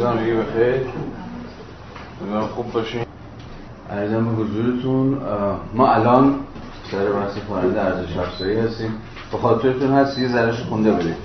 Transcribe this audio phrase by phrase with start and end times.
[0.00, 0.86] دیگه بخیر
[2.20, 3.04] امیدوارم خوب باشین.
[3.90, 5.18] عرضم به حضورتون
[5.74, 6.40] ما الان
[6.90, 8.94] سر بحث پانل ارزش افزایی هستیم.
[9.32, 11.16] به خاطرتون هست یه ذرهش خونده برید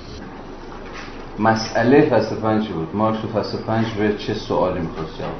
[1.39, 5.31] مسئله فصل پنج بود؟ مارکس تو فصل پنج به چه سوالی می‌خواست جواب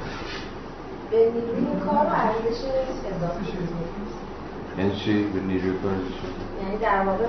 [1.12, 2.60] به نیروی کار و ارزش
[3.16, 3.40] اضافه
[4.78, 5.92] یعنی چی؟ به نیروی کار
[6.64, 7.24] یعنی در واقع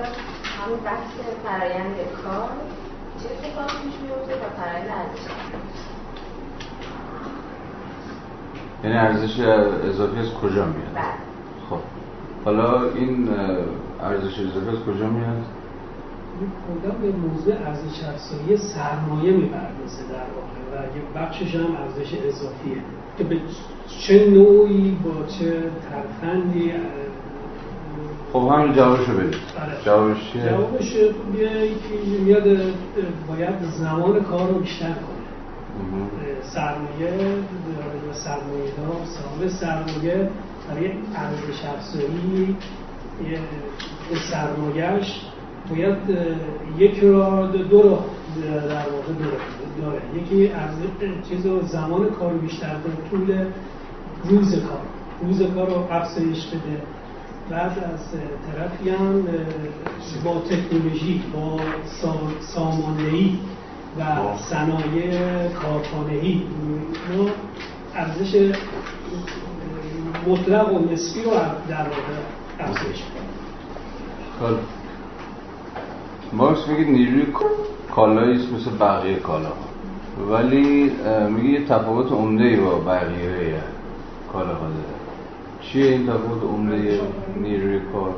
[0.58, 1.10] همون بحث
[1.44, 1.94] فرایند
[2.24, 2.48] کار
[3.22, 5.30] چه اتفاقی پیش میفته و فرایند ارزش
[8.84, 9.40] یعنی ارزش
[9.88, 11.04] اضافی از کجا میاد؟ بله.
[11.70, 11.78] خب.
[12.44, 13.28] حالا این
[14.02, 15.42] ارزش اضافی از کجا میاد؟
[16.82, 22.76] کلا به موضوع ارزش افزایی سرمایه می‌پردازه در واقع و یه بخشش هم ارزش اضافیه.
[23.18, 23.36] که به
[24.00, 26.72] چه نوعی با چه ترفندی
[28.32, 29.30] خب همین جوابشو بدید.
[29.30, 29.84] بله.
[29.84, 32.44] جوابش چیه؟ جوابش یه- یکی میاد
[33.28, 35.15] باید زمان کار رو بیشتر کنه.
[36.42, 37.12] سرمایه
[38.12, 40.30] سرمایه دار صاحب سرمایه
[40.68, 42.56] برای ارزش افزایی
[44.30, 45.20] سرمایهش
[45.70, 45.98] باید
[46.78, 48.04] یک را دو را
[48.42, 49.36] در واقع داره,
[49.80, 50.02] داره.
[50.22, 53.44] یکی ارزش چیز زمان کار بیشتر کنه طول
[54.24, 54.80] روز کار.
[55.22, 56.82] روز کار رو افزایش بده.
[57.50, 58.00] بعد از
[58.46, 59.24] طرفی هم
[60.24, 61.56] با تکنولوژی با
[62.02, 63.38] سا- ساماندهی
[63.98, 64.02] و
[64.50, 65.10] صنایع
[65.48, 66.42] کارخانه‌ای.
[67.16, 67.28] ما
[67.94, 68.52] ارزش
[70.28, 71.30] مطلق و نسبی رو
[71.68, 72.16] در واقع
[72.60, 73.02] افزایش
[74.40, 74.56] خب.
[76.32, 77.26] مارکس میگه نیروی
[77.94, 79.52] کالایی مثل بقیه کالا
[80.30, 80.92] ولی
[81.30, 83.62] میگه یه تفاوت عمده با بقیه
[84.32, 84.96] کالاها داره.
[85.60, 87.00] چیه این تفاوت عمده
[87.36, 88.14] نیروی کار؟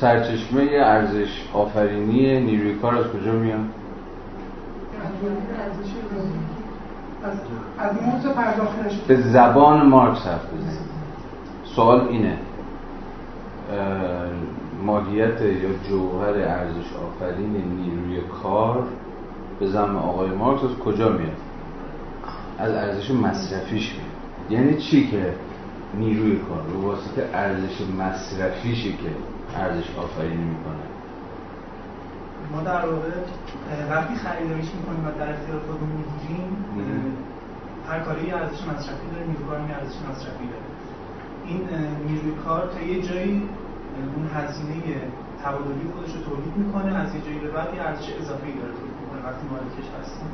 [0.00, 3.64] سرچشمه ارزش آفرینی نیروی کار از کجا میاد؟
[7.78, 7.96] از
[9.08, 10.78] به زبان مارکس حرف بزنید
[11.64, 12.38] سوال اینه.
[13.72, 14.30] اه،
[14.86, 18.84] ماهیت یا جوهر ارزش آفرین نیروی کار
[19.60, 21.36] به زم آقای مارکس از کجا میاد؟
[22.58, 24.60] از ارزش مصرفیش میاد.
[24.60, 25.34] یعنی چی که
[25.98, 29.10] نیروی کار به واسطه ارزش مصرفیشی که
[29.56, 30.93] ارزش آفرینی می‌کنه.
[32.52, 33.12] ما در واقع
[33.90, 36.48] وقتی خریداریش می‌کنیم و در اختیار خودمون می‌گیریم.
[37.88, 40.68] هر کاری ارزش مصرفی داره نیروی کار هم یه ارزش مصرفی داره.
[41.48, 41.60] این
[42.08, 43.48] نیروی کار تا یه جایی
[44.16, 44.76] اون هزینه
[45.42, 48.96] تبادلی خودش رو تولید می‌کنه از یه جایی به بعد یه ارزش اضافی داره تولید
[49.02, 50.30] می‌کنه وقتی مالکش هستیم.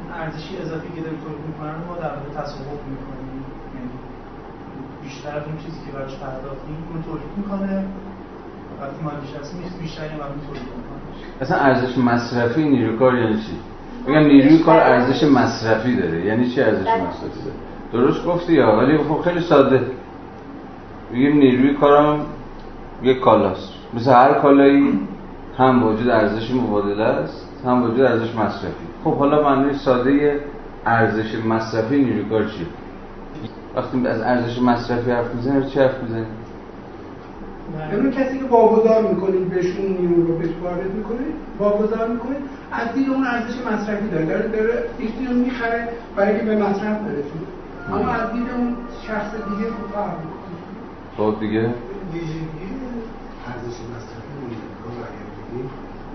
[0.00, 3.40] اون ارزشی اضافی که داره تولید می‌کنه ما در واقع تصاحب می‌کنیم.
[3.74, 3.90] یعنی
[5.02, 7.74] بیشتر از اون چیزی که براش پرداختیم اون تولید می‌کنه.
[8.80, 9.60] وقتی مالکش هستیم
[10.24, 10.97] هم اون تولید می‌کنه.
[11.40, 13.52] اصلا ارزش مصرفی نیروی کار یعنی چی؟
[14.06, 17.56] میگم نیروی کار ارزش مصرفی داره یعنی چی ارزش مصرفی داره؟
[17.92, 19.80] درست گفتی یا ولی خب خیلی ساده
[21.12, 22.20] میگیم نیروی کارم
[23.02, 25.00] یک کالاست مثل هر کالایی
[25.58, 30.40] هم وجود ارزش مبادله است هم وجود ارزش مصرفی خب حالا معنی ساده
[30.86, 32.66] ارزش مصرفی نیروی کار چیه؟
[33.76, 36.26] وقتی از ارزش مصرفی حرف می‌زنیم چه حرف می‌زنیم؟
[37.92, 42.42] یعنی کسی که واگذار می‌کنید بهشون نیرو رو بهش وارد می‌کنید واگذار می‌کنید
[42.72, 44.24] از دید اون ارزش مصرفی داره.
[44.26, 44.84] داره داره
[45.28, 47.48] رو می‌خره برای که به مصرف برسونه.
[47.92, 48.76] اما از دید اون
[49.06, 50.56] شخص دیگه خب فرق می‌کنه
[51.16, 51.74] خب دیگه؟
[52.12, 52.68] ویژگی
[53.48, 54.46] ارزش مصرفی رو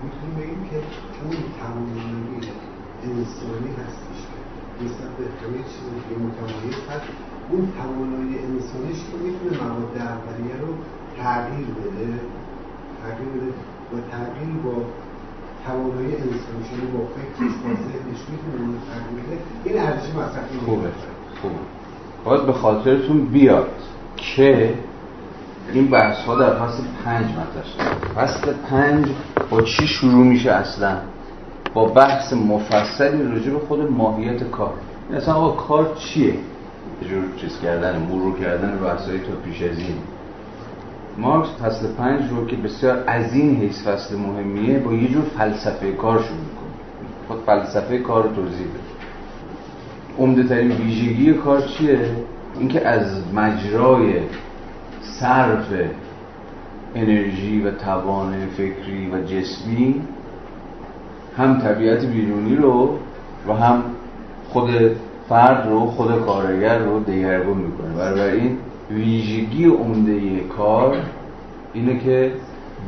[0.04, 0.78] می‌تونیم بگیم که
[1.24, 2.42] اون توانایی
[3.08, 4.40] انسانی هستش که
[4.86, 7.10] نسبت به همه چیز دیگه متمایز هست
[7.50, 10.72] اون توانایی انسانیش که می‌تونه مواد اولیه رو
[11.18, 12.20] تغییر بده
[13.04, 13.54] تغییر بده.
[13.94, 14.72] و تغییر با
[15.66, 19.38] توانایی یعنی با فکرش با ذهنش می‌تونه اون تغییر بده.
[19.64, 20.90] این ارزش مصرفی خوبه.
[21.42, 21.56] خوبه.
[22.26, 23.68] باید به خاطرتون بیاد
[24.18, 24.74] که
[25.74, 29.08] این بحث ها در فصل پنج مطرح فصل پنج
[29.50, 30.98] با چی شروع میشه اصلا؟
[31.74, 34.74] با بحث مفصلی راجع به خود ماهیت کار.
[35.10, 36.34] این اصلا آقا کار چیه؟
[37.02, 39.98] یه جور چیز کردن مرور کردن بحثایی تا پیش از این.
[41.18, 45.92] مارکس فصل پنج رو که بسیار از این حیث فصل مهمیه با یه جور فلسفه
[45.92, 46.74] کار شروع می‌کنه.
[47.28, 48.94] خود فلسفه کار رو توضیح بده.
[50.20, 52.00] عمده ترین ویژگی کار چیه؟
[52.60, 54.14] اینکه از مجرای
[55.02, 55.66] صرف
[56.96, 60.02] انرژی و توان فکری و جسمی
[61.38, 62.98] هم طبیعت بیرونی رو
[63.48, 63.84] و هم
[64.50, 64.70] خود
[65.30, 67.90] فرد رو خود کارگر رو دگرگون می‌کنه.
[67.90, 68.58] بنابراین
[68.92, 70.98] ویژگی عمده کار
[71.74, 72.32] اینه که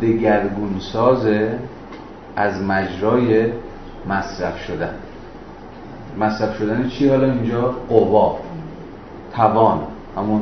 [0.01, 1.59] دگرگون سازه
[2.35, 3.45] از مجرای
[4.09, 4.93] مصرف شدن.
[6.19, 8.39] مصرف شدن چی؟ حالا اینجا قوا
[9.33, 9.79] توان
[10.17, 10.41] همون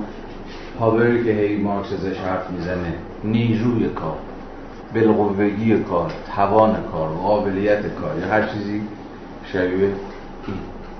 [0.80, 2.94] پاوری که هی مارکس ازش حرف می‌زنه.
[3.24, 4.18] نیروی کار
[4.94, 8.82] بالقوگی کار توان کار قابلیت کار یا هر چیزی
[9.46, 9.78] شبیه
[10.48, 10.58] این.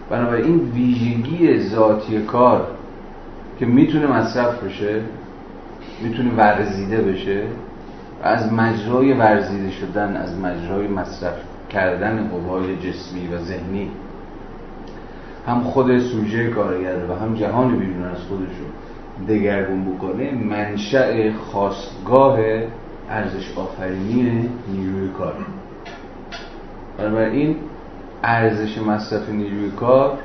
[0.10, 2.68] بنابراین ویژگی ذاتی کار
[3.60, 5.02] که می‌تونه مصرف بشه
[6.04, 7.44] می‌تونه ورزیده بشه
[8.24, 11.36] از مجرای ورزیده شدن از مجرای مصرف
[11.70, 13.92] کردن قوای جسمی و ذهنی
[15.48, 18.64] هم خود سوژه کارگر و هم جهان بیرون از خودشو
[19.30, 22.40] دگرگون بکنه منشأ خواستگاه
[23.10, 25.34] ارزش آفرینی نیروی کار
[26.98, 27.56] بنابراین
[28.24, 30.18] ارزش مصرف نیروی کار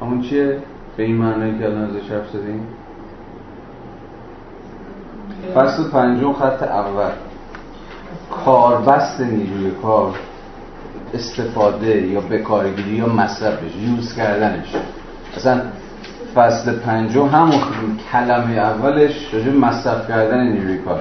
[0.00, 0.58] همون چیه؟
[0.96, 2.66] به این معنی که الان ازش حرف زدیم
[5.54, 7.10] فصل پنجم خط اول.
[8.44, 10.14] کاربست نیروی کار
[11.14, 14.74] استفاده یا بکارگیری یا مصرفش یوز کردنش.
[15.36, 15.60] اصلا
[16.34, 17.60] فصل پنجم همون
[18.12, 21.00] کلمه اولش راجع مصرف کردن نیروی کار.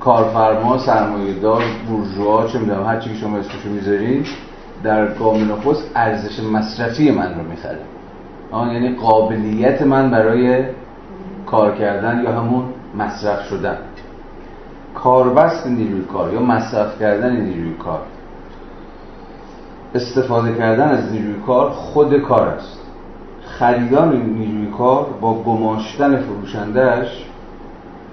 [0.00, 4.24] کارفرما سرمایه دار بورژوا چه می‌دونم هر چی که شما اسمشو می‌ذارین
[4.82, 7.80] در گام نخست ارزش مصرفی من رو می‌خره.
[8.50, 10.64] آن یعنی قابلیت من برای
[11.46, 12.64] کار کردن یا همون
[12.98, 13.76] مصرف شدن.
[14.94, 18.00] کاربست نیروی کار یا مصرف کردن نیروی کار.
[19.94, 22.78] استفاده کردن از نیروی کار خود کار است.
[23.44, 27.24] خریدان نیروی کار با گماشتن فروشندهش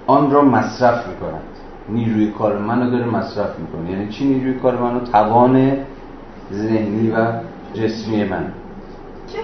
[0.06, 1.42] آن را مصرف می کند
[1.88, 3.90] نیروی کار منو داره مصرف می‌کنه.
[3.90, 5.72] یعنی چی نیروی کار منو؟ توان
[6.52, 7.32] ذهنی و
[7.74, 8.44] جسمی من.
[9.26, 9.38] چه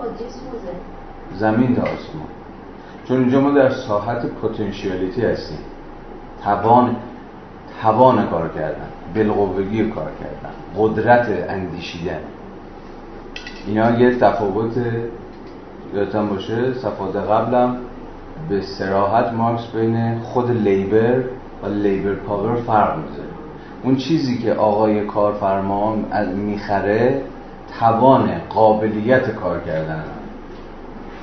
[0.00, 0.50] و جسمی
[1.38, 2.26] زمین تا آسمان.
[3.08, 5.58] چون اینجا ما در ساحت پتانسیالیتی هستیم.
[6.44, 6.96] توان
[7.82, 12.20] توان کار کردن بالقوگی کار کردن قدرت اندیشیدن.
[13.66, 14.72] اینا یه تفاوت
[15.94, 17.76] یادتان باشه صفحات قبلم
[18.48, 21.22] به سراحت مارکس بین خود لیبر
[21.62, 23.28] و لیبر پاور فرق می‌ذاره.
[23.82, 25.96] اون چیزی که آقای کارفرما
[26.36, 27.22] می‌خره
[27.80, 30.04] توان قابلیت کار کردن.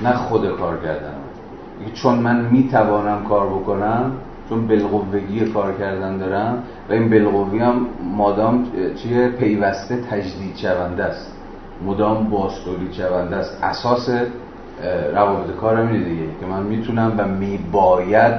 [0.02, 1.14] نه خود کار کردن.
[1.94, 4.12] چون من می‌توانم کار بکنم
[4.48, 7.86] چون بالقوگی کار کردن دارم و این بالقوگی هم
[8.16, 8.66] مادام
[8.96, 11.32] چیه؟ پیوسته تجدید شونده است.
[11.86, 13.58] مدام باستولی شونده است.
[13.62, 14.08] اساس
[15.14, 16.26] روابط کارم اینه دیگه.
[16.40, 18.34] که من می‌تونم و میباید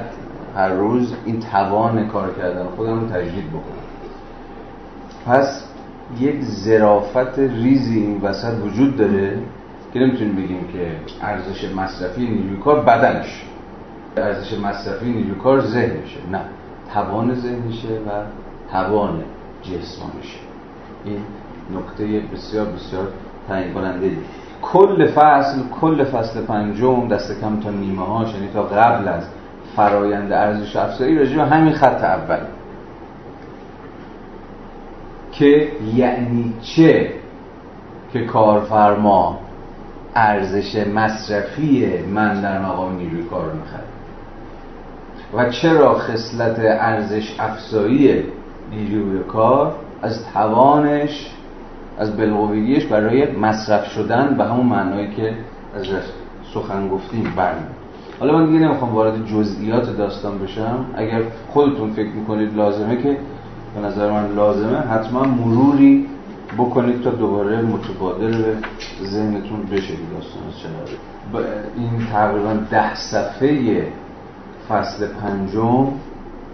[0.56, 3.86] هر روز این توان کار کردن خودم رو تجدید بکنم.
[5.26, 5.64] پس
[6.20, 9.38] یک ظرافت ریزی این وسط وجود داره
[9.92, 10.90] که نمی‌تونیم بگیم که
[11.22, 13.44] ارزش مصرفی نیروی کار بدنش
[14.16, 16.40] ارزش مصرفی نیروی کار ذهنشه نه.
[16.94, 18.10] توان ذهنشه و
[18.72, 19.22] توان
[19.62, 20.38] جسمانشه
[21.04, 21.18] این
[21.74, 23.08] نکته بسیار بسیار
[23.48, 24.10] تعیین کننده
[24.62, 29.24] کل فصل کل فصل پنجم دست کم تا نیمه هاش یعنی تا قبل از
[29.76, 32.38] فرایند ارزش افزایی راجع همین خط اول.
[35.38, 37.10] که یعنی چه
[38.12, 39.38] که کارفرما
[40.14, 43.84] ارزش مصرفی من در مقام نیروی کار می‌خره
[45.34, 48.24] و چرا خصلت ارزش افزایی
[48.70, 51.30] نیروی کار از توانش
[51.98, 55.34] از بلغویگیش برای مصرف شدن به همون معنایی که
[55.74, 55.86] از
[56.54, 57.76] سخن گفتیم برمید
[58.20, 60.84] حالا من دیگه نمی‌خوام وارد جزئیات داستان بشم.
[60.94, 63.16] اگر خودتون فکر می‌کنید لازمه که
[63.76, 64.78] به نظر من لازمه.
[64.78, 66.06] حتما مروری
[66.58, 68.42] بکنید تا دوباره متبادل
[69.00, 71.42] به ذهنتون بشه داستان چرا
[71.76, 73.86] این تقریبا ده صفحه
[74.68, 75.88] فصل پنجم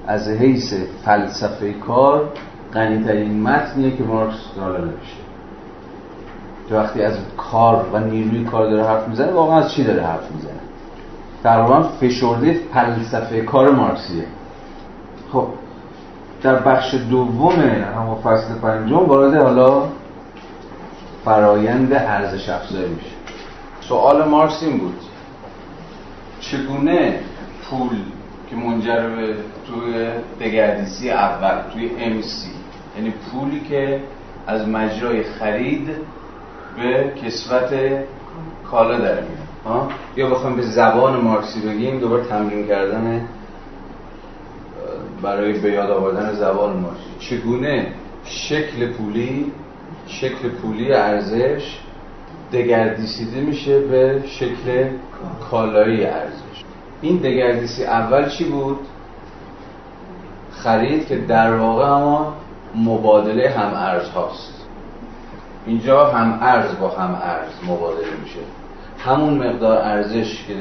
[0.07, 0.75] از حیث
[1.05, 2.29] فلسفه کار
[2.75, 5.23] غنیترین متنیه که مارکس حالا نوشته.
[6.69, 10.33] که وقتی از کار و نیروی کار داره حرف می‌زنه واقعا از چی داره حرف
[10.35, 10.61] می‌زنه؟
[11.43, 14.25] تقریبا فشرده فلسفه کار مارکسیه.
[15.33, 15.47] خب
[16.43, 17.61] در بخش دوم
[17.97, 19.83] همون فصل پنجم وارد حالا
[21.25, 23.17] فرایند ارزش افزایی میشه.
[23.81, 25.01] سوال مارکس این بود.
[26.41, 27.21] چگونه
[27.71, 27.97] پول
[28.51, 29.35] که منجر به
[29.67, 30.09] توی
[30.41, 32.47] دگردیسی اول توی MC
[32.97, 34.01] یعنی پولی که
[34.47, 35.89] از مجرای خرید
[36.77, 37.71] به کسوت
[38.71, 43.29] کالا در میاد یا بخوایم به زبان مارکسی بگیم دوباره تمرین کردن
[45.23, 47.87] برای به یاد آوردن زبان مارکسی چگونه
[48.25, 49.52] شکل پولی
[50.07, 51.79] شکل پولی ارزش
[52.52, 54.88] دگردیسیده میشه به شکل
[55.50, 56.64] کالایی ارزش؟
[57.02, 58.79] این دگردیسی اول چی بود؟
[60.50, 62.35] خرید که در واقع اما
[62.75, 64.67] مبادله هم ارز هاست.
[65.67, 68.41] اینجا هم ارز با هم ارز مبادله میشه.
[68.99, 70.55] همون مقدار ارزش که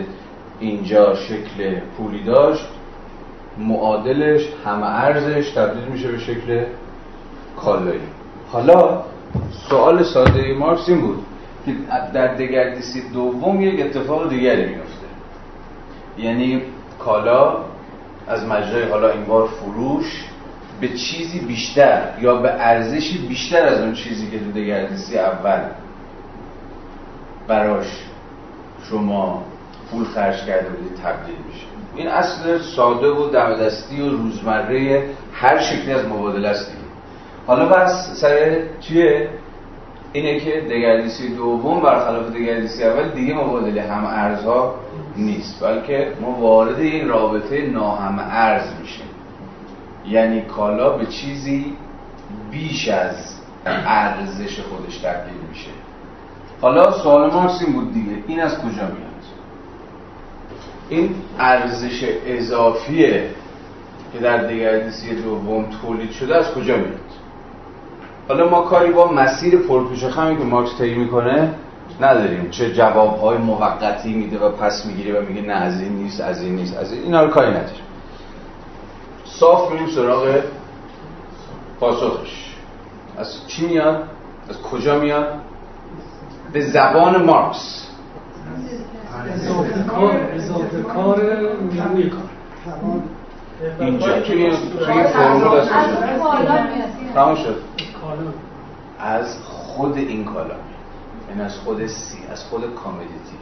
[0.60, 2.68] اینجا شکل پولی داشت
[3.58, 6.66] معادلش هم ارزش تبدیل میشه به شکل
[7.58, 8.02] کالایی
[8.52, 9.04] حالا
[9.70, 11.26] سوال ساده مارکس این بود
[11.66, 11.72] که
[12.14, 15.08] در دگردیسی دوم یک اتفاق دیگری میفته
[16.18, 16.62] یعنی
[17.00, 17.58] کالا
[18.28, 20.26] از مجرای حالا این بار فروش
[20.82, 25.62] به چیزی بیشتر یا به ارزشی بیشتر از اون چیزی که تو دگردیسی اول
[27.48, 27.88] براش
[28.90, 29.44] شما
[29.92, 31.71] پول خرج کرده بودید تبدیل میشه.
[31.96, 36.72] این اصل ساده و دمدستی و روزمره هر شکلی از مبادله است
[37.48, 39.30] حالا بس سر چیه؟
[40.14, 44.76] اینه که دگردیسی دوم برخلاف دگردیسی اول دیگه مبادله هم ارزها
[45.18, 49.06] نیست بلکه ما وارد این رابطه ناهم ارز میشیم.
[50.08, 51.76] یعنی کالا به چیزی
[52.52, 53.36] بیش از
[53.86, 55.70] ارزش خودش تبدیل میشه.
[56.62, 58.24] حالا سوال ما این بود دیگه.
[58.28, 59.11] این از کجا میاد؟
[60.92, 63.30] این ارزش اضافیه
[64.14, 67.00] که در دگردیسی دوم تولید شده از کجا میاد؟
[68.28, 71.54] حالا ما کاری با مسیر پرپیش خمی که مارکس طی می‌کنه
[72.02, 72.50] نداریم.
[72.50, 76.56] چه جوابهای موقتی میده و پس می‌گیره و میگه نه از این نیست از این
[76.56, 77.84] نیست از این اینا رو کاری نداریم.
[79.26, 80.36] صاف میریم سراغ
[81.80, 82.56] پاسخش.
[83.18, 84.04] از چی میاد؟
[84.50, 85.28] از کجا میاد؟
[86.54, 87.88] به زبان مارکس.
[90.56, 92.22] اضافه کار اضافه کار نیروی کار
[93.80, 94.52] اینجا توی
[94.86, 95.66] توی فرمول
[97.14, 97.56] تمام شد.
[99.00, 100.56] از خود این کالا.
[101.30, 103.38] یعنی از خود سی از خود کامدیتی.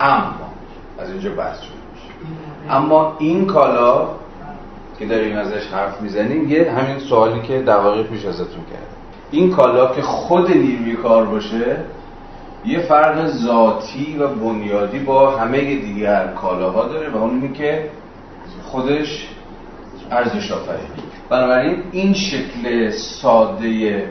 [0.00, 0.50] اما
[0.98, 2.74] از اینجا بحث شده میشه.
[2.74, 4.08] اما این کالا
[4.98, 8.86] که داریم ازش حرف می‌زنیم یه همین سوالی که دقایق پیش ازتون کرد
[9.30, 11.76] این کالا که خود نیروی کار باشه
[12.64, 17.90] یه فرق ذاتی و بنیادی با همه دیگر کالاها داره و اون اینه که
[18.62, 19.28] خودش
[20.10, 20.88] ارزش آفرینه.
[21.28, 24.04] بنابراین این شکل ساده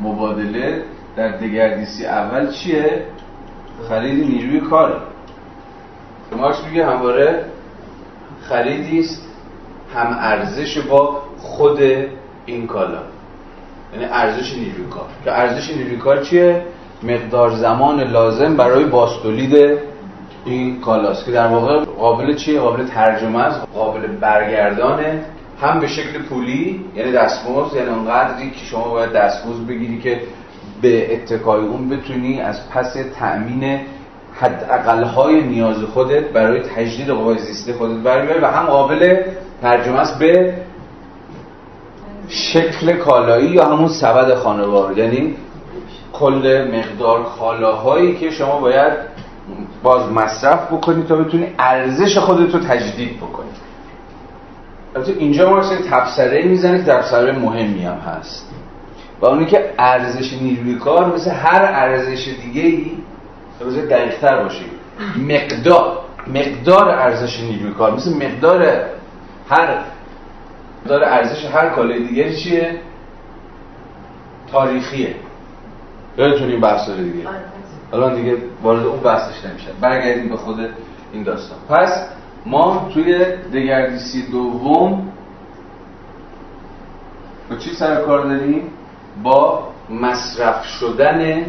[0.00, 0.82] مبادله
[1.16, 3.02] در دگردیسی اول چیه؟
[3.88, 4.96] خرید نیروی کاره
[6.36, 7.44] مارکس میگه همواره
[8.42, 9.22] خریدی است
[9.94, 11.78] هم ارزش با خود
[12.46, 13.02] این کالا.
[13.92, 15.06] یعنی ارزش نیروی کار.
[15.24, 16.62] که ارزش نیروی کار چیه؟
[17.02, 19.78] مقدار زمان لازم برای باستولید
[20.44, 25.24] این کالاست که در واقع قابل چیه؟ قابل ترجمه است قابل برگردانه.
[25.60, 30.20] هم به شکل پولی یعنی دستمزد یعنی اونقدری که شما باید دستمزد بگیری که
[30.82, 33.80] به اتکای اون بتونی از پس تأمین
[34.34, 39.16] حد های نیاز خودت برای تجدید قوای زیستی خودت برگردی و هم قابل
[39.62, 40.54] ترجمه است به
[42.28, 44.98] شکل کالایی یا همون سبد خانوار.
[44.98, 45.34] یعنی
[46.18, 48.92] کل مقدار کالاهایی که شما باید
[49.82, 53.48] باز مصرف بکنی تا بتونی ارزش خودت رو تجدید بکنی.
[54.96, 55.60] البته اینجا ما
[55.90, 58.50] تبصره می‌زنه که تبصره مهمی هم هست.
[59.20, 62.92] و اونی که ارزش نیروی کار مثل هر ارزش دیگه ای
[63.90, 64.64] دقیقتر باشه.
[65.28, 68.62] مقدار مقدار ارزش نیروی کار مثل مقدار
[69.50, 69.78] هر
[70.82, 72.80] مقدار ارزش هر کالای دیگه چیه؟
[74.52, 75.14] تاریخیه.
[76.18, 77.28] یادتون این بحث دیگه.
[77.28, 77.38] آره،
[77.92, 80.68] الان دیگه وارد اون بحثش نمیشه برگردیم به خود
[81.12, 81.58] این داستان.
[81.68, 82.08] پس
[82.46, 85.12] ما توی دگردیسی دوم
[87.50, 88.62] با چی سر کار داریم؟
[89.22, 91.46] با مصرف شدن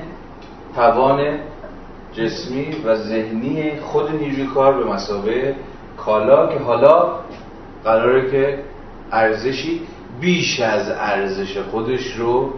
[0.76, 1.40] توان
[2.14, 5.56] جسمی و ذهنی خود نیروی کار به مسابقه
[5.98, 7.16] کالا که حالا
[7.84, 8.60] قراره که
[9.12, 9.82] ارزشی
[10.22, 12.54] بیش از ارزش خودش رو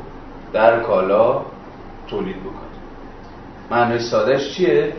[0.54, 1.42] در کالا
[2.12, 2.72] تولید بکنه.
[3.72, 4.94] معنی سادش چیه؟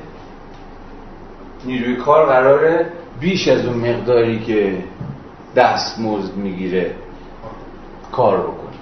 [1.65, 2.87] نیروی کار قراره
[3.21, 4.85] بیش از اون مقداری که
[5.57, 6.95] دست مزد می‌گیره
[8.13, 8.73] کار بکنه.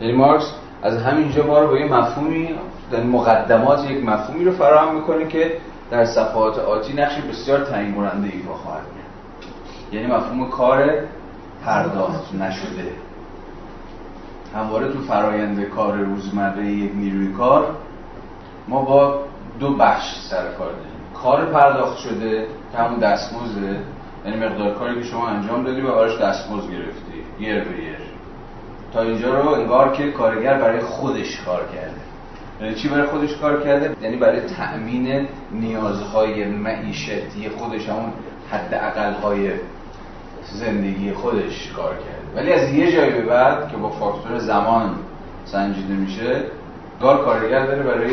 [0.00, 2.48] یعنی مارکس از همینجا ما رو با یه مفهومی
[2.90, 5.56] در مقدمات یک مفهومی رو فراهم می‌کنه که
[5.90, 8.82] در صفحات آتی نقش بسیار تعیین کننده ایفا خواهد
[9.92, 10.90] یعنی مفهوم کار
[11.64, 12.92] پرداخت نشده.
[14.54, 17.76] همواره تو فرایند کار روزمره یک نیروی کار
[18.68, 19.20] ما با
[19.60, 20.98] دو بخش سر کار داریم.
[21.22, 23.80] کار پرداخت شده که همون دستمزده
[24.26, 27.18] یعنی مقدار کاری که شما انجام دادی و براش دستمزد گرفتی.
[27.40, 27.98] یر به یر
[28.92, 32.00] تا اینجا رو انگار که کارگر برای خودش کار کرده.
[32.60, 38.12] یعنی چی برای خودش کار کرده؟ یعنی برای تأمین نیازهای معیشتی خودش همون
[38.50, 39.50] حد اقلهای
[40.52, 42.36] زندگی خودش کار کرده.
[42.36, 44.94] ولی از یه جایی به بعد که با فاکتور زمان
[45.44, 46.42] سنجیده میشه
[47.00, 48.10] گار کارگر داره برای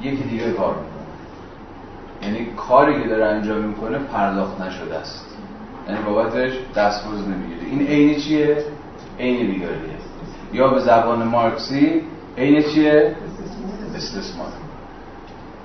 [0.00, 0.92] یکی دیگه کار می‌کنه.
[2.22, 5.26] یعنی کاری که داره انجام می‌کنه پرداخت نشده است.
[5.88, 7.70] یعنی بابتش دستمزد نمی‌گیره.
[7.70, 8.64] این عین چیه؟
[9.20, 9.78] عین بیگاریه
[10.52, 12.02] یا به زبان مارکسی
[12.38, 13.16] عین چیه؟
[13.96, 14.46] استثمار.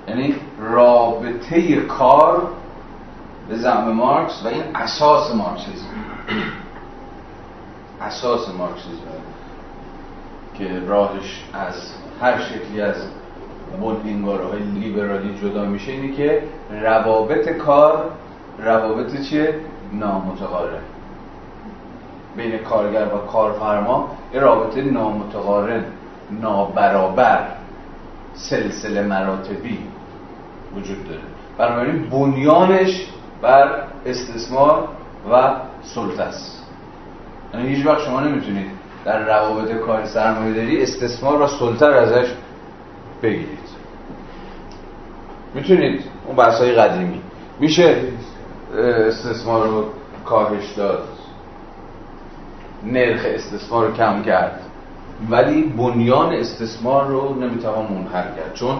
[0.08, 2.48] یعنی رابطه کار
[3.48, 5.86] به زعم مارکس و این اساس مارکسیسم
[8.00, 9.18] اساس مارکسیسم
[10.54, 12.96] که راهش از هر شکلی از
[14.50, 18.04] های لیبرالی جدا میشه اینه که روابط کار
[18.58, 19.54] روابط چیه؟
[19.92, 20.82] نامتقارن.
[22.36, 25.84] بین کارگر و کارفرما یه رابطه نامتقارن
[26.30, 27.48] نابرابر
[28.34, 29.78] سلسله مراتبی
[30.76, 31.20] وجود داره.
[31.58, 33.06] بنابراین بنیانش
[33.42, 34.88] بر استثمار
[35.32, 35.50] و
[35.82, 36.64] سلطه است.
[37.54, 38.66] یعنی هیچ وقت شما نمی‌تونید
[39.04, 42.28] در روابط کار سرمایه داری استثمار و سلطه رو ازش
[43.22, 43.58] بگیرید.
[45.54, 47.20] می‌تونید اون بحث های قدیمی.
[47.60, 47.96] میشه
[48.76, 49.84] استثمار رو
[50.24, 51.08] کاهش داد.
[52.84, 54.60] نرخ استثمار رو کم کرد.
[55.30, 58.54] ولی بنیان استثمار رو نمی‌توان منحل کرد.
[58.54, 58.78] چون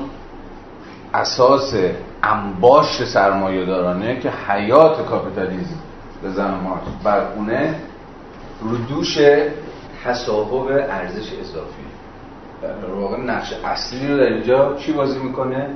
[1.15, 1.75] اساس
[2.23, 5.77] انباشت سرمایه دارانه که حیات کاپیتالیزم
[6.23, 7.75] به زن مارکس برخونه
[8.61, 9.19] رو دوش
[10.05, 11.89] تصاحب ارزش اضافی.
[12.63, 15.71] در واقع نقش اصلی رو در اینجا چی بازی می‌کنه؟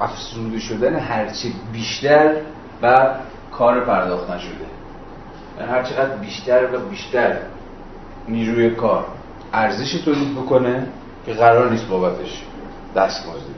[0.00, 2.34] افزوده شدن هرچی بیشتر
[2.82, 3.14] و
[3.52, 4.54] کار پرداخت نشده.
[5.58, 7.36] یعنی هر چقدر بیشتر و بیشتر
[8.28, 9.04] نیروی کار
[9.52, 10.86] ارزش تولید بکنه
[11.26, 12.42] که قرار نیست بابتش
[12.96, 13.57] دست مازده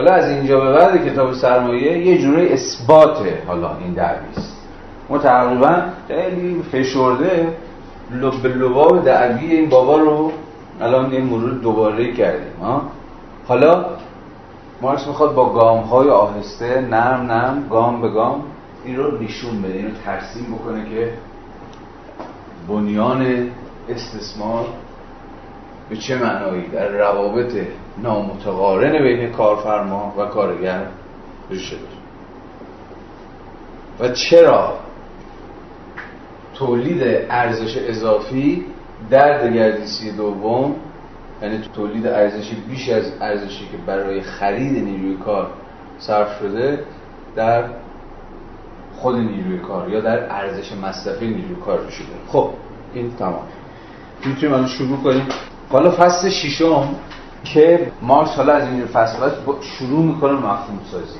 [0.00, 4.56] حالا از اینجا به بعد کتاب سرمایه یه جوره اثباته حالا این دعویست
[5.08, 7.48] ما تقریبا خیلی فشرده
[8.10, 10.32] لب لباب دعوی این بابا رو
[10.80, 12.82] الان این مرور دوباره کردیم ها؟
[13.48, 13.84] حالا
[14.82, 18.42] مارکس می‌خواد با گام های آهسته نرم نرم گام به گام
[18.84, 21.12] این رو نشون بده اینو ترسیم بکنه که
[22.68, 23.48] بنیان
[23.88, 24.66] استثمار
[25.90, 27.52] به چه معنایی؟ در روابط
[28.02, 30.86] نامتقارن بین کارفرما و کارگر
[31.50, 31.76] ریشه
[34.00, 34.78] و چرا
[36.54, 38.64] تولید ارزش اضافی
[39.10, 40.74] در دگردیسی دوم
[41.42, 45.50] یعنی تولید ارزشی بیش از ارزشی که برای خرید نیروی کار
[45.98, 46.84] صرف شده
[47.36, 47.64] در
[48.96, 52.50] خود نیروی کار یا در ارزش مصرفی نیروی کار شده خب
[52.94, 53.42] این تمام.
[54.24, 55.26] می‌تونیم الان شروع کنیم.
[55.70, 56.88] حالا فصل ششم.
[57.44, 61.18] که مارکس حالا از این فصل شروع می‌کنه مفهوم سازی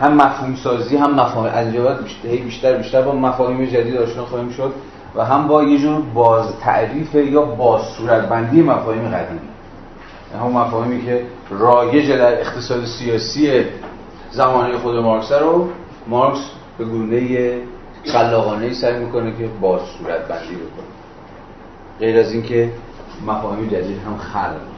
[0.00, 1.52] هم مفهوم سازی هم مفاهیم.
[1.54, 4.72] از بیشتر بیشتر بیشتر با مفاهیم جدید آشنا خواهیم شد
[5.14, 9.40] و هم با یه جور باز تعریف یا باز صورتبندی مفاهیم قدیمی.
[10.40, 13.64] هم مفاهیمی که رایج در اقتصاد سیاسی
[14.30, 15.68] زمانه خود مارکس رو
[16.08, 16.40] مارکس
[16.78, 17.58] به گونه
[18.06, 20.86] خلاقانه سعی می‌کنه که باز صورت بندی بکنه.
[22.00, 22.70] غیر از اینکه
[23.26, 24.73] مفاهیم جدید هم خلق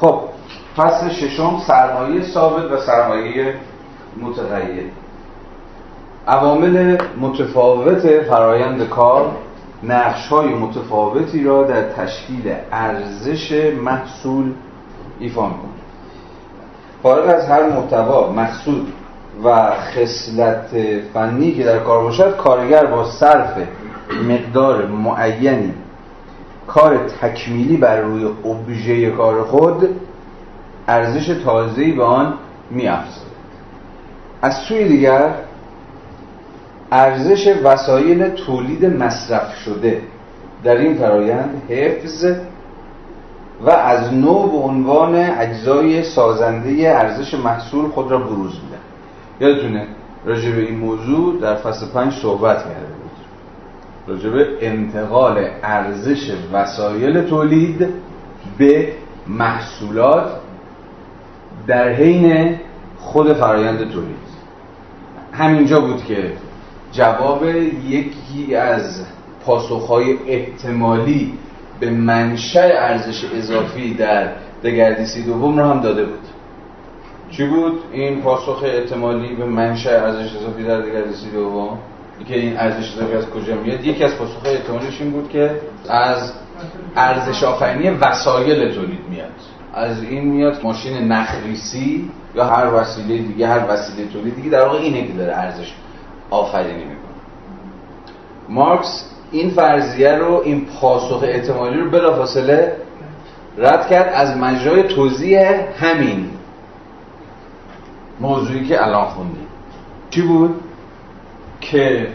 [0.00, 0.20] خب
[0.76, 3.54] فصل ششم سرمایه ثابت و سرمایه
[4.22, 4.90] متغیر.
[6.28, 9.32] عوامل متفاوت فرایند کار
[9.82, 14.52] نقش های متفاوتی را در تشکیل ارزش محصول
[15.18, 15.70] ایفا می‌کنه.
[17.02, 18.92] فارغ از هر محتوا مقصود
[19.44, 20.68] و خصلت
[21.14, 23.58] فنی که در کار باشد کارگر با صرف
[24.28, 25.74] مقدار معینی
[26.76, 30.00] کار تکمیلی بر روی ابژه کار خود
[30.88, 32.34] ارزش تازه‌ای به آن
[32.70, 33.26] می‌افزاید.
[34.42, 35.34] از سوی دیگر
[36.92, 40.02] ارزش وسایل تولید مصرف شده
[40.64, 42.26] در این فرایند حفظ
[43.66, 48.78] و از نوع به عنوان اجزای سازنده ارزش محصول خود را بروز میده
[49.40, 49.86] یادتونه
[50.24, 53.05] راجع به این موضوع در فصل پنج صحبت کرده
[54.06, 57.88] بود راجع به انتقال ارزش وسایل تولید
[58.58, 58.92] به
[59.26, 60.30] محصولات
[61.66, 62.58] در حین
[62.98, 64.26] خود فرایند تولید.
[65.32, 66.32] همینجا بود که
[66.92, 67.44] جواب
[67.88, 69.04] یکی از
[69.44, 71.32] پاسخهای احتمالی
[71.80, 74.28] به منشأ ارزش اضافی در
[74.64, 76.26] دگردیسی دوم رو هم داده بود.
[77.30, 81.78] چی بود؟ این پاسخ احتمالی به منشأ ارزش اضافی در دگردیسی دوم؟
[82.24, 86.32] که این ارزش اضافی از کجا میاد یکی از پاسخ احتمالیش این بود که از
[86.96, 89.30] ارزش آفرینی وسایل تولید میاد.
[89.74, 94.78] از این میاد ماشین نخریسی یا هر وسیله دیگه هر وسیله تولید دیگه در واقع
[94.78, 95.72] اینه که داره ارزش
[96.30, 96.96] آفرینی می‌کنه.
[98.48, 102.76] مارکس این فرضیه رو این پاسخ احتمالی رو بلافاصله
[103.58, 105.40] رد کرد از مجرای توضیح
[105.78, 106.30] همین
[108.20, 109.46] موضوعی که الان خوندیم.
[110.10, 110.60] چی بود؟
[111.70, 112.08] که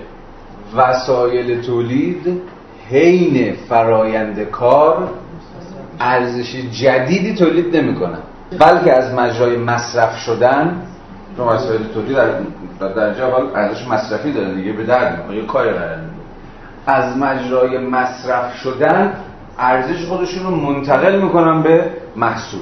[0.76, 2.42] وسایل تولید
[2.90, 5.10] حین فرایند کار
[6.00, 8.20] ارزش جدیدی تولید نمی‌کنن.
[8.60, 10.82] بلکه از مجرای مصرف شدن
[11.38, 12.18] چون وسایل تولید
[12.80, 15.70] در درجه اول ارزش مصرفی داره دیگه به درد یه کاری
[16.86, 19.14] از مجرای مصرف شدن
[19.60, 22.62] ارزش خودشون رو منتقل می‌کنن به محصول.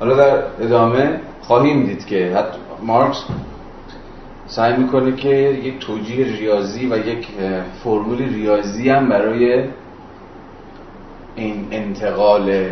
[0.00, 3.24] حالا در ادامه خواهیم دید که حتی مارکس
[4.54, 7.26] سعی می‌کنه که یک توجیه ریاضی و یک
[7.84, 9.64] فرمول ریاضی هم برای
[11.36, 12.70] این انتقال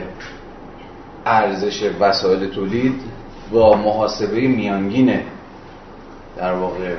[1.26, 3.00] ارزش وسایل تولید
[3.52, 5.20] با محاسبه میانگین
[6.36, 6.94] در واقع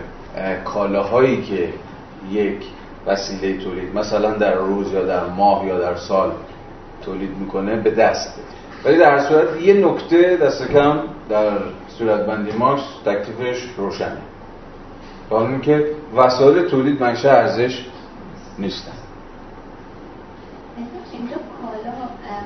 [0.65, 1.69] کالاهایی که
[2.31, 2.57] یک
[3.05, 6.31] وسیله تولید مثلا در روز یا در ماه یا در سال
[7.05, 8.39] تولید می‌کنه به دست
[8.85, 11.57] ولی در صورت یه نکته دست کم در
[11.97, 14.30] صورت بندی مارکس تکلیفش روشنه.
[15.31, 17.85] با که وسایل تولید منشه ارزش
[18.59, 18.91] نیستن.
[21.11, 21.93] اینجا کالا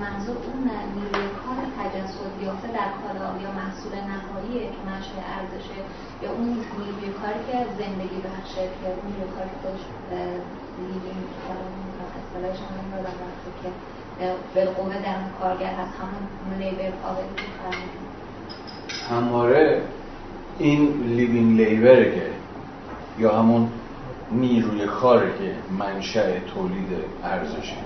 [0.04, 5.80] منظور اون نیروی کار تجسد یافته در کالا یا محصول نهایی که منشأ ارزشه
[6.24, 6.48] یا اون
[6.80, 9.84] نیروی کاری که زندگی بخشه که اون نیروی کاری که خودش
[10.80, 11.26] living
[12.20, 13.70] اصطلاحش هم یادم رفته که
[14.56, 17.28] بالقوه در کارگر هست همون labor power ی
[19.10, 19.82] همواره
[20.60, 22.45] این living labor ه که
[23.20, 23.70] یا همون
[24.32, 26.90] نیروی کاره که منشأ تولید
[27.24, 27.78] ارزشه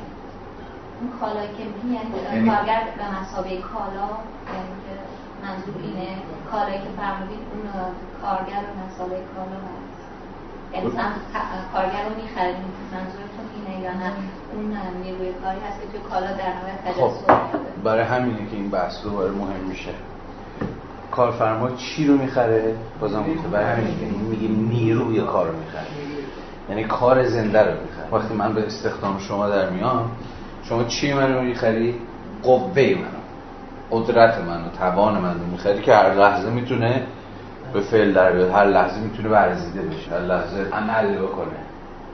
[1.02, 2.00] اون کالایی که یعنی,
[2.34, 4.10] یعنی کارگر به مسابقه کالا
[4.54, 4.94] یعنی که
[5.44, 6.10] منظور اینه
[6.52, 7.66] کالایی که فرمودید اون
[8.22, 10.00] کارگر به مسابقه کالا هست
[10.74, 11.74] یعنی خب.
[11.74, 12.64] کارگر رو می‌خریم
[12.94, 14.12] منظورتون اینه یا نه
[14.54, 17.12] اون نیروی کاری هست که توی کالا در نهایت خب.
[17.84, 19.94] برای همینه که این بحث دوباره مهم میشه
[21.12, 23.96] کارفرما چی رو می‌خره؟ بازم برای همین
[24.30, 25.88] میگه نیروی کار رو می‌خره.
[26.70, 28.08] یعنی کار زنده رو می‌خره.
[28.12, 30.12] وقتی من به استخدام شما در میام
[30.64, 31.96] شما چی منو می‌خری؟
[32.44, 33.20] قوه منو.
[33.92, 37.04] قدرت منو توان منو می‌خری که هر لحظه می‌تونه
[37.74, 38.52] به فعل در بیاد.
[38.52, 40.12] هر لحظه می‌تونه ورزیده بشه.
[40.12, 41.60] هر لحظه عمل بکنه.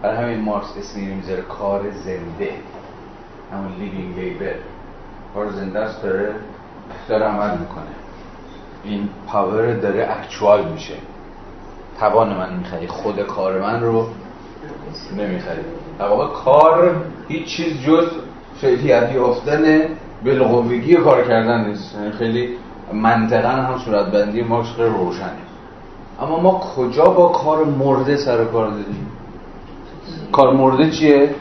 [0.02, 2.52] برای همین مارکس اسمی می‌ذاره کار زنده.
[3.54, 4.56] همون لیوینگ لیبر.
[5.34, 6.36] کار زنده است داره
[7.10, 8.05] داره عمل می‌کنه.
[8.86, 10.94] این پاور داره اکچوال میشه.
[12.00, 14.08] توان من می‌خری خود کار من رو
[15.18, 15.62] نمی‌خری.
[16.00, 16.96] در واقع کار
[17.28, 18.08] هیچ چیز جز
[18.62, 19.82] فعلیت یافتن
[20.26, 21.96] بالقوگی کار کردن نیست.
[21.96, 22.50] یعنی خیلی
[22.94, 25.30] منطقا هم صورت بندی مارکس خیلی روشنه.
[26.22, 29.12] اما ما کجا با کار مرده سر کار داریم؟
[30.32, 31.36] کار مرده چیه؟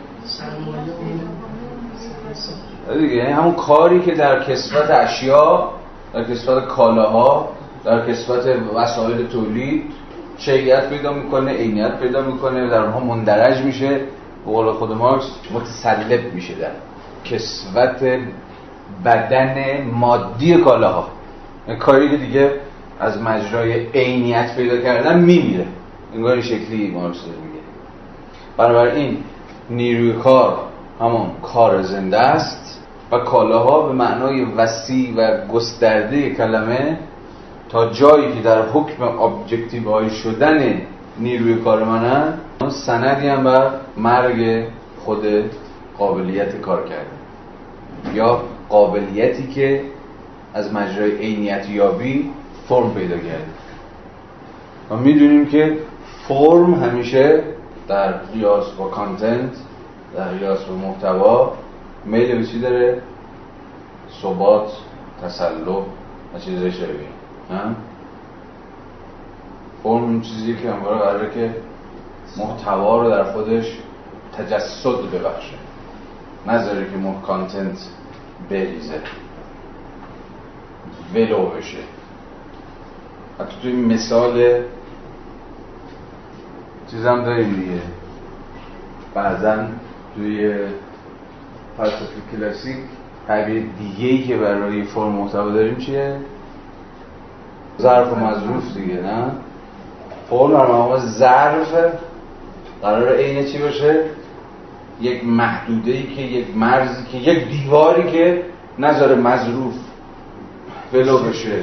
[2.92, 5.70] دیگه یعنی همون کاری که در کسبت اشیا
[6.14, 7.48] در کسبت کالاها
[7.84, 9.82] در کسبت وسایل تولید
[10.38, 13.88] شیعیت پیدا می‌کنه عینیت پیدا می‌کنه در اونها مندرج میشه.
[14.46, 16.70] به قول خود مارکس متسلب میشه در
[17.24, 18.18] کسوت
[19.04, 21.08] بدن مادی کالاها.
[21.68, 22.50] این کاری دیگه
[23.00, 25.66] از مجرای عینیت پیدا کردن میمیره.
[26.14, 27.64] انگار این شکلی مارکس میگه.
[28.56, 29.16] بنابراین
[29.70, 30.58] نیروی کار
[31.00, 32.83] همون کار زنده است.
[33.18, 36.98] کالاها به معنای وسیع و گسترده کلمه
[37.68, 40.80] تا جایی که در حکم ابجکتیو های شدن
[41.18, 42.34] نیروی کار منن
[42.70, 44.64] سندی هم بر مرگ
[45.04, 45.26] خود
[45.98, 49.82] قابلیت کار کردن یا قابلیتی که
[50.54, 52.30] از مجرای عینیت یابی
[52.68, 53.44] فرم پیدا کرده.
[54.90, 55.76] و می‌دونیم که
[56.28, 57.42] فرم همیشه
[57.88, 59.50] در قیاس با کانتنت
[60.16, 61.52] در قیاس با محتوا
[62.06, 63.02] میل به چی داره؟
[64.22, 64.72] ثبات
[65.22, 67.08] تسلب و چیزای شبیه.
[69.82, 71.54] فرم این چیزی که همواره قراره که
[72.36, 73.78] محتوا رو در خودش
[74.36, 75.54] تجسد ببخشه.
[76.46, 77.88] نذاره که مح کانتنت
[78.50, 79.00] بریزه.
[81.14, 81.78] ولو بشه.
[83.40, 84.62] حتی توی مثال
[86.90, 87.82] چیزم داریم دیگه.
[89.14, 89.56] بعضا
[90.16, 90.56] توی
[91.78, 92.76] فلسفه کلاسیک
[93.28, 96.16] تعبیر دیگه ای که برای فرم محتوا داریم چیه؟
[97.80, 99.30] ظرف و مظروف دیگه نه؟
[100.30, 101.92] فرم در ظرف
[102.82, 104.04] قرار عین چی باشه؟
[105.00, 108.42] یک محدوده ای که یک مرزی که یک دیواری که
[108.78, 109.74] نظر مظروف
[110.92, 111.60] ولو بشه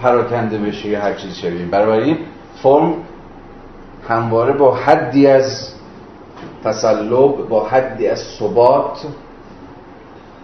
[0.00, 2.16] پراکنده بشه یا هر چیز شبیه برای
[2.62, 2.94] فرم
[4.08, 5.74] همواره با حدی از
[6.64, 9.06] تسلب با حدی از ثبات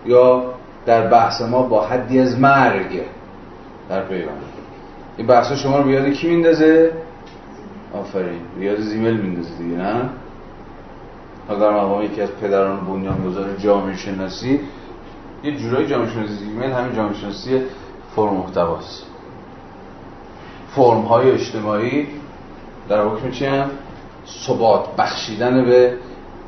[0.09, 0.45] یا
[0.87, 3.01] در بحث ما با حدی از مرگ
[3.89, 4.43] در پیوند.
[5.17, 6.93] این بحث شما رو بیاد کی میندازه؟
[7.95, 8.41] آفرین.
[8.59, 10.09] بیاد زیمل میندازه دیگه نه؟
[11.49, 14.61] در مقام یکی از پدران بنیانگذار جامعه شناسی.
[15.45, 17.61] یه جورای جامعه شناسی زیمل همین جامعه شناسی
[18.17, 19.07] فرم محتواست.
[20.77, 22.07] فرم های اجتماعی
[22.89, 23.71] در حکم چی هم؟
[24.47, 25.95] ثبات بخشیدن به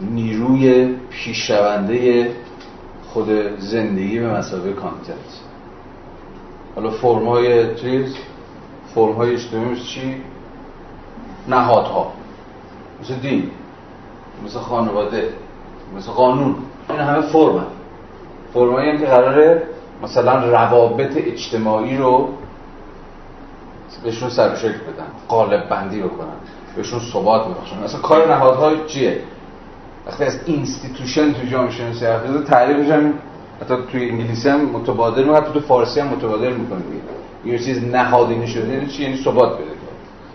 [0.00, 2.30] نیروی پیشرونده
[3.14, 5.40] خود زندگی به مسابقه کانتنت
[6.74, 8.16] حالا فرم های چیز؟
[8.94, 10.22] فرم اجتماعی چی؟
[11.48, 12.12] نهادها.
[13.00, 13.50] مثل دین.
[14.44, 15.28] مثل خانواده.
[15.96, 16.56] مثل قانون.
[16.90, 17.66] این همه فرم
[18.54, 19.62] فرم هایی که قراره
[20.02, 22.28] مثلا روابط اجتماعی رو
[24.04, 25.06] بهشون سر شکل بدن.
[25.28, 26.36] قالب بندی بکنن.
[26.76, 27.84] بهشون ثبات ببخشن.
[27.84, 29.22] مثلا کار نهادها چیه؟
[30.06, 33.12] وقتی از institution تو جامعه شناسی حرف بزنه تعریف میشن
[33.60, 36.80] حتی توی انگلیسی هم متبادر و حتی تو فارسی هم متبادر می‌کنه
[37.44, 39.70] یه چیز نهادینه شده یعنی چی؟ یعنی ثبات بده.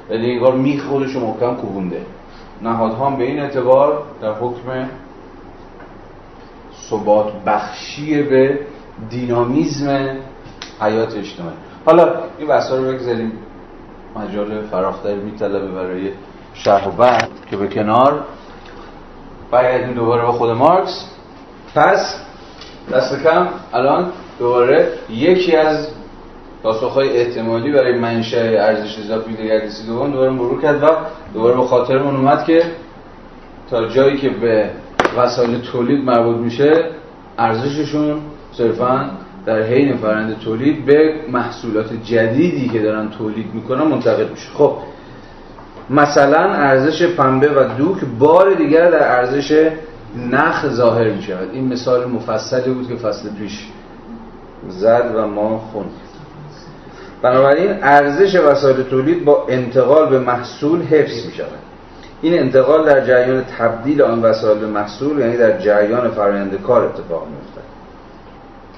[0.10, 2.02] ولی انگار میخ خودش محکم کوبونده.
[2.62, 4.90] نهادها هم به این اعتبار در حکم
[6.90, 8.60] ثبات بخشی به
[9.10, 10.16] دینامیزم
[10.82, 11.56] حیات اجتماعی.
[11.86, 13.32] حالا این بحثا رو بگذاریم.
[14.16, 16.12] مجال فراختری میطلبه برای
[16.54, 18.24] شرح و بعد که به کنار
[19.52, 21.06] برگردیم دوباره به خود مارکس.
[21.76, 22.22] پس
[22.94, 25.88] دست کم الان دوباره یکی از
[26.64, 30.88] پاسخهای احتمالی برای منشأ ارزش اضافی دگردیسی دوم دوباره مرور کرد و
[31.34, 32.64] دوباره به خاطرمون اومد که
[33.70, 34.70] تا جایی که به
[35.18, 36.90] وسایل تولید مربوط میشه
[37.38, 39.10] ارزششون صرفا
[39.46, 44.50] در حین فرند تولید به محصولات جدیدی که دارن تولید می‌کنن منتقل میشه.
[44.54, 44.78] خب
[45.90, 49.70] مثلا ارزش پنبه و دوک بار دیگر در ارزش
[50.32, 53.68] نخ ظاهر می شود این مثال مفصلی بود که فصل پیش
[54.68, 55.92] زد و ما خوند
[57.22, 61.60] بنابراین ارزش وسایل تولید با انتقال به محصول حفظ می شود
[62.22, 67.28] این انتقال در جریان تبدیل آن وسایل به محصول یعنی در جریان فرآیند کار اتفاق
[67.28, 67.66] می افتد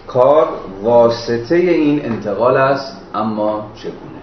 [0.08, 0.48] کار
[0.82, 4.17] واسطه این انتقال است اما چگونه؟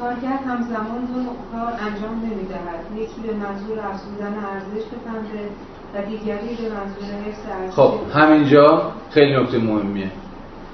[0.00, 1.20] کارگر همزمان دو
[1.52, 2.80] کار انجام نمی‌دهد.
[2.96, 5.48] یکی به منظور افزودن ارزش بپنده
[5.94, 7.74] و دیگری به منظور حفظ ارزش.
[7.74, 10.10] خب همینجا خیلی نکته مهمیه.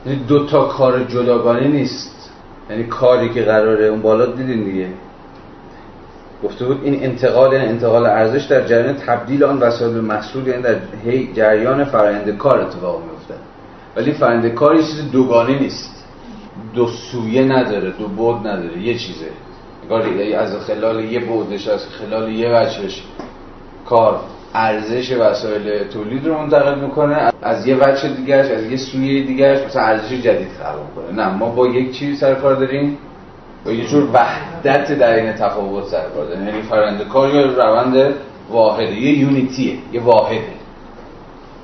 [0.07, 2.31] یعنی دو تا کار جداگانه نیست.
[2.71, 4.89] یعنی کاری که قراره اون بالا دیدین دیگه.
[6.45, 10.63] گفته بود این انتقال یعنی انتقال ارزش در جریان تبدیل آن وسایل به محصول یعنی
[10.63, 10.75] در
[11.35, 13.35] جریان فرآیند کار اتفاق میفته
[13.97, 16.02] ولی فرآیند کار چیز دوگانه نیست.
[16.75, 19.27] دو سویه نداره دو بود نداره یه چیزه.
[20.39, 23.03] از خلال یه بودش از خلال یه وجهش
[23.87, 24.21] کار
[24.55, 29.83] ارزش وسایل تولید رو منتقل می‌کنه از یه وجه دیگرش از یه سویه دیگرش مثلا
[29.83, 31.25] ارزش جدید خلق می‌کنه.
[31.25, 32.99] نه ما با یک چیز سر داریم
[33.65, 36.47] با یه جور وحدت در این تفاوت سر کار داریم.
[36.47, 38.15] یعنی فرنده کار یه روند
[38.51, 40.63] واحده یه یونیتیه یه واحده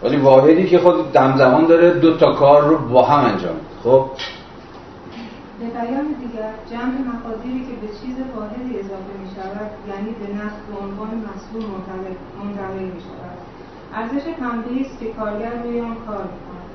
[0.02, 4.04] ولی واحدی که خود دمزمان داره دو تا کار رو با هم انجام خب؟
[5.60, 10.60] به بیان دیگر جمع مقادیری که به چیز واحدی اضافه می شود یعنی به نفت
[10.68, 13.36] به عنوان محصول منتقل می شود
[13.94, 16.68] ارزش پنبه است که کارگر روی آن کار می کند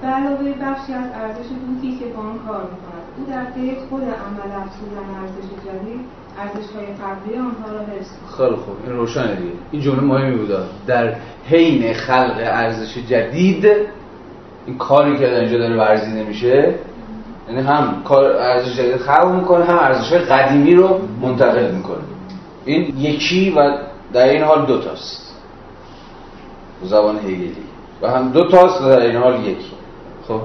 [0.00, 3.76] به علاوه بخشی از ارزش دوکی که با آن کار می کند او در طی
[3.88, 6.00] خود عمل افزودن ارزش جدید
[6.38, 9.52] ارزش های قبلی آنها را حفظ خیلی خوب این روشنه دیگه.
[9.70, 10.50] این جمله مهمی بود
[10.86, 11.14] در
[11.50, 13.66] حین خلق ارزش جدید
[14.66, 16.74] این کاری که در اینجا داره ورزیده میشه
[17.50, 22.04] یعنی هم کار ارزش جدید خلق می‌کنه هم ارزش قدیمی رو منتقل می‌کنه.
[22.64, 23.78] این یکی و
[24.12, 25.30] در این حال دو تاست.
[26.82, 27.56] زبان هیگلی
[28.02, 29.72] و هم دو تاست و در این حال یکی
[30.28, 30.40] خب؟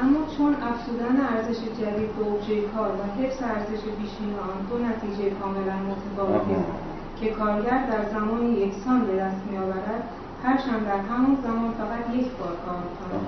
[0.00, 5.30] اما چون افزودن ارزش جدید به اوجه کار و حفظ ارزش بیشین آن دو نتیجه
[5.40, 10.02] کاملا متفاوتی است که کارگر در زمان یکسان به دست میآورد
[10.46, 13.22] هرچند در همون زمان فقط یک بار کار می‌کند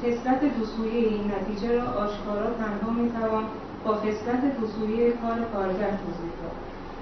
[0.00, 3.44] خصلت دوسویه این نتیجه را آشکارا تنها می‌توان
[3.84, 6.56] با خصلت دوسویه کار کارگر توضیح داد.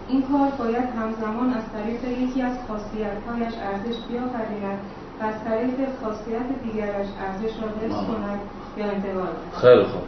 [0.08, 4.78] این کار باید همزمان از طریق یکی از خاصیتهایش ارزش بیافریند
[5.20, 8.40] و از طریق خاصیت دیگرش ارزش را حفظ کند
[8.76, 10.02] یا انتقال خیلی خوب.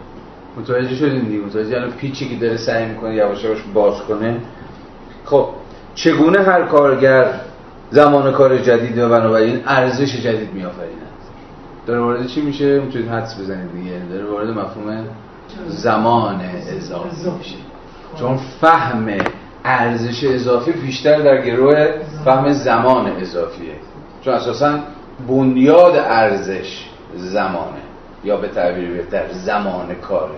[0.56, 4.40] متوجه شدین دیگه؟ متوجه الان پیچی که داره سعی می‌کنه یواش یواش باز کنه.
[5.24, 5.48] خب
[5.94, 7.40] چگونه هر کارگر
[7.90, 11.04] زمان کار جدید و بنابراین ارزش جدید میآفریند
[11.86, 14.00] داره وارد چی میشه؟ می‌تونید حدس بزنید دیگه.
[14.10, 15.04] داره وارد مفهوم
[15.66, 16.40] زمان
[16.76, 17.56] اضافی میشه
[18.18, 19.06] چون فهم
[19.64, 21.92] ارزش اضافی بیشتر در گروه
[22.24, 23.74] فهم زمان اضافیه.
[24.24, 24.78] چون اساسا
[25.28, 26.84] بنیاد ارزش
[27.16, 27.84] زمانه.
[28.24, 30.34] یا به تعبیر بهتر زمان کاره.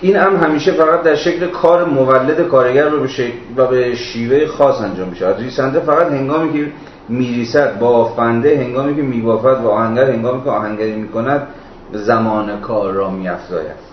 [0.00, 4.46] این هم همیشه فقط در شکل کار مولد کارگر و به, شکل و به شیوه
[4.46, 5.36] خاص انجام میشه.
[5.36, 6.72] ریسنده فقط هنگامی که
[7.08, 11.46] میریسد بافنده هنگامی که میبافد و آهنگر هنگامی که آهنگری می‌کند
[11.92, 13.86] زمان کار را میافزاید.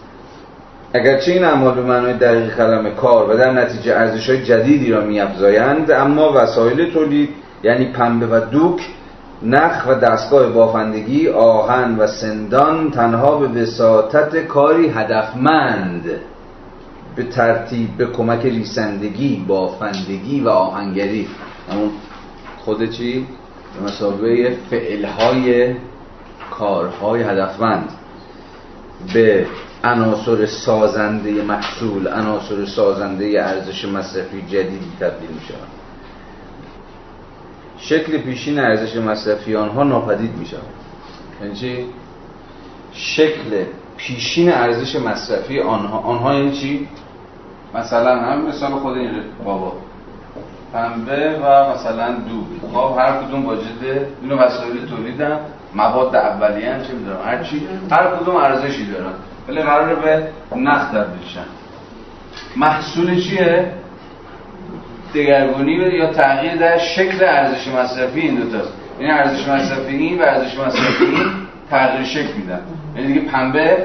[0.93, 5.01] اگرچه این اعمال به معنای دقیق کلمه کار و در نتیجه ارزش های جدیدی را
[5.01, 7.29] میافزایند اما وسایل تولید
[7.63, 8.81] یعنی پنبه و دوک
[9.45, 16.11] نخ و دستگاه بافندگی آهن و سندان تنها به وساطت کاری هدفمند.
[17.15, 21.27] به ترتیب به کمک ریسندگی بافندگی و آهنگری.
[21.71, 21.89] همون
[22.57, 23.27] خود چی؟
[23.73, 25.75] به مسابقه فعلهای
[26.51, 27.89] کارهای هدفمند.
[29.13, 29.45] به
[29.83, 35.82] عناصر سازنده محصول عناصر سازنده ارزش مصرفی جدیدی تبدیل می شود
[37.83, 40.61] شکل پیشین ارزش مصرفی آنها ناپدید می شود
[41.41, 41.85] یعنی چی؟
[42.93, 43.65] شکل
[43.97, 45.97] پیشین ارزش مصرفی آنها.
[45.97, 46.87] آنها یعنی چی؟
[47.75, 49.11] مثلا هم مثال خود این
[49.43, 49.73] بابا.
[50.73, 52.61] پنبه و مثلا دود.
[52.73, 55.39] خب هر کدوم واجد اینو وسایل تولیدن.
[55.75, 57.67] مواد اولیه هم چه می‌دونم هر چی.
[57.91, 59.13] هر کدوم ارزشی دارن.
[59.47, 61.23] ولی قراره به نخ تبدیل
[62.55, 63.71] محصول چیه؟
[65.13, 68.73] دگرگونی یا تغییر در شکل ارزش مصرفی این دو تاست.
[68.99, 71.25] یعنی ارزش مصرفی این و ارزش مصرفی این
[71.69, 72.59] تغییر شکل میدن.
[72.95, 73.77] یعنی دیگه پنبه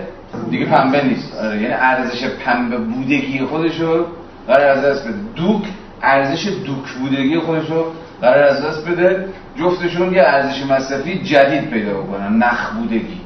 [0.50, 1.38] دیگه پنبه نیست.
[1.38, 4.06] آره یعنی ارزش پنبه بودگی خودشو
[4.46, 5.16] قرار از دست بده.
[5.36, 5.62] دوک
[6.02, 7.84] ارزش دوک بودگی خودشو
[8.20, 9.24] قرار از دست بده.
[9.58, 12.36] جفتشون یه ارزش مصرفی جدید پیدا بکنن.
[12.36, 13.20] نخ بودگی.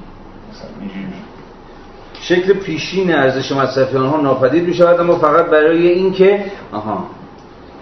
[2.20, 7.06] شکل پیشین ارزش مصرفی آنها ناپدید می شود اما فقط برای اینکه آها.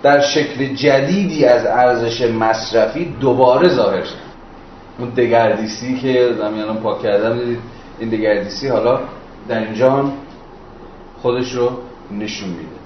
[0.03, 4.31] در شکل جدیدی از ارزش مصرفی دوباره ظاهر شد.
[4.99, 7.59] اون دگردیسی که زمین پاک کردم دیدید؟
[7.99, 9.01] این دگردیسی حالا
[9.49, 10.13] در اینجا
[11.23, 11.71] خودش رو
[12.19, 12.81] نشون میده.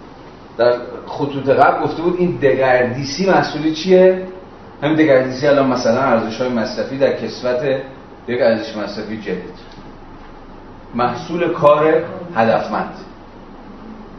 [0.58, 0.72] در
[1.06, 4.22] خطوط قبل گفته بود این دگردیسی محصولی چیه؟
[4.82, 7.62] همین دگردیسی الان مثلا ارزش های مصرفی در کسوت
[8.28, 9.64] یک ارزش مصرفی جدید.
[10.94, 12.94] محصول کار هدفمند.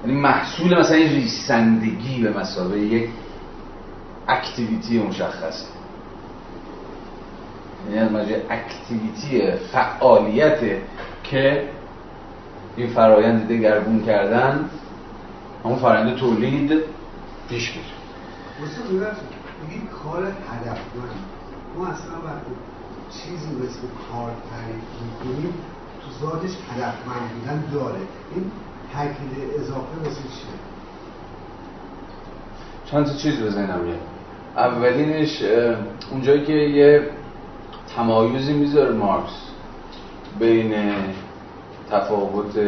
[0.05, 3.09] یعنی محصول مثلا یه ریسندگی به مسابقه یک
[4.27, 5.65] اکتیویتی مشخصه
[7.87, 10.59] یعنی از مجرد اکتیویتی فعالیت
[11.23, 11.69] که
[12.75, 14.69] این فرایند دگرگون کردن
[15.65, 16.71] همون فرایند تولید
[17.49, 17.87] پیش میره.
[19.67, 21.15] بگید کار هدفمند
[21.77, 22.51] ما اصلا وقتی
[23.09, 25.53] چیزی مثل کار تعریف می‌کنیم
[26.01, 27.99] تو ذاتش هدفمند بودن داره.
[28.35, 28.51] این
[28.95, 30.55] تاکید اضافه واسه چیه
[32.85, 33.99] چند تا چیز ذهنم میاد.
[34.57, 35.43] اولینش
[36.11, 37.09] اونجایی که یه
[37.95, 39.49] تمایزی می‌ذاره مارکس
[40.39, 40.73] بین
[41.91, 42.59] تفاوت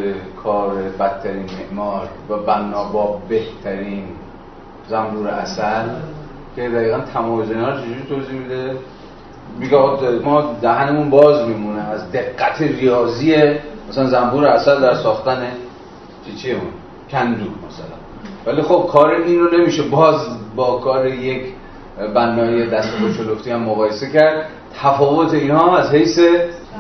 [0.44, 4.04] کار بدترین معمار و بنا با بهترین
[4.90, 5.90] زنبور اصل
[6.56, 8.76] که دقیقا تمایز اینا چجوری توضیح میده؟
[9.60, 9.78] میگه
[10.24, 13.36] ما دهنمون باز میمونه از دقت ریاضی
[13.90, 15.52] مثلا زنبور اصل در ساختن
[16.36, 16.72] چیه اون؟
[17.12, 17.98] کندو مثلا.
[18.46, 19.84] ولی خب کار این رو نمیشه.
[19.84, 21.46] باز با کار یک
[22.16, 24.50] بنای دست چلفتی هم مقایسه کرد.
[24.82, 26.20] تفاوت اینها از حیث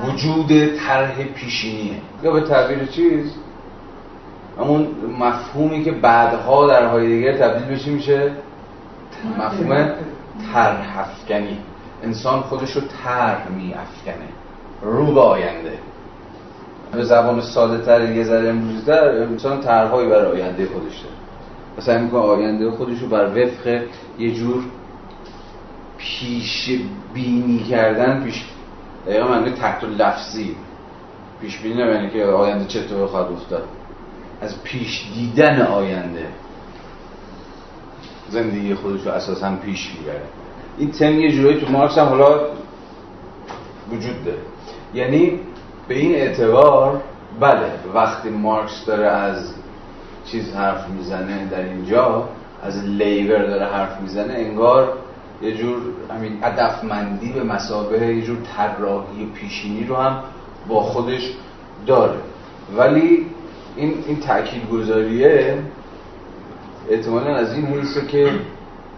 [0.05, 2.01] وجود طرح پیشینیه.
[2.23, 3.33] یا به تعبیر چیز؟
[4.59, 4.87] همون
[5.19, 8.31] مفهومی که بعدها در هایدگر تبدیل بشه میشه؟
[9.37, 9.89] مفهوم
[10.53, 11.57] طرح افکنی.
[12.03, 14.27] انسان خودش رو طرح می افکنه
[14.81, 15.73] رو به آینده.
[16.91, 21.15] به زبان ساده تر یه ذره امروزی در انسان طرحهایی برای آینده خودش داره.
[21.77, 23.81] مثلا می‌کنه آینده خودش رو بر وفق
[24.19, 24.63] یه جور
[25.97, 26.79] پیش
[27.13, 28.45] بینی کردن پیش
[29.07, 30.55] دقیقا معنی تحت لفظی.
[31.41, 33.63] پیش بینی نمینه که آینده چطور خواهد افتاد.
[34.41, 36.27] از پیش دیدن آینده.
[38.29, 40.21] زندگی خودش رو اساسا پیش می‌بره.
[40.77, 42.39] این تم یه جورایی تو مارکس هم حالا
[43.91, 44.41] وجود داره.
[44.93, 45.39] یعنی
[45.87, 47.01] به این اعتبار
[47.39, 49.53] بله وقتی مارکس داره از
[50.25, 52.29] چیز حرف می‌زنه در اینجا
[52.63, 54.93] از لیبر داره حرف می‌زنه انگار
[55.41, 55.81] یه جور
[56.17, 60.23] همین هدفمندی به مسابه یه جور طراحی پیشینی رو هم
[60.67, 61.33] با خودش
[61.85, 62.19] داره.
[62.77, 63.25] ولی
[63.75, 65.57] این این تاکید گذاریه
[66.89, 68.31] احتمالا از این حیثه که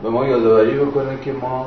[0.04, 1.66] به ما یادآوری بکنه که ما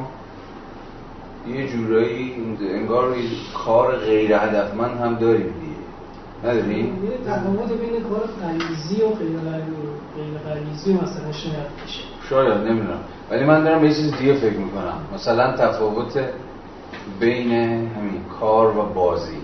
[1.46, 3.14] یه جورایی انگار
[3.54, 5.72] کار غیر هدفمند هم داریم دیگه.
[6.44, 9.08] نداریم؟ تفاوت بین کار غریزی و
[10.16, 13.00] غیر غریزی مثلا شاید بشه شاید نمی‌دونم.
[13.30, 14.98] ولی من دارم به چیز دیگه فکر می‌کنم.
[15.14, 16.24] مثلا تفاوت
[17.20, 19.36] بین همین کار و بازی.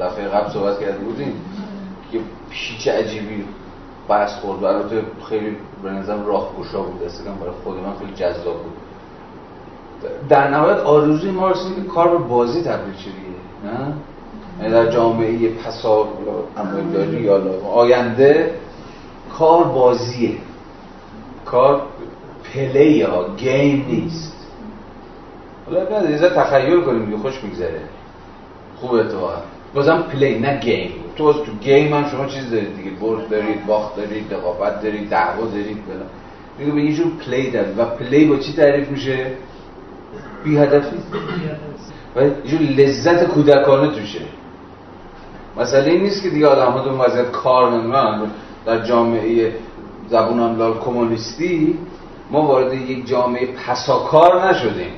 [0.00, 1.32] دفعه قبل صحبت کرده بودیم
[2.12, 2.18] که
[2.50, 3.44] پیچ عجیبی
[4.08, 4.64] بحث خورد.
[4.64, 7.02] البته خیلی به نظرم راه گشا بود.
[7.02, 8.72] اصلا برای خود من خیلی جذاب بود.
[10.28, 13.10] در نهایت آرزوی ما رسید که کار به بازی تبدیل شه
[13.64, 13.92] نه؟
[14.60, 16.08] یعنی در جامعه پسا
[16.94, 17.42] داری یا
[17.72, 18.50] آینده
[19.38, 20.36] کار بازیه.
[21.44, 21.82] کار
[22.54, 24.36] play یا game نیست.
[25.66, 27.80] حالا بعد یه تخیل کنیم دیگه خوش میگذره.
[28.76, 29.42] خوب اتفاقا
[29.74, 30.90] بازم play نه game.
[31.16, 35.46] تو تو game هم شما چیز دارید دیگه برد دارید باخت دارید رقابت دارید دعوا
[35.46, 36.04] دارید بلا.
[36.58, 39.26] دیگه به یه جور play دارید و play با چی تعریف میشه؟
[40.44, 40.96] بی هدفی
[42.16, 44.20] و یه لذت کودکانه توشه.
[45.56, 48.30] مسئله این نیست که دیگه آدم ها در اون وضعیت کار نمی‌دونن
[48.66, 49.54] در جامعه
[50.08, 51.78] زبون املال کمونیستی
[52.30, 54.92] ما وارد یک جامعه پساکار نشدیم.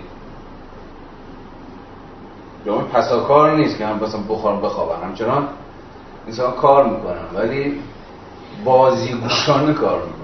[2.66, 5.48] جامعه پساکار نیست که هم مثلا بخورم بخوابن همچنان
[6.26, 7.80] انسان کار می‌کنن ولی
[8.64, 10.19] بازی گوشانه کار می‌کنن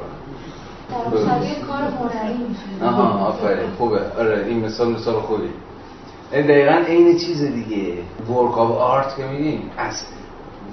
[0.90, 2.46] کار هنری
[2.82, 4.00] آها آفرین خوبه.
[4.18, 5.48] آره این مثال مثال خوبی.
[6.32, 7.92] دقیقا این چیز دیگه.
[8.30, 10.06] ورک آف آرت که میگیم از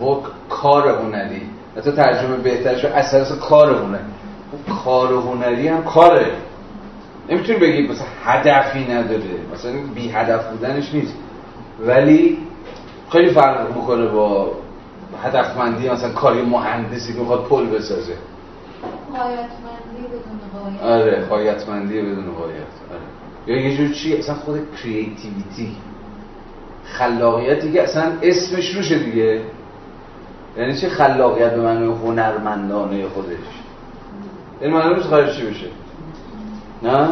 [0.01, 1.41] ورک کار هنری.
[1.77, 4.03] حتی ترجمه بهتر شد اساس کار هنری.
[4.85, 6.31] کار هنری هم کاره.
[7.29, 9.39] نمی‌تونی بگی مثلا هدفی نداره.
[9.53, 11.13] مثلا بی هدف بودنش نیست.
[11.85, 12.37] ولی
[13.09, 14.51] خیلی فرق می‌کنه با
[15.23, 18.13] هدفمندی مثلا کاری مهندسی که می‌خواد پل بسازه.
[19.13, 19.82] قایتمندی بدون
[20.63, 23.57] قایت آره قایتمندی بدون قایت آره.
[23.57, 25.75] یا یه جور چی؟ اصلا خود کریتیویتی
[26.85, 29.41] خلاقیتی که اصلا اسمش روشه دیگه.
[30.57, 33.37] یعنی چه خلاقیت به معنی هنرمندانه خودش؟
[34.61, 35.67] یعنی معنی روز خارج بشه؟
[36.83, 37.09] نه؟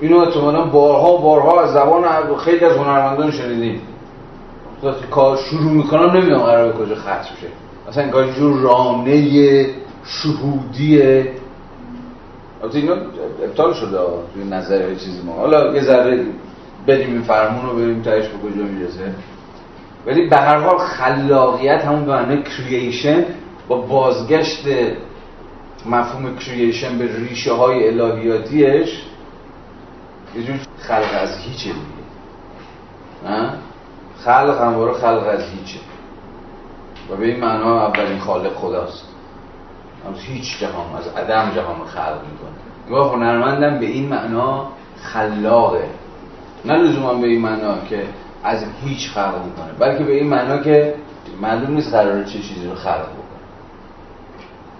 [0.00, 3.80] اینو احتمالا بارها بارها از زبان خیلی از هنرمندان شنیدیم.
[4.82, 7.46] وقتی کار شروع می‌کنم نمی‌دونم قرار به کجا ختم شه.
[7.88, 9.66] اصلا انگار جور رانه
[10.04, 11.32] شهودیه.
[12.66, 12.94] البته اینا
[13.44, 13.98] ابطال شده
[14.34, 15.32] توی نظر چیزی ما.
[15.32, 16.24] حالا یه ذره
[16.86, 19.14] بدیم این فرمون رو بریم تایش به کجا می‌رسه.
[20.06, 23.24] ولی به هر حال خلاقیت همون به معنی کرییشن
[23.68, 24.66] با بازگشت
[25.86, 29.02] مفهوم کرییشن به ریشه های الهیاتیش
[30.36, 32.06] یه جور خلق از هیچه دیگه.
[34.24, 35.78] خلق همواره خلق از هیچه.
[37.10, 39.04] و به این معنا اولین خالق خداست.
[40.08, 42.55] از هیچ جهان از عدم جهان خلق می‌کنه.
[42.90, 44.66] و هنرمندم به این معنا
[45.02, 45.88] خلاقه.
[46.64, 48.02] نه لزوما به این معنا که
[48.44, 50.94] از هیچ خلق می‌کنه بلکه به این معنا که
[51.40, 53.42] معلوم نیست قراره چه چیزی رو خلق بکنه.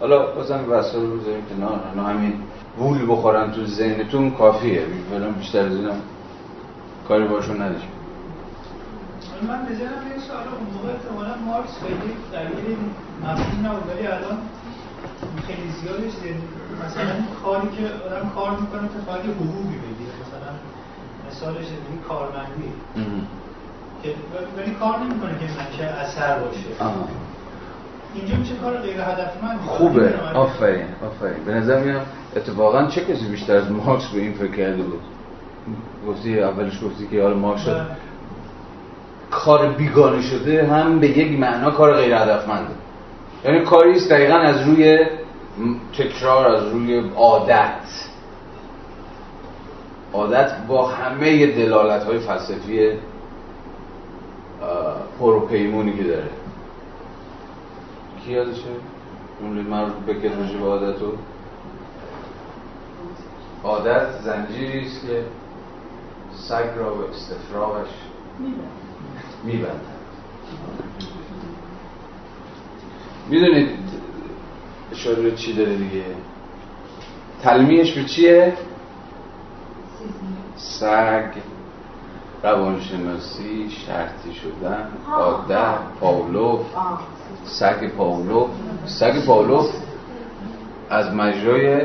[0.00, 1.80] حالا بازم وسایل رو بذاریم کنار.
[1.96, 2.32] نه همین
[2.78, 4.82] وول بخورن تو ذهنتون کافیه.
[5.10, 5.92] فعلا بیشتر از اینا
[7.08, 7.86] کاری باشون نداشت
[9.48, 10.46] من به ذهنم یه سوال.
[10.58, 12.76] اون موقع احتمالا مارکس خیلی دلیل
[13.22, 14.38] مفهوم نبود ولی الان
[15.46, 16.12] خیلی زیادش
[16.84, 20.12] مثلا کاری که آدم کار می‌کنه که فقط حقوقی بگیره.
[20.22, 20.50] مثلا
[21.28, 22.72] مثالش دیگه کارمندی.
[24.02, 24.08] که
[24.58, 26.84] ولی کار نمی‌کنه که چه اثر باشه.
[26.84, 26.94] آه.
[28.14, 30.14] اینجا میشه کار غیر هدفمند خوبه.
[30.34, 31.44] آفرین آفرین.
[31.46, 32.06] به نظر میاد
[32.36, 35.00] اتفاقا چه کسی بیشتر از مارکس به این فکر کرده بود؟
[36.08, 37.66] گفتی اولش گفتی که حالا مارکس
[39.30, 42.74] کار بیگانه شده هم به یک معنا کار غیر هدفمنده.
[43.44, 45.06] یعنی کاری است دقیقا از روی
[45.98, 47.80] تکرار از روی عادت.
[50.12, 52.90] عادت با همه دلالت های فلسفی
[55.18, 56.30] پروپیمونی که داره.
[58.24, 58.62] کی یادشه؟
[59.40, 61.12] اون مربوط به کتوژی به عادت رو
[63.64, 65.24] عادت زنجیری است که
[66.34, 67.88] سگ را به استفراغش
[69.44, 69.80] میبندن
[73.28, 73.95] می‌دونید
[74.92, 76.04] اشاره چی داره دیگه؟
[77.42, 78.52] تلمیش به چیه؟
[80.56, 81.30] سگ.
[82.42, 86.60] روانشناسی شرطی شدن عادت پاولوف.
[87.44, 88.50] سگ پاولوف.
[88.86, 89.70] سگ پاولوف
[90.90, 91.80] از مجرای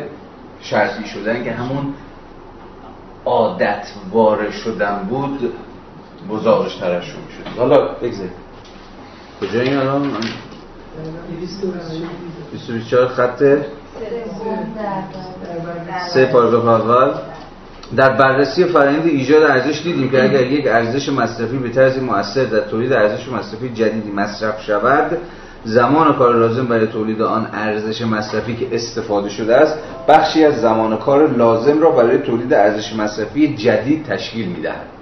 [0.62, 1.94] شرطی شدن که همون
[3.26, 5.54] عادت واره شدن بود
[6.30, 7.60] بزارش ترشون شد.
[7.60, 8.32] حالا بگذارید
[9.42, 10.12] کجا این الان؟
[12.52, 13.44] 24 خط.
[16.14, 17.12] سه پاراگراف اول
[17.96, 22.60] در بررسی فرآیند ایجاد ارزش دیدیم که اگر یک ارزش مصرفی به طرز مؤثر در
[22.60, 25.18] تولید ارزش مصرفی جدیدی مصرف شود
[25.64, 29.78] زمان کار لازم برای تولید آن ارزش مصرفی که استفاده شده است
[30.08, 35.01] بخشی از زمان کار لازم را برای تولید ارزش مصرفی جدید تشکیل می‌دهد.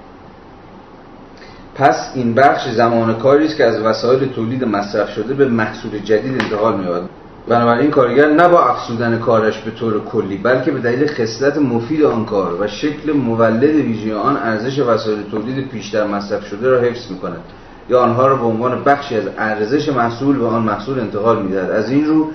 [1.79, 6.41] پس این بخش زمان کاری است که از وسایل تولید مصرف شده به محصول جدید
[6.41, 7.09] انتقال می‌یابد.
[7.47, 12.25] بنابراین کارگر نه با افزودن کارش به طور کلی بلکه به دلیل خصلت مفید آن
[12.25, 17.41] کار و شکل مولد ویژه آن ارزش وسایل تولید پیشتر مصرف شده را حفظ می‌کند
[17.89, 21.71] یا آنها را به عنوان بخشی از ارزش محصول به آن محصول انتقال می‌دهد.
[21.71, 22.27] از این رو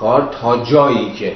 [0.00, 1.32] کار تا جایی که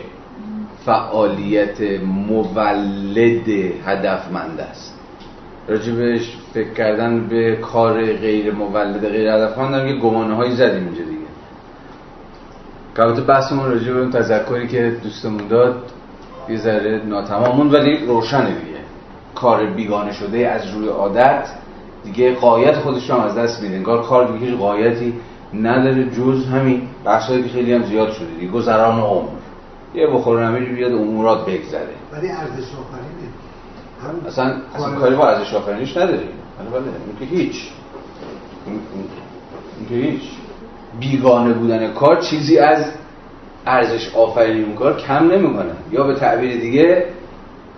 [0.86, 1.80] فعالیت
[2.28, 3.48] مولد
[3.86, 4.97] هدفمند است.
[5.68, 11.04] راجبش فکر کردن به کار غیر مولد غیر هدفمند هم یه گمانه هایی زدیم اینجا
[11.04, 11.18] دیگه.
[12.98, 15.82] البته بحثمون راجع به اون تذکری که دوستمون داد
[16.48, 18.78] یه ذره ناتمامون ولی روشنه دیگه.
[19.34, 21.48] کار بیگانه شده از روی عادت
[22.04, 23.76] دیگه قایت خودش هم از دست میده.
[23.76, 25.14] انگار کار دیگه قایتی
[25.54, 28.52] نداره جز همین بحثایی که خیلی هم زیاد شده دیگه.
[28.52, 29.28] گذران عمر.
[29.94, 31.94] یه بخور نمیری بیاد امورات بگذره.
[32.12, 33.17] ولی ارزش آفرینه هم
[34.28, 37.68] اصلا اصلا کاری با ارزش آفرینیش نداری بله بله این که هیچ.
[38.66, 38.80] این-
[39.88, 40.22] که هیچ.
[41.00, 42.84] بیگانه بودن کار چیزی از
[43.66, 45.72] ارزش آفرینی اون کار کم نمی‌کنه.
[45.92, 47.06] یا به تعبیر دیگه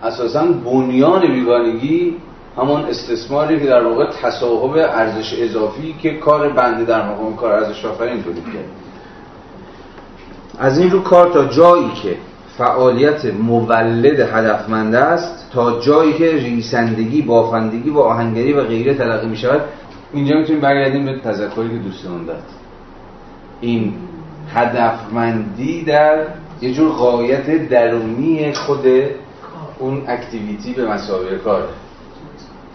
[0.03, 2.17] اساسا بنیان بیگانگی
[2.57, 7.85] همون استثماری که در واقع تصاحب ارزش اضافی که کار بنده در اون کار ارزش
[7.85, 8.65] آفرین تولید کرد.
[10.59, 12.17] از این رو کار تا جایی که
[12.61, 19.37] فعالیت مولد هدفمند است تا جایی که ریسندگی، بافندگی و آهنگری و غیره تلقی می
[19.37, 19.61] شود
[20.13, 22.43] اینجا می‌تونیم برگردیم به تذکری که دوستمون داد.
[23.61, 23.95] این
[24.55, 26.27] هدفمندی در
[26.61, 28.87] یه جور قایت درونی خود
[29.79, 31.69] اون اکتیویتی به مسابقه کاره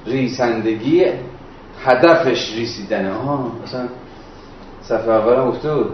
[0.05, 1.05] ریسندگی
[1.85, 3.87] هدفش ریسیدنه ها مثلا
[4.81, 5.89] صفحه اول هم بود.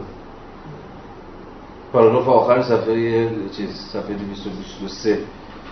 [1.93, 5.17] پاراگراف آخر صفحه چیز صفحه 223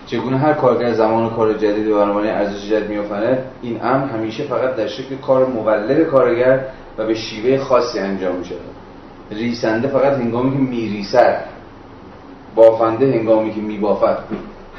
[0.06, 4.76] چگونه هر کارگر زمان کار جدید و بنابراین ارزش جدید میافرد این امر همیشه فقط
[4.76, 6.64] در شکل کار مولد کارگر
[6.98, 8.44] و به شیوه خاصی انجام می
[9.30, 11.44] ریسنده فقط هنگامی که میریسد
[12.54, 14.18] بافنده هنگامی که میبافد.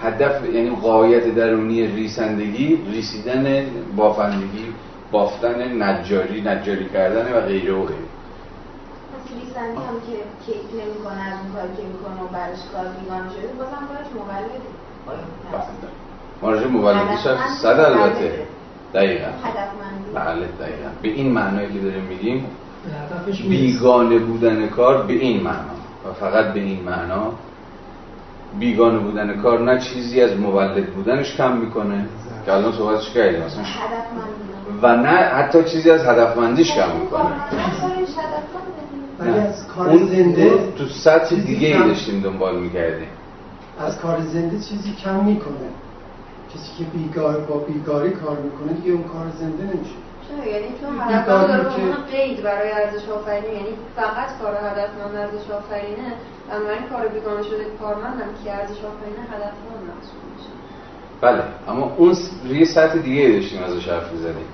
[0.02, 3.66] هدف یعنی قایت درونی ریسندگی ریسیدن
[3.96, 4.66] بافندگی
[5.12, 8.11] بافتن نجاری نجاری کردن و غیره و غیره.
[9.62, 13.48] ریسندی هم که کیک نمی‌کنه از اون کاری که می‌کنه و برش کار بیگانه شده
[13.48, 14.62] بازم کارش مولده
[16.42, 18.46] ما راجع به مولدیش هم صد البته.
[18.94, 19.26] دقیقا.
[19.26, 20.90] هدفمندی بله دقیقا.
[21.02, 22.46] به این معنایی که داریم میگیم.
[23.50, 25.82] بیگانه بودن کار به این معنا.
[26.10, 27.32] و فقط به این معنا
[28.60, 32.06] بیگانه بودن کار نه چیزی از مولد بودنش کم می‌کنه.
[32.46, 34.42] که الان صحبتش کردیم مثلا هدفمندی
[34.82, 37.32] و نه حتی چیزی از هدفمندیش کم می‌کنه.
[39.78, 43.08] اون زنده تو سطح دیگه ای داشتیم دنبال می‌کردیم.
[43.80, 45.70] از کار زنده چیزی کم می‌کنه.
[46.54, 49.96] کسی که بیگار با بیگاری کار می‌کنه دیگه اون کار زنده نمیشه.
[50.54, 53.56] یعنی چون کاری داره قید برای ارزش آفرینی.
[53.56, 56.14] یعنی فقط کار هدفمند ارزش آفرینه.
[56.50, 60.52] بنابراین کار بیگانه شده کارمندم که ارزش آفرینه هدفمند محسوب میشه.
[61.22, 62.16] بله اما اون
[62.50, 64.50] روی سطح دیگه ای داشتیم ازش حرف می‌زدیم.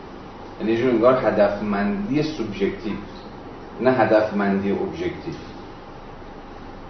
[0.59, 2.93] یعنی جور انگار هدفمندی سوبژکتیو.
[3.81, 5.33] نه هدفمندی ابژکتیو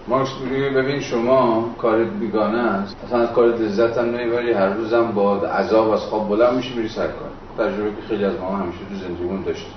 [0.08, 2.96] ما میگیم ببین شما کار بیگانه است.
[3.06, 6.90] اصلا از کار لذت هم نمی‌بری هر روزم با عذاب از خواب بلند میشی میری
[6.90, 7.32] سر کار.
[7.58, 9.74] تجربه که خیلی از ما همیشه تو زندگیمون داشتیم.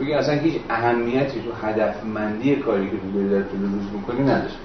[0.00, 4.56] بگین اصلا هیچ اهمیتی تو هدفمندی کاری که تو در طول روز می‌کنی نداشت.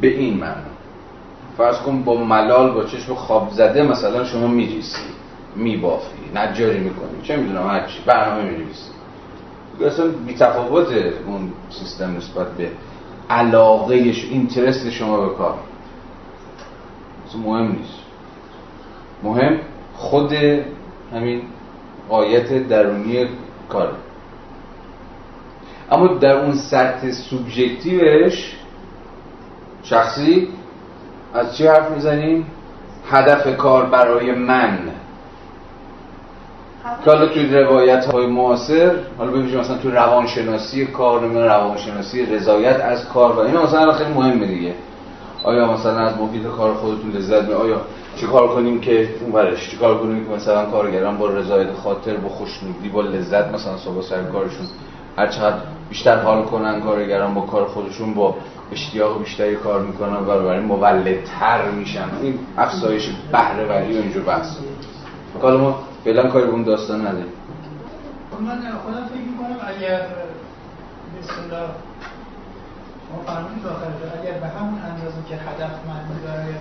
[0.00, 0.72] به این معنا.
[1.56, 5.02] فرض کن با ملال با چشم خواب زده مثلا شما میریسی
[5.56, 7.22] میبافی نجاری می‌کنی.
[7.22, 8.91] چه می‌دونم هرچی برنامه می‌نویسی.
[9.80, 10.86] اصلا بی تفاوت
[11.26, 12.70] اون سیستم نسبت به
[13.30, 15.54] علاقهش اینترست شما به کار.
[17.46, 17.98] مهم نیست.
[19.22, 19.58] مهم
[19.94, 20.32] خود
[21.12, 21.42] همین
[22.08, 23.26] قایت درونی
[23.68, 23.92] کار.
[25.90, 28.56] اما در اون سطح سوبژکتیوش
[29.82, 30.48] شخصی
[31.34, 32.46] از چی حرف می‌زنیم؟
[33.10, 34.78] هدف کار برای من.
[37.04, 42.80] که حالا توی روایت های معاصر حالا ببینیم مثلا توی روانشناسی کار نمی‌دونم روانشناسی رضایت
[42.80, 44.74] از کار و اینا مثلا خیلی مهمه دیگه.
[45.44, 47.80] آیا مثلا از محیط کار خودتون لذت می آیا
[48.16, 52.88] چیکار کنیم که اون برش چیکار کنیم که مثلا کارگران با رضایت خاطر با خوشنودی
[52.88, 54.66] با لذت مثلا صبح سر کارشون
[55.18, 55.56] هر چقدر
[55.88, 58.34] بیشتر حال کنن کارگران با کار خودشون با
[58.72, 62.04] اشتیاق بیشتری کار می‌کنن و بنابراین مولدتر میشن.
[62.22, 64.56] این افزایش بهره وری و اینجور بحث.
[65.40, 67.32] حالا ما فعلا کاری به اون داستان نداریم.
[68.40, 70.00] من خودم فکر می‌کنم اگر
[71.18, 71.68] بسم الله
[73.08, 73.86] شما فرمودید آخر
[74.20, 76.54] اگر به همون اندازه که هدفمندی برای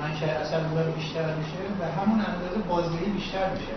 [0.00, 3.72] منشأ اثر داره بیشتر میشه به همون اندازه بازدهی بیشتر میشه.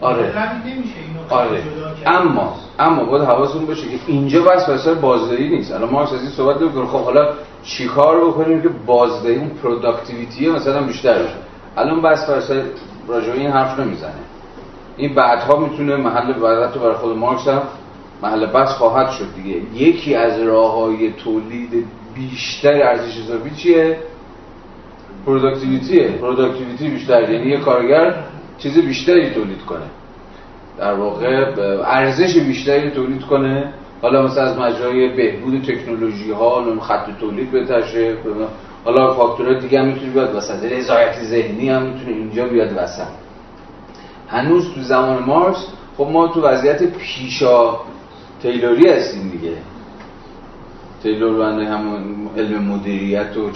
[0.00, 0.32] آره.
[0.66, 0.94] نمیشه
[1.30, 1.62] آره.
[2.06, 5.72] اما اما باید حواستون باشه که اینجا بحث واسه بازدهی نیست.
[5.72, 6.86] الان ما از این صحبت نمی‌کنیم.
[6.86, 7.32] خب حالا
[7.62, 11.34] چیکار بکنیم که بازدهی اون productivity مثلا بیشتر بشه؟
[11.76, 12.62] الان بحث واسه
[13.08, 14.12] راجع این حرف نمی‌زنه.
[14.96, 17.62] این بعدها می‌تونه محل بحث برای خود مارکس هم
[18.22, 19.60] محل بحث خواهد شد دیگه.
[19.74, 23.98] یکی از راه های تولید بیشتر ارزش اضافی چیه؟
[25.26, 27.30] productivity ه productivity بیشتر.
[27.30, 28.14] یعنی یه کارگر
[28.58, 29.86] چیز بیشتری تولید کنه.
[30.78, 31.52] در واقع
[31.86, 33.72] ارزش بیشتری تولید کنه.
[34.02, 37.82] حالا مثلا از مجرای بهبود تکنولوژی ها خط تولید بهتر
[38.86, 40.64] حالا فاکتورهای دیگه هم می‌تونه بیاد وسط.
[40.64, 43.06] رضایت ذهنی هم می‌تونه اینجا بیاد وسط.
[44.28, 45.66] هنوز تو زمان مارس
[45.98, 47.80] خب ما تو وضعیت پیشا
[48.42, 49.52] تیلوری هستیم دیگه.
[51.02, 53.50] تیلور بنده همون علم مدیریت و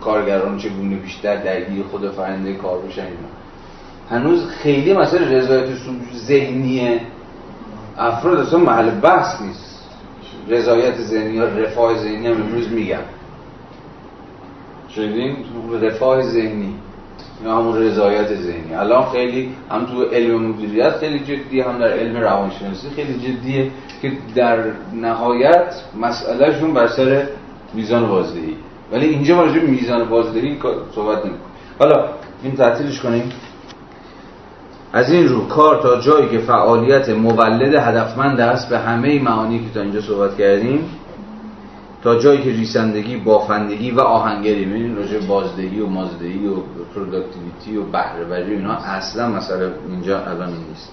[0.00, 3.28] کارگران چگونه بیشتر درگیر خود فرنده کار بشن اینا.
[4.10, 5.68] هنوز خیلی مثلا رضایت
[6.14, 7.00] ذهنی
[7.98, 9.82] افراد اصلا محل بحث نیست.
[10.48, 13.15] رضایت ذهنی یا رفاه ذهنی هم امروز میگم.
[14.96, 15.36] شدین
[15.82, 16.74] رفاه ذهنی.
[17.44, 18.74] یا همون رضایت ذهنی.
[18.74, 23.70] الان خیلی هم تو علم مدیریت خیلی جدی هم در علم روانشناسی خیلی جدیه
[24.02, 24.58] که در
[24.94, 27.26] نهایت مسئلهشون بر سر
[27.74, 28.56] میزان بازدهی.
[28.92, 30.58] ولی اینجا ما راجع میزان بازدهی
[30.94, 31.40] صحبت نمی‌کنیم.
[31.78, 32.08] حالا
[32.42, 33.32] این تعطیلش کنیم.
[34.92, 39.64] از این رو کار تا جایی که فعالیت مولد هدفمند است به همه معانی که
[39.74, 40.90] تا اینجا صحبت کردیم
[42.06, 46.54] تا جایی که ریسندگی بافندگی و آهنگری ببینید راجع بازدهی و مازدهی و
[46.94, 50.92] productivity و بهره اینا اصلا مثلا اینجا الان نیست.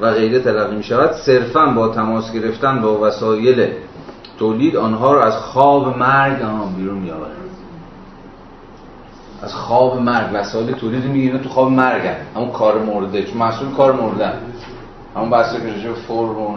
[0.00, 3.68] و غیره تلقی می شود صرفا با تماس گرفتن با وسایل
[4.38, 7.30] تولید آنها رو از خواب مرگ آن بیرون می آورد
[9.42, 10.30] از خواب مرگ.
[10.34, 12.02] وسایل تولید می‌گیره تو خواب مرگ
[12.36, 13.22] همون کار مرده.
[13.22, 14.32] چون محصول کار مرده.
[15.16, 16.56] همون بحثی که فرم و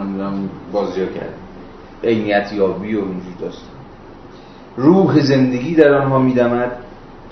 [0.72, 1.34] بازی کرد
[2.04, 3.79] عینیت یابی و اینجور داست
[4.80, 6.70] روح زندگی در آنها میدمد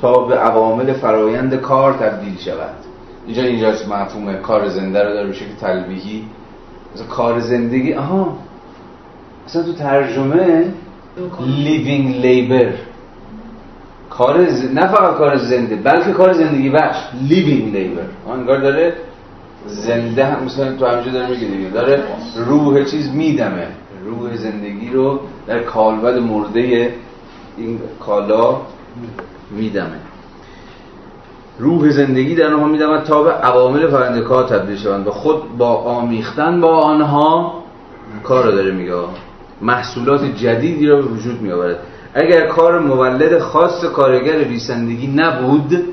[0.01, 2.74] تا به عوامل فرایند کار تبدیل شود.
[3.26, 6.24] اینجا اینجاست مفهوم کار زنده رو داره به شکل تلویحی
[6.94, 8.36] مثلا کار زندگی آها.
[9.46, 10.64] اصلا تو ترجمه
[11.38, 12.72] living labor.
[14.11, 14.74] کار ز...
[14.74, 16.96] نه فقط کار زنده بلکه کار زندگی بخش.
[17.28, 18.30] living labor.
[18.30, 18.92] انگار داره
[19.66, 21.68] زنده هم مثلا تو همینجا داره میگه دیگه.
[21.70, 22.03] داره
[22.46, 23.66] روح چیز میدمه.
[24.05, 26.92] روح زندگی رو در کالبد مرده
[27.59, 28.56] این کالا
[29.50, 29.98] میدمه.
[31.59, 36.61] روح زندگی در آنها میدمد تا به عوامل فرندکار تبدیل شوند و خود با آمیختن
[36.61, 37.62] با آنها
[38.24, 38.92] کار رو داره میگه.
[39.62, 41.78] محصولات جدیدی را به وجود می آورد
[42.14, 45.84] اگر کار مولد خاص کارگر ریسندگی نبود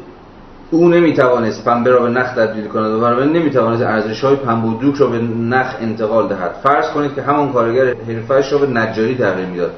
[0.72, 4.80] او نمی‌توانست پنبه را به نخ تبدیل کند و بنابراین نمی‌توانست ارزش های پنبه و
[4.80, 6.56] دوک را به نخ انتقال دهد.
[6.64, 9.72] فرض کنید که همان کارگر حرفهش را به نجاری تغییر می‌داد.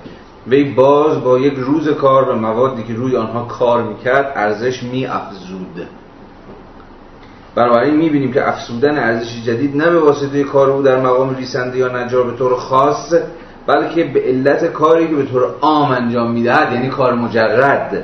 [0.49, 5.87] وی باز با یک روز کار به موادی که روی آنها کار می‌کرد ارزش میافزود.
[7.55, 11.87] بنابراین می‌بینیم که افزودن ارزش جدید نه به واسطه کار او در مقام ریسنده یا
[11.87, 13.13] نجار به طور خاص
[13.67, 18.03] بلکه به علت کاری که به طور عام انجام می‌دهد یعنی کار مجرد.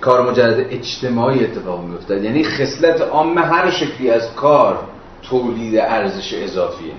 [0.00, 2.24] کار مجرد اجتماعی اتفاق میافتد.
[2.24, 4.78] یعنی خصلت عام هر شکلی از کار
[5.22, 6.92] تولید ارزش اضافیه.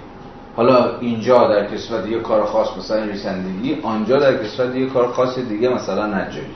[0.55, 5.39] حالا اینجا در کسفت یه کار خاص مثلا ریسندگی آنجا در کسفت یه کار خاص
[5.39, 6.55] دیگه مثلا نجاری.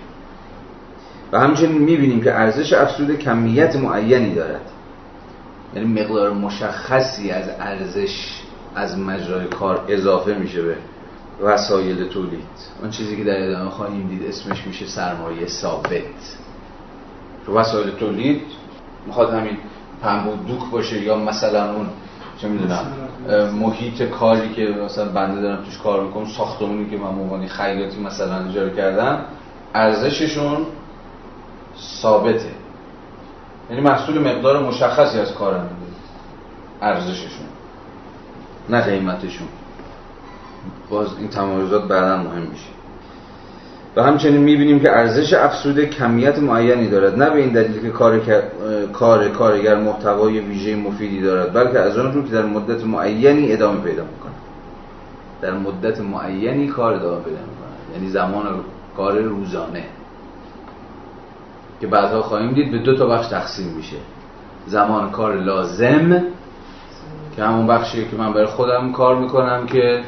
[1.31, 4.61] و همچنین می‌بینیم که ارزش افزوده کمیت معینی دارد.
[5.75, 8.41] یعنی مقدار مشخصی از ارزش
[8.75, 10.75] از مجرای کار اضافه میشه به
[11.43, 12.43] وسایل تولید.
[12.81, 16.37] اون چیزی که در ادامه خواهیم دید اسمش میشه سرمایه ثابت.
[17.45, 18.41] تو وسایل تولید
[19.07, 19.57] می‌خواد همین
[20.01, 21.87] پنبه دوک باشه یا مثلا اون
[22.37, 22.85] چه می‌دونم
[23.61, 28.49] محیط کاری که مثلا بنده دارم توش کار می‌کنم ساختمونی که من موانی خیاطی مثلا
[28.49, 29.19] اجاره کردم
[29.73, 30.57] ارزششون
[32.01, 32.51] ثابته.
[33.69, 35.69] یعنی محصول مقدار مشخصی از کارم
[36.81, 37.47] ارزششون
[38.69, 39.47] نه قیمتشون.
[40.89, 42.69] باز این تمایزات بعدا مهم میشه.
[43.95, 47.23] و همچنین می‌بینیم که ارزش افسوده کمیت معینی دارد.
[47.23, 48.21] نه به این دلیل که کار
[48.93, 53.81] کار کارگر محتوای ویژه مفیدی دارد بلکه از آن رو که در مدت معینی ادامه
[53.81, 54.31] پیدا می‌کنه
[55.41, 58.43] در مدت معینی کار ادامه پیدا می‌کنه یعنی زمان
[58.97, 59.83] کار روزانه.
[61.81, 63.97] که بعدها خواهیم دید به دو تا بخش تقسیم میشه.
[64.67, 66.23] زمان کار لازم
[67.35, 70.01] که همون بخشیه که من برای خودم کار می‌کنم که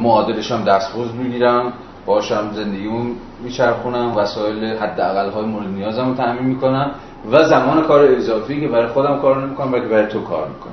[0.00, 1.72] معادلش هم دستخوز می‌گیرم.
[2.06, 3.12] باشم زندگیمون
[3.44, 6.90] میچرخونم وسایل حداقل های مورد نیازم رو تامین می‌کنم
[7.30, 10.72] و زمان کار اضافی که برای خودم کار نمی‌کنم بلکه برای تو کار می‌کنم.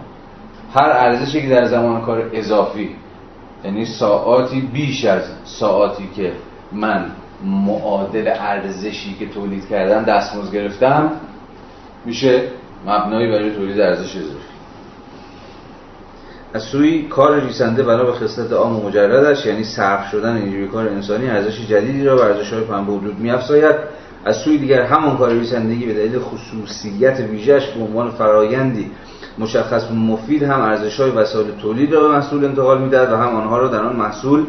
[0.76, 2.96] هر ارزشی که در زمان کار اضافی
[3.66, 6.32] یعنی ساعاتی بیش از ساعاتی که
[6.72, 7.06] من
[7.44, 11.12] معادل ارزشی که تولید کردم دستمزد گرفتم
[12.06, 12.42] میشه
[12.88, 14.53] مبنایی برای تولید ارزش اضافی.
[16.54, 20.88] از سوی کار ریسنده بنا به خصلت عام و مجردش یعنی صرف شدن نیروی کار
[20.88, 23.76] انسانی ارزش جدیدی را به ارزش های پنبه حدود میافزاید.
[24.26, 28.92] از سوی دیگر همان کار ریسندگی به دلیل خصوصیت ویژهش به عنوان فرایندی
[29.40, 33.36] مشخص و مفید هم ارزش های وسایل تولید را به محصول انتقال می‌دهد و هم
[33.36, 34.46] آنها را در آن محصول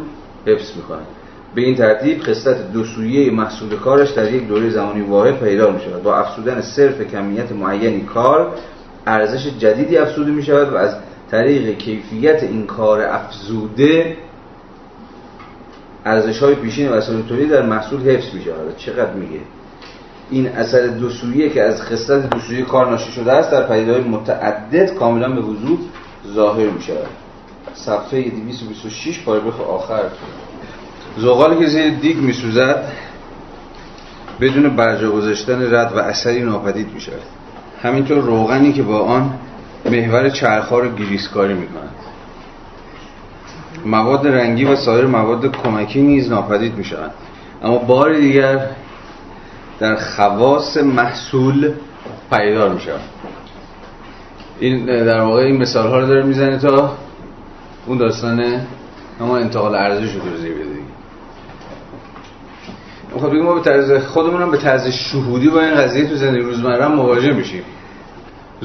[0.47, 1.07] حفظ می‌کند.
[1.55, 5.81] به این ترتیب خصلت دو سویه محصول کارش در یک دوره زمانی واحد پیدا می
[5.81, 8.55] شود با افزودن صرف کمیت معینی کار
[9.07, 10.95] ارزش جدیدی افزوده می شود و از
[11.31, 14.17] طریق کیفیت این کار افزوده
[16.05, 19.41] ارزش های پیشین وسایل تولید در محصول حفظ می شود چقدر میگه؟
[20.31, 24.01] این اثر دو سویه که از خصلت دو سویه کار ناشی شده است در پدیده‌های
[24.01, 25.79] متعدد کاملا به وضوح
[26.35, 27.07] ظاهر می شود
[27.75, 30.03] صفحه 226 پاراگراف آخر.
[31.19, 32.93] زغالی که زیر دیگ می سوزد
[34.41, 37.23] بدون برجا گذاشتن رد و اثری ناپدید می شود
[37.83, 39.35] همینطور روغنی که با آن
[39.85, 41.95] محور چرخها رو گریسکاری می کند
[43.87, 47.11] مواد رنگی و سایر مواد کمکی نیز ناپدید می شود
[47.63, 48.67] اما بار دیگر
[49.79, 51.73] در خواص محصول
[52.31, 53.01] پیدار می شود
[54.61, 56.97] این در واقع این مثال ها رو داره می‌زنه تا
[57.87, 58.61] اون داستان
[59.21, 60.75] اما انتقال ارزش رو توضیح بده
[63.21, 66.89] خب ما به طرز خودمون هم به طرز شهودی با این قضیه تو زندگی روزمره
[66.89, 67.63] مواجه میشیم.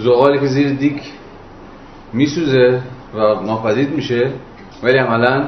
[0.03, 1.01] زغالی که زیر دیک
[2.13, 2.81] میسوزه
[3.13, 4.31] و ناپدید میشه
[4.83, 5.47] ولی عملا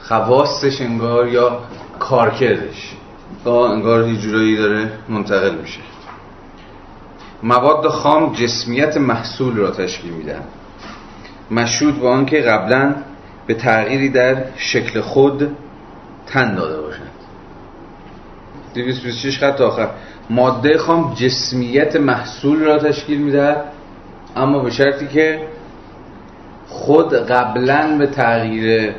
[0.00, 1.60] خواستش انگار یا
[1.98, 2.94] کارکردش
[3.44, 5.80] با انگار هیچ جورایی داره منتقل میشه.
[7.42, 10.42] مواد خام جسمیت محصول را تشکیل میدن.
[11.50, 12.94] مشروط با آنکه قبلا
[13.46, 15.56] به تغییری در شکل خود
[16.26, 17.10] تن داده باشند.
[18.74, 19.88] 226 خط آخر.
[20.30, 23.64] ماده خام جسمیت محصول را تشکیل می‌دهد
[24.36, 25.48] اما به شرطی که
[26.68, 28.94] خود قبلا به تغییر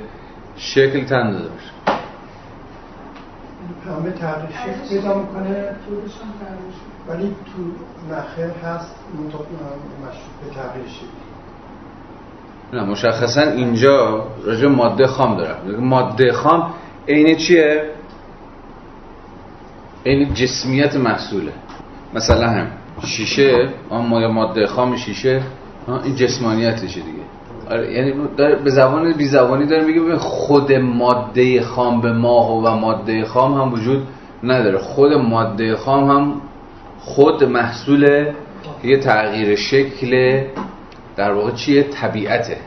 [0.58, 1.72] شکل تن داده باشه.
[3.88, 5.66] همه تغییر شکل پیدا می‌کنه
[7.10, 7.62] ولی تو
[8.16, 8.96] نخیر هست
[10.44, 11.08] به تغییر شکل.
[12.74, 15.76] نه مشخصا اینجا راجع ماده خام دارم.
[15.80, 16.74] ماده خام
[17.08, 17.92] عین چیه؟
[20.04, 21.52] این جسمیت محصوله.
[22.14, 22.68] مثلا هم
[23.06, 25.42] شیشه اما یا ماده خام شیشه
[26.04, 27.24] این جسمانیتشه دیگه.
[27.70, 28.14] آره یعنی
[28.64, 33.74] به زبان بی زبانی داره میگه خود ماده خام به ماه و ماده خام هم
[33.74, 34.04] وجود
[34.44, 34.78] نداره.
[34.78, 36.42] خود ماده خام هم
[37.00, 38.32] خود محصول
[38.84, 40.42] یه تغییر شکل
[41.16, 42.58] در واقع چیه؟ طبیعته.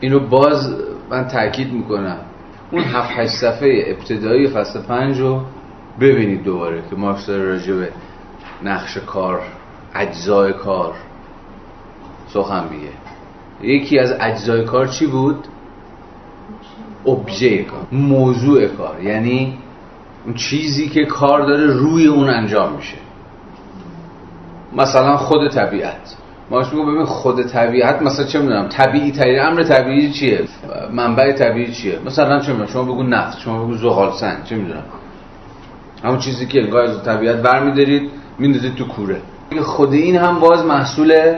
[0.00, 0.74] اینو باز
[1.10, 2.16] من تاکید می‌کنم.
[2.70, 5.40] اون هفت هشت صفحه ابتدایی فصل پنج رو
[6.00, 7.88] ببینید دوباره که مارکس داره راجع به
[8.62, 9.40] نقش کار
[9.94, 10.94] اجزای کار
[12.28, 12.90] سخن بیه
[13.74, 15.44] یکی از اجزای کار چی بود؟
[17.06, 19.02] ابژه کار موضوع کار.
[19.02, 19.58] یعنی
[20.24, 22.96] اون چیزی که کار داره روی اون انجام میشه.
[24.76, 26.16] مثلا خود طبیعت.
[26.50, 30.44] ماش میگم ببین خود طبیعت مثلا چه می‌دونم طبیعی ترین امر طبیعی چیه؟
[30.92, 34.84] منبع طبیعی چیه؟ مثلا چه می‌دونم شما بگو نفت شما بگو زغال سنگ چه می‌دونم.
[36.04, 39.20] همون چیزی که انگار از طبیعت برمیدارید میندازید تو کوره.
[39.62, 41.34] خود این هم باز محصول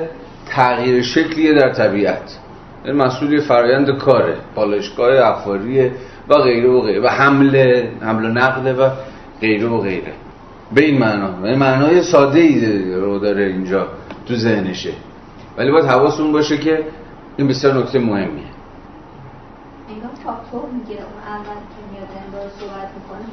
[0.46, 2.38] تغییر شکلیه در طبیعت.
[2.84, 4.36] این محصول فرایند کاره.
[4.54, 5.92] پالشگاه افاریه
[6.28, 7.00] و غیره و غیره.
[7.00, 8.90] و حمله حمل و نقله و
[9.40, 10.12] غیره و غیره.
[10.74, 11.44] به این معنا.
[11.44, 13.86] این معنای ساده ای رو داره اینجا
[14.28, 14.92] تو ذهنشه.
[15.58, 16.84] ولی باید حواستون باشه که
[17.36, 18.44] این بسیار نکته مهمیه.
[19.88, 23.26] انگار فاکتور میگه اول که میاد انگار صحبت می‌کنه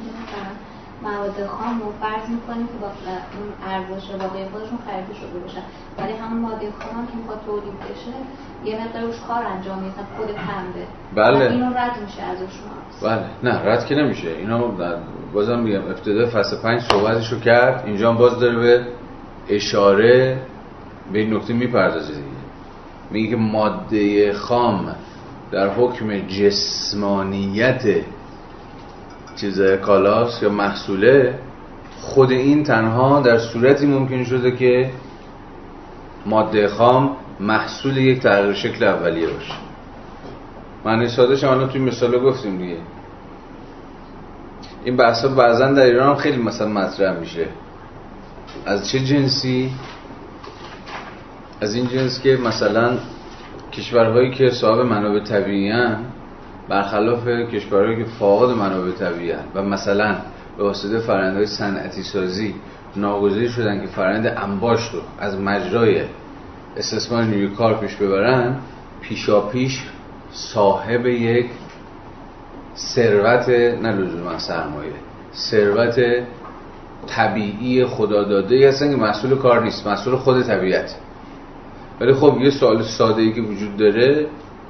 [1.04, 5.62] مواد خام رو فرض می‌کنیم که با اون ارزش واقعی خودشون خریده شده باشن
[5.98, 8.14] ولی همون ماده خام که می‌خواد تولید بشه
[8.64, 10.86] یه مقدار روش کار انجام میده خود پنبه.
[11.14, 11.50] بله.
[11.50, 12.70] اینو رد میشه ازشون
[13.02, 13.24] بله.
[13.42, 14.28] نه رد که نمیشه.
[14.28, 14.58] اینا
[15.34, 17.82] بازم میگم ابتدا فصل پنج صحبتش رو کرد.
[17.86, 18.86] اینجا باز داره به
[19.48, 20.38] اشاره
[21.12, 22.26] به این نکته می‌پردازه دیگه.
[23.10, 24.94] میگه که ماده خام
[25.50, 27.82] در حکم جسمانیت
[29.36, 31.38] چیز کالاس یا محصوله
[32.00, 34.90] خود این تنها در صورتی ممکن شده که
[36.26, 39.54] ماده خام محصول یک تغییر شکل اولیه باشه.
[40.84, 42.76] معنی ساده شما توی مثال گفتیم دیگه.
[44.84, 47.46] این بحثا بعضا در ایران هم خیلی مثلا مطرح میشه.
[48.66, 49.70] از چه جنسی؟
[51.60, 52.98] از این جنس که مثلا
[53.72, 55.72] کشورهایی که صاحب منابع طبیعی
[56.68, 60.16] برخلاف کشورهایی که فاقد منابع طبیعی و مثلا
[60.56, 62.54] به واسطه فرآیندهای صنعتی سازی
[62.96, 66.02] ناگزیر شدن که فرآیند انباشت رو از مجرای
[66.76, 68.56] استثمار نیروی کار پیش ببرن
[69.00, 69.82] پیشا پیش
[70.30, 71.46] صاحب یک
[72.76, 74.92] ثروت نه لزوما سرمایه
[75.34, 76.00] ثروت
[77.06, 80.94] طبیعی خدا داده هستن که مسئول کار نیست مسئول خود طبیعت.
[82.00, 84.26] ولی خب یه سوال ساده ای که وجود داره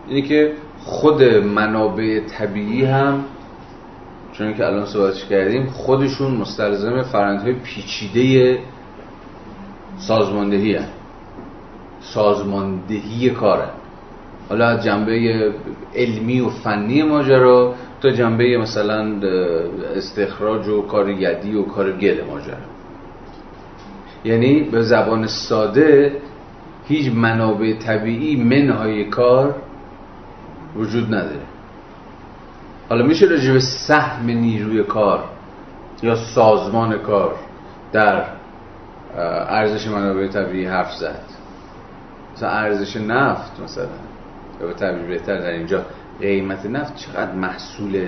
[0.08, 0.52] اینه که
[0.84, 3.24] خود منابع طبیعی هم
[4.32, 8.58] چون که الان صحبتش کردیم خودشون مستلزم فرندهای پیچیده
[9.98, 10.92] سازماندهی هست
[12.00, 13.68] سازماندهی کاره
[14.48, 15.52] حالا از جنبه
[15.94, 19.20] علمی و فنی ماجرا تا جنبه مثلا
[19.96, 22.56] استخراج و کار یدی و کار گل ماجرا.
[24.24, 26.16] یعنی به زبان ساده
[26.88, 29.54] هیچ منابع طبیعی منهای کار
[30.76, 31.46] وجود نداره.
[32.88, 35.24] حالا میشه راجع به سهم نیروی کار
[36.02, 37.34] یا سازمان کار
[37.92, 38.24] در
[39.48, 41.24] ارزش منابع طبیعی حرف زد.
[42.36, 43.86] مثلا ارزش نفت مثلا
[44.60, 45.82] یا به تعبیر بهتر در اینجا.
[46.20, 48.06] قیمت نفت چقدر محصول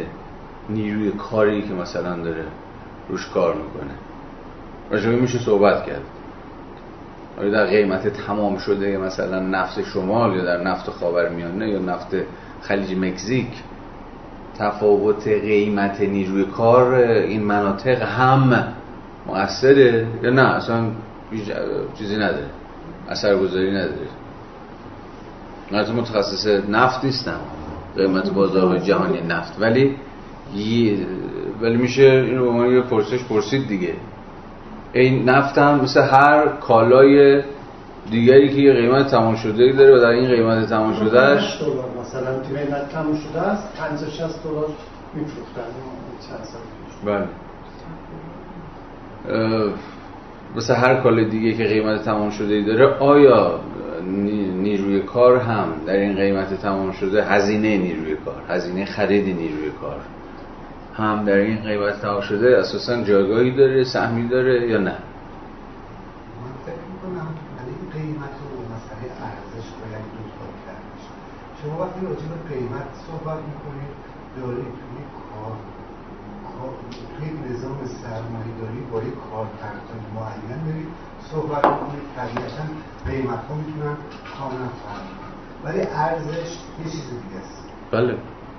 [0.68, 2.44] نیروی کاری که مثلا داره
[3.08, 3.94] روش کار می‌کنه.
[4.90, 6.02] راجبه میشه صحبت کرد.
[7.38, 12.16] آیا در قیمت تمام شده مثلا نفت شمال یا در نفت خاورمیانه یا نفت
[12.68, 13.48] خلیج مکزیک.
[14.58, 18.72] تفاوت قیمت نیروی کار این مناطق هم
[19.26, 20.90] مؤثره یا نه؟ اصلا
[21.98, 22.50] چیزی نداره
[23.08, 24.08] اثرگذاری نداره
[25.72, 27.40] من متخصص نفت نیستم.
[27.96, 29.60] قیمت بازار جهانی نفت.
[29.60, 29.96] ولی
[31.60, 33.94] ولی میشه اینو به یه پرسش پرسید دیگه.
[34.92, 37.42] این نفت هم مثل هر کالای
[38.10, 41.62] دیگری که یه قیمت تمام شده ای داره و در این قیمت تمام شده اش
[42.00, 44.68] مثلا تو قیمت تمام شده است 50 60 دلار
[45.14, 45.62] میفروختن.
[46.28, 46.60] چند سال
[47.04, 47.26] بله.
[50.56, 53.60] مثل هر کال دیگه که قیمت تمام شده ای داره آیا
[54.62, 59.96] نیروی کار هم در این قیمت تمام شده؟ هزینه نیروی کار هزینه خرید نیروی کار
[60.94, 64.96] هم در این قیمت تمام شده؟ اساسا جایگاهی داره سهمی داره یا نه؟
[71.96, 73.92] وقتی راجع به قیمت صحبت می‌کنید
[74.36, 75.56] دارید توی کار
[77.18, 79.46] توی نظام سرمایه داری با یک کار
[80.14, 80.88] معین دارید.
[81.30, 82.64] صحبت می‌کنید طبیعتا
[83.06, 83.96] قیمت ها می‌تونن
[84.38, 85.04] کاملا فرق
[85.64, 87.64] ولی ارزش یه چیز دیگه است.
[87.90, 88.14] بله.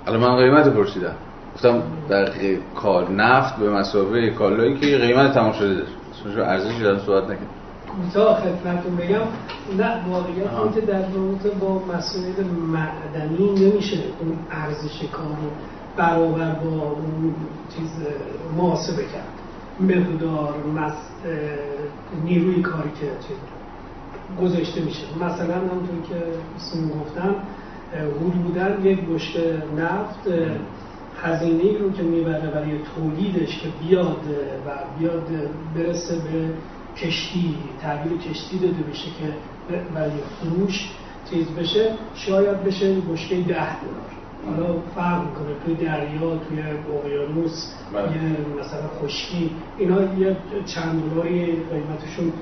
[0.06, 1.14] الان من قیمت پرسیدم.
[1.54, 2.30] گفتم در
[2.74, 7.57] کار نفت به مسابقه کالایی که قیمت تمام شده داره ارزشی دارم صحبت نکنم
[8.02, 9.26] کوتاه خدمتتون بگم
[9.78, 15.36] نه واقعیت این که در رابطه با مسائل معدنی نمیشه اون ارزش کار
[15.96, 17.34] برابر با اون
[17.76, 17.90] چیز
[18.56, 19.28] محاسبه کرد.
[19.80, 20.94] مقدار مس...
[22.24, 23.06] نیروی کاری که
[24.42, 25.04] گذاشته میشه.
[25.20, 26.22] مثلا همونطور که
[26.58, 27.34] سون گفتم
[28.44, 29.36] بودن یک گشت
[29.78, 30.28] نفت
[31.22, 34.20] هزینه ای رو که می‌بره برای تولیدش که بیاد
[34.66, 35.26] و بیاد
[35.74, 36.50] برسه به
[37.02, 39.34] کشتی تعبیر کشتی داده بشه که
[39.94, 40.90] برای فروش
[41.30, 44.08] چیز بشه شاید بشه بشکه ده دلار.
[44.46, 46.62] حالا فرق می‌کنه توی دریا توی
[46.98, 48.02] اقیانوس بله.
[48.02, 50.36] یه مثلا خشکی اینا یه
[50.66, 52.32] چند دلاری قیمتشون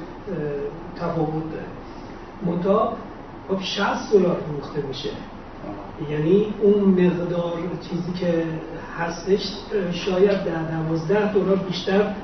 [0.97, 1.67] تفاوت داره.
[2.47, 2.97] منتها
[3.49, 5.11] خب 60 دلار فروخته میشه.
[6.11, 7.59] یعنی اون مقدار
[7.91, 8.45] چیزی که
[8.99, 9.53] هستش
[9.93, 12.15] شاید در 12 دلار بیشتر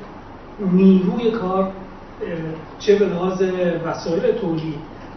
[0.72, 1.72] نیروی کار
[2.78, 3.42] چه به لحاظ
[3.84, 4.74] وسایل تولید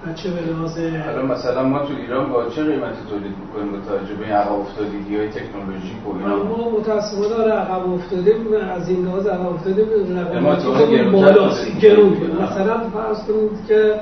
[0.08, 3.78] و چه به لحاظ الان مثلا ما تو ایران با چه قیمتی تولید می‌کنیم با
[3.78, 8.36] توجه به عقب افتادگی های تکنولوژیک و اینا؟ ما متاسفانه داره عقب افتاده
[8.72, 9.86] از این لحاظ عقب افتاده
[10.22, 11.50] رقم بالا
[11.82, 14.00] گرون مثلا فرض کنید که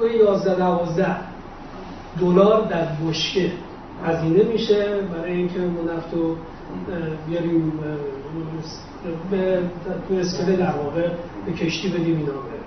[0.00, 1.06] تو 11 12
[2.20, 3.52] دلار در بشکه
[4.04, 6.36] هزینه میشه برای اینکه ما نفت رو
[7.28, 7.72] بیاریم
[9.30, 9.62] به
[10.08, 11.08] تو اسکله در واقع
[11.46, 12.64] به کشتی بدیم اینا بره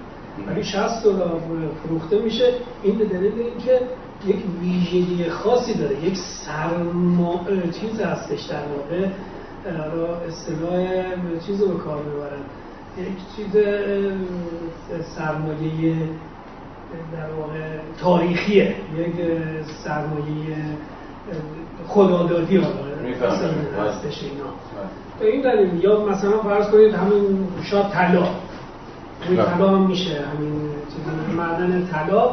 [0.47, 1.41] ولی 60 دلار
[1.83, 2.53] فروخته میشه.
[2.83, 3.81] این به دلیل اینکه
[4.25, 6.05] یک ویژگی خاصی داره.
[6.05, 7.47] یک سرما
[7.79, 9.07] چیز هستش در واقع
[10.27, 12.41] اصطلاح چیز رو کار می‌برن.
[12.97, 13.63] یک چیز
[15.15, 15.95] سرمایه
[17.13, 18.75] در واقع تاریخیه.
[18.97, 19.15] یک
[19.83, 20.55] سرمایه
[21.87, 24.43] خدادادی هستش اینا.
[25.19, 28.27] به این دلیل یا مثلا فرض کنید همین شاد طلا.
[29.27, 32.31] روی طلا هم میشه همین چیزی معدن طلا.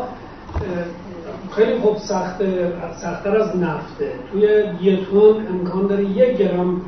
[1.57, 4.13] خیلی خوب سخته سختتر از نفته.
[4.33, 6.81] توی یه تون امکان داره یک گرم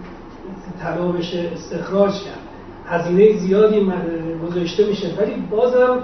[0.82, 2.40] طلا بشه استخراج کرد.
[2.86, 3.92] هزینه زیادی
[4.46, 5.08] گذاشته میشه.
[5.18, 5.98] ولی بازم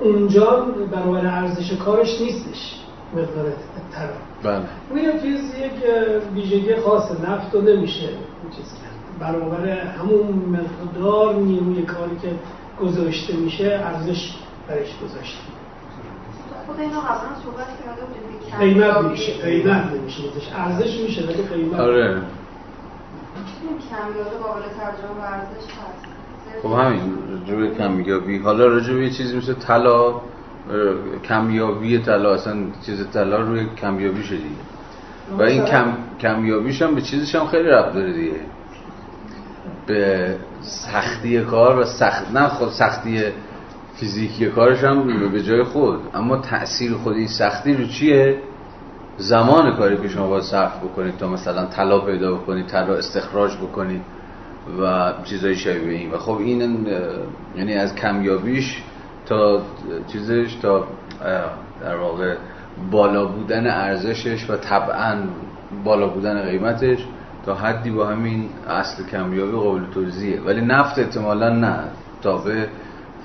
[0.00, 2.74] اونجا برابر ارزش کارش نیستش.
[3.12, 3.52] مقدار
[3.92, 4.08] طلا
[4.42, 4.64] بله.
[4.90, 5.72] روی چیز یک
[6.34, 8.08] ویژگی خاص نفت رو نمیشه
[8.56, 9.18] چیز کرد.
[9.20, 12.30] برابر همون مقدار نیروی کاری که
[12.80, 14.34] گذاشته میشه ارزش
[14.68, 15.38] برش گذاشته.
[16.66, 20.22] خود اینا قبلا صحبت کرده بودیم قیمت میشه قیمت نمیشه
[20.56, 22.22] ارزش میشه ولی قیمت آره.
[23.90, 26.18] کمیابی قابل ترجمه و ارزش هست.
[26.62, 30.14] خب همین رجوع کمیابی حالا رجوع یه چیزی مثل طلا
[31.28, 32.56] کمیابی طلا اصلا
[32.86, 34.50] چیز طلا روی کمیابی شدی
[35.38, 35.84] و این کم
[36.20, 38.40] کمیابیش هم به چیزش هم خیلی ربط داره دیگه.
[39.86, 43.22] به سختی کار و سخت نه خود سختی
[43.96, 46.00] فیزیکی کارش هم به جای خود.
[46.14, 48.38] اما تاثیر خود این سختی رو چیه؟
[49.16, 54.02] زمان کاری که شما باید صرف بکنید تا مثلا طلا پیدا بکنید طلا استخراج بکنید
[54.82, 56.10] و چیزای شبیه این.
[56.10, 56.86] و خب این
[57.56, 58.82] یعنی از کمیابیش
[59.28, 59.60] تا
[60.12, 60.84] چیزش تا
[61.82, 62.34] در واقع
[62.90, 65.16] بالا بودن ارزشش و طبعا
[65.84, 66.98] بالا بودن قیمتش
[67.46, 70.40] تا حدی با همین اصل کمیابی قابل توضیحه.
[70.40, 71.78] ولی نفت احتمالا نه.
[72.22, 72.68] تا به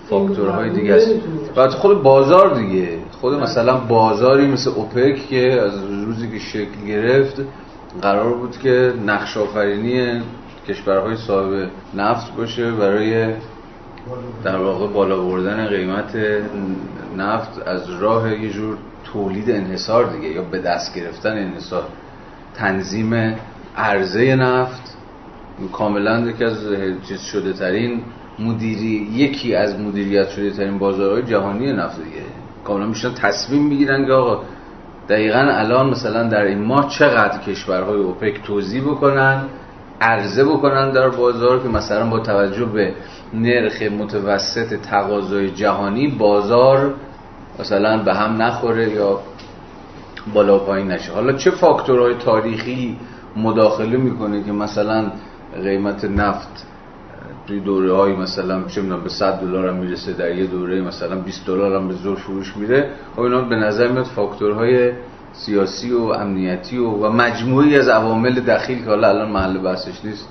[0.10, 1.10] فاکتورهای دیگه است.
[1.56, 2.98] بعد خود بازار دیگه.
[3.22, 7.42] خود مثلا بازاری مثل اوپک که از روزی که شکل گرفت
[8.02, 10.22] قرار بود که نقش آفرینی
[10.68, 13.34] کشورهای صاحب نفت باشه برای
[14.44, 16.18] در واقع بالا بردن قیمت
[17.18, 21.84] نفت از راه یه جور تولید انحصار دیگه یا به دست گرفتن انحصار.
[22.56, 23.36] تنظیم
[23.78, 24.98] عرضه نفت
[25.72, 26.58] کاملا یکی از
[27.08, 28.02] چیز شده ترین
[28.40, 32.26] مدیری یکی از مدیریت شده ترین بازارهای جهانی نفت دیگه.
[32.64, 34.44] کاملا میشن تصمیم می‌گیرن که آقا
[35.10, 39.44] دقیقا الان مثلا در این ماه چقدر کشورهای اوپک توضیح بکنن؟
[40.04, 42.94] عرضه بکنن در بازار که مثلا با توجه به
[43.34, 46.94] نرخ متوسط تقاضای جهانی بازار
[47.60, 49.20] مثلا به هم نخوره یا
[50.34, 51.12] بالا پایین نشه.
[51.12, 52.98] حالا چه فاکتورهای تاریخی
[53.36, 55.12] مداخله می‌کنه که مثلا
[55.64, 56.68] قیمت نفت
[57.48, 61.48] توی دوره های مثلا چه به 100 دلار هم می‌رسه در یه دوره مثلا 20
[61.48, 64.92] دلار هم به زور فروش میره خب اینا به نظر میاد فاکتورهای
[65.34, 70.30] سیاسی و امنیتی و, و مجموعی از عوامل دخیل که حالا الان محل بحثش نیست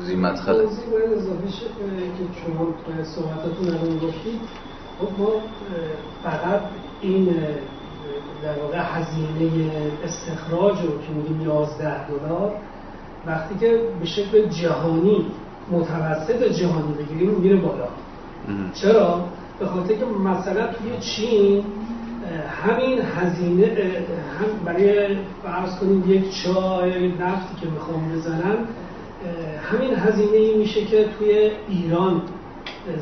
[0.00, 1.70] زیمت اضافه شد
[2.18, 2.74] که شما
[3.04, 4.40] صحبتتون الان گفتید.
[5.00, 5.28] خب ما
[6.22, 6.60] فقط
[7.00, 7.28] این
[8.42, 9.70] در واقع هزینه
[10.04, 12.52] استخراج رو که میگیم 11 دلار
[13.26, 15.26] وقتی که به شکل جهانی
[15.70, 17.88] متوسط جهانی بگیریم میره بالا.
[18.74, 19.24] چرا؟
[19.58, 21.64] به خاطر که مثلا توی چین
[22.62, 23.66] همین هزینه
[24.38, 28.56] هم برای فرض کنیم یک چای نفتی که می‌خوام بزنم
[29.62, 32.22] همین هزینه ای میشه که توی ایران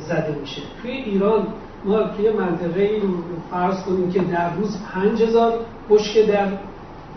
[0.09, 0.63] زده میشه.
[0.83, 1.47] توی ایران
[1.85, 3.03] ما توی منطقه
[3.51, 5.53] فرض کنیم که در روز پنج هزار
[5.91, 6.49] بشکه در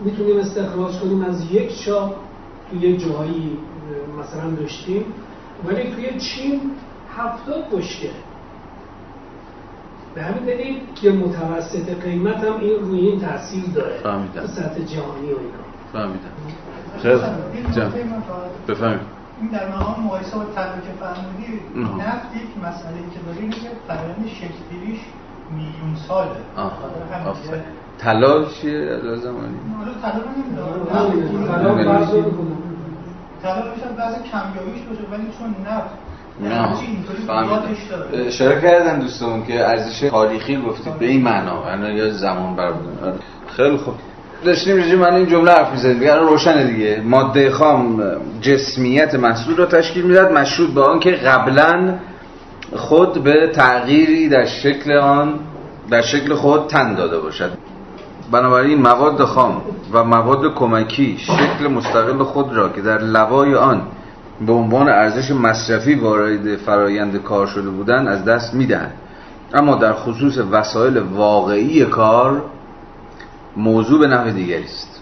[0.04, 2.14] می‌تونیم استخراج کنیم از یک چا
[2.70, 3.58] توی جایی
[4.20, 5.04] مثلا داشتیم.
[5.64, 6.60] ولی توی چین
[7.16, 8.10] هفتاد بشکه.
[10.14, 13.98] به همین دلیل که متوسط قیمت هم این روی این تاثیر داره.
[14.02, 14.46] فهمیدم.
[14.46, 15.62] سطح جهانی و اینا.
[15.92, 16.30] فهمیدم.
[17.02, 18.10] خیلی
[18.68, 19.00] بفهمید.
[19.40, 21.60] این در مقام مقایسه با که فهمیدی
[21.98, 25.00] نفت یک مسئله که داره اینه که فرآیند شکلگیریش
[25.50, 26.30] میلیون ساله.
[27.98, 31.50] طلا چیه از زمانی؟ حالا طلا رو نمی‌دونم.
[33.42, 35.90] طلا میشه بعضی کمیابیش باشه ولی چون نفت
[36.42, 36.68] نه.
[38.26, 43.14] اشاره کردن دوستان که ارزش تاریخی گفتید به این معنا یعنی یا زمان بر بودن
[43.56, 43.94] خیلی خوب.
[44.44, 47.02] داشتیم رجی من این جمله حرف می‌زنیم دیگه روشنه دیگه.
[47.04, 48.02] ماده خام
[48.40, 51.94] جسمیت محصول را تشکیل می‌داد مشروط به آن که قبلا
[52.76, 55.34] خود به تغییری در شکل آن
[55.90, 57.50] در شکل خود تن داده باشد.
[58.32, 59.62] بنابراین مواد خام
[59.92, 63.82] و مواد کمکی شکل مستقل خود را که در لوای آن
[64.46, 68.92] به عنوان ارزش مصرفی وارد فرایند کار شده بودن از دست میدن.
[69.54, 72.42] اما در خصوص وسایل واقعی کار
[73.56, 75.00] موضوع به نحو دیگری است.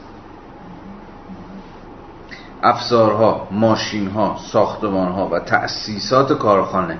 [2.62, 6.99] افزارها، ماشینها، ساختمانها و تأسیسات کارخانه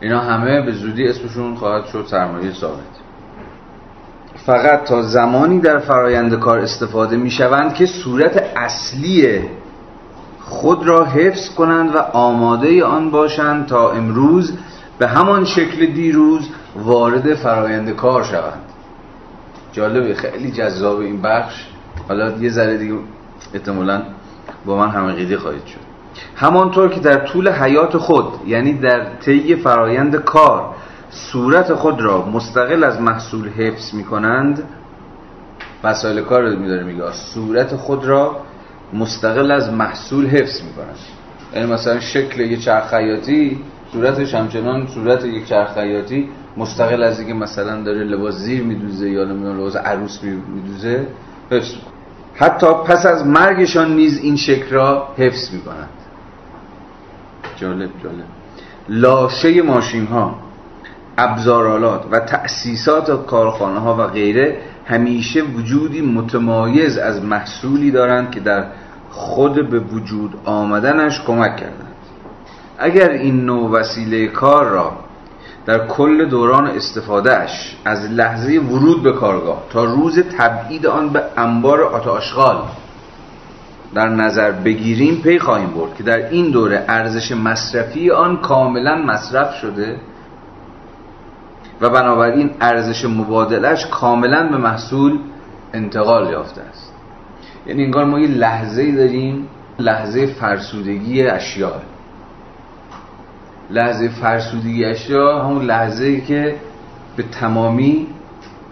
[0.00, 3.00] اینا همه به زودی اسمشون خواهد شد سرمایه ثابت.
[4.46, 9.40] فقط تا زمانی در فرایند کار استفاده می شوند که صورت اصلی
[10.50, 14.52] خود را حفظ کنند و آماده آن باشند تا امروز
[14.98, 18.62] به همان شکل دیروز وارد فرایند کار شوند.
[19.72, 21.66] جالبه خیلی جذاب این بخش.
[22.08, 22.94] حالا یه ذره دیگه
[23.54, 24.02] احتمالا
[24.66, 25.80] با من همه خواهید شد.
[26.36, 30.74] همانطور که در طول حیات خود یعنی در طی فرایند کار
[31.10, 34.62] صورت خود را مستقل از محصول حفظ می کنند
[35.84, 37.12] مسائل کار رو میداره میگه.
[37.12, 38.36] صورت خود را
[38.92, 40.96] مستقل از محصول حفظ می کنند
[41.54, 43.58] یعنی مثلا شکل یک چرخ خیاطی
[43.92, 49.24] صورتش همچنان صورت یک چرخ خیاطی مستقل از اینکه مثلا داره لباس زیر میدوزه یا
[49.24, 51.06] نمی‌دونم لباس عروس میدوزه
[51.50, 51.74] حفظ.
[52.34, 55.88] حتی پس از مرگشان نیز این شکل را حفظ می‌کنند.
[57.56, 58.24] جالب جالب.
[58.88, 60.38] لاشه ماشین ها
[61.18, 68.64] ابزارالات و تأسیسات کارخانه ها و غیره همیشه وجودی متمایز از محصولی دارند که در
[69.10, 71.94] خود به وجود آمدنش کمک کردند.
[72.78, 74.92] اگر این نوع وسیله کار را
[75.66, 81.82] در کل دوران استفادهش از لحظه ورود به کارگاه تا روز تبعید آن به انبار
[81.82, 82.62] آتاشغال
[83.94, 89.54] در نظر بگیریم پی خواهیم برد که در این دوره ارزش مصرفی آن کاملا مصرف
[89.54, 89.96] شده
[91.80, 95.18] و بنابراین ارزش مبادلش کاملا به محصول
[95.72, 96.92] انتقال یافته است.
[97.66, 101.80] یعنی انگار ما یه لحظه داریم لحظه فرسودگی اشیاء.
[103.70, 106.56] لحظه فرسودگی اشیا همون لحظه که
[107.16, 108.06] به تمامی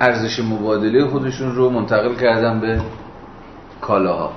[0.01, 2.81] ارزش مبادله خودشون رو منتقل کردن به
[3.81, 4.33] کالاها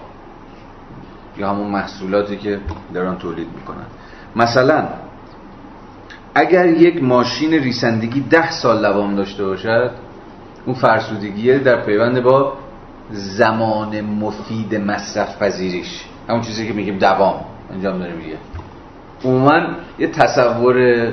[1.37, 2.59] یا همون محصولاتی که
[2.93, 3.85] دارن تولید می‌کنن.
[4.35, 4.83] مثلا
[6.35, 9.91] اگر یک ماشین ریسندگی ده سال دوام داشته باشد
[10.65, 12.53] اون فرسودگیه در پیوند با
[13.11, 16.05] زمان مفید مصرف پذیریش.
[16.29, 17.35] همون چیزی که میگیم دوام
[17.73, 18.37] انجام داره میگه.
[19.23, 19.59] عموما
[19.99, 21.07] یه تصور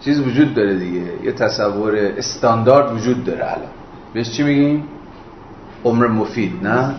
[0.00, 1.02] چیز وجود داره دیگه.
[1.24, 3.70] یه تصور استاندارد وجود داره الان.
[4.14, 4.84] بهش چی میگیم؟
[5.84, 6.94] عمر مفید نه؟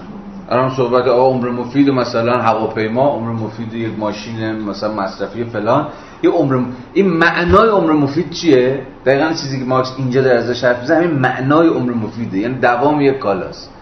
[0.51, 5.87] الان صحبت آقا عمر مفید و مثلا هواپیما عمر مفید یک ماشین مثلا مصرفی فلان.
[6.23, 10.79] یه عمر این معنای عمر مفید چیه؟ دقیقا چیزی که مارکس اینجا در ازش حرف
[10.79, 13.73] می‌زنه همین معنای عمر مفیده یعنی دوام یک کالاست.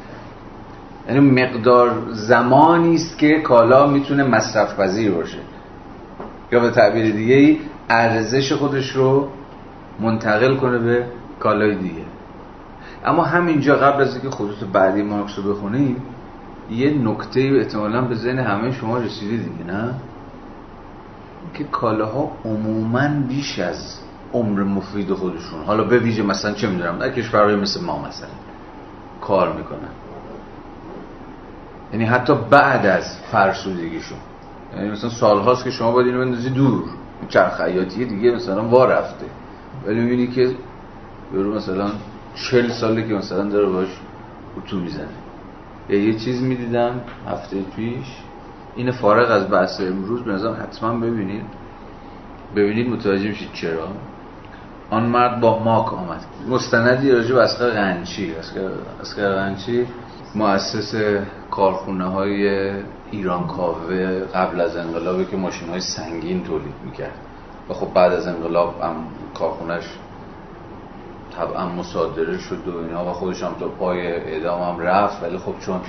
[1.08, 5.38] یعنی مقدار زمانی است که کالا می‌تونه مصرف پذیر باشه.
[6.52, 7.60] یا به تعبیر دیگه ای
[7.90, 9.28] ارزش خودش رو
[10.00, 11.06] منتقل کنه به
[11.40, 12.06] کالای دیگه.
[13.06, 15.96] اما همینجا قبل از اینکه خطوط بعدی مارکس رو بخونیم
[16.72, 19.94] یه نکته احتمالا به ذهن همه شما رسیده دیگه نه؟
[21.54, 24.00] که کالاها عموما بیش از
[24.34, 25.64] عمر مفید خودشون.
[25.66, 28.30] حالا به ویژه مثلا چه می‌دونم در کشورهای مثل ما مثلا
[29.22, 29.90] کار می‌کنن.
[31.94, 34.18] یعنی حتی بعد از فرسودگیشون.
[34.76, 36.84] یعنی مثلا سالهاست که شما باید اینو بندازی دور.
[37.30, 39.26] چرخ خیاطی دیگه مثلا وا رفته.
[39.86, 40.56] ولی می‌بینی که
[41.34, 41.92] برو مثلا
[42.36, 43.88] چل ساله که مثلا داره باش
[44.58, 45.08] اتو می‌زنه.
[45.98, 48.06] یه چیز می‌دیدم هفته پیش.
[48.76, 51.46] این فارغ از بحث امروز به نظرم حتما ببینید.
[52.56, 53.88] ببینید متوجه میشید چرا.
[54.90, 56.26] آن مرد با ماک آمد.
[56.50, 58.34] مستندی راجع به اسقر غنچی.
[59.02, 59.88] اسقر غنچی
[60.36, 60.94] مؤسس
[61.52, 62.72] کارخونه های
[63.11, 67.16] ایران کاوه قبل از انقلابی که ماشین های سنگین تولید می‌کرد.
[67.70, 68.95] و خب بعد از انقلاب هم
[69.34, 69.84] کارخونهش
[71.40, 75.24] طبعا مصادره شد و اینا و خودش هم تا پای اعدام هم رفت.
[75.24, 75.80] ولی خب چون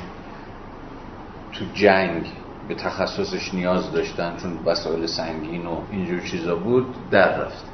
[1.53, 2.27] تو جنگ
[2.69, 7.65] به تخصصش نیاز داشتن چون وسایل سنگین و اینجور چیزا بود در رفت.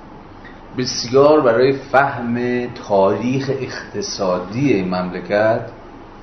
[0.78, 5.60] بسیار برای فهم تاریخ اقتصادی این مملکت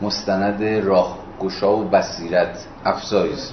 [0.01, 3.51] مستند راهگشا و بصیرت افزایز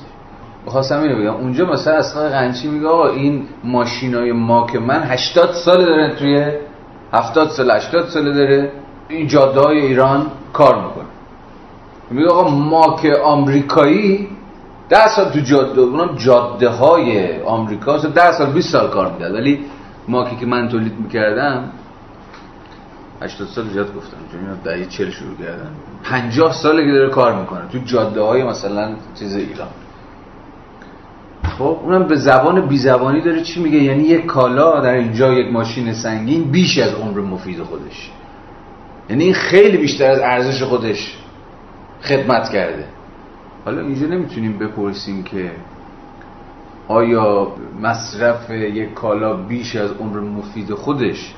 [0.66, 1.34] بخواستم اینو بگم.
[1.34, 6.52] اونجا مثلا اصلا قنچی میگه آقا این ماشینای ماک من 80 سال دارن توی
[7.12, 8.72] 70 سال 80 سال داره.
[9.08, 11.04] این جاده های ایران کار می‌کنه.
[12.10, 14.28] میگه آقا ماک آمریکایی
[14.88, 19.34] 10 سال تو جاده اونم جاده های آمریکا 10 سال 20 سال کار می‌کرد.
[19.34, 19.64] ولی
[20.08, 21.64] ماکی که من تولید می‌کردم
[23.22, 24.16] 80 سال زیاد گفتم.
[24.32, 25.70] چون اینا دهه 40 شروع کردن.
[26.04, 29.68] 50 ساله که داره کار می‌کنه تو جاده های مثلا چیز ایران.
[31.60, 35.52] خب اونم به زبان بی زبانی داره چی میگه؟ یعنی یک کالا در اینجا یک
[35.52, 38.10] ماشین سنگین بیش از عمر مفید خودش.
[39.10, 41.18] یعنی این خیلی بیشتر از ارزش خودش
[42.02, 42.84] خدمت کرده.
[43.64, 45.50] حالا اینجا نمی‌تونیم بپرسیم که
[46.88, 51.34] آیا مصرف یک کالا بیش از عمر مفید خودش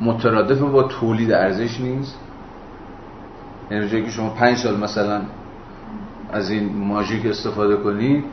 [0.00, 2.18] مترادف با تولید ارزش نیست؟
[3.70, 5.22] یعنی که شما پنج سال مثلا
[6.32, 8.24] از این ماژیک استفاده کنید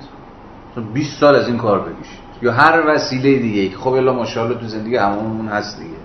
[0.81, 4.95] 20 سال از این کار بکشید یا هر وسیله دیگه خب الا ماشاءالله تو زندگی
[4.95, 5.95] هممون هست دیگه.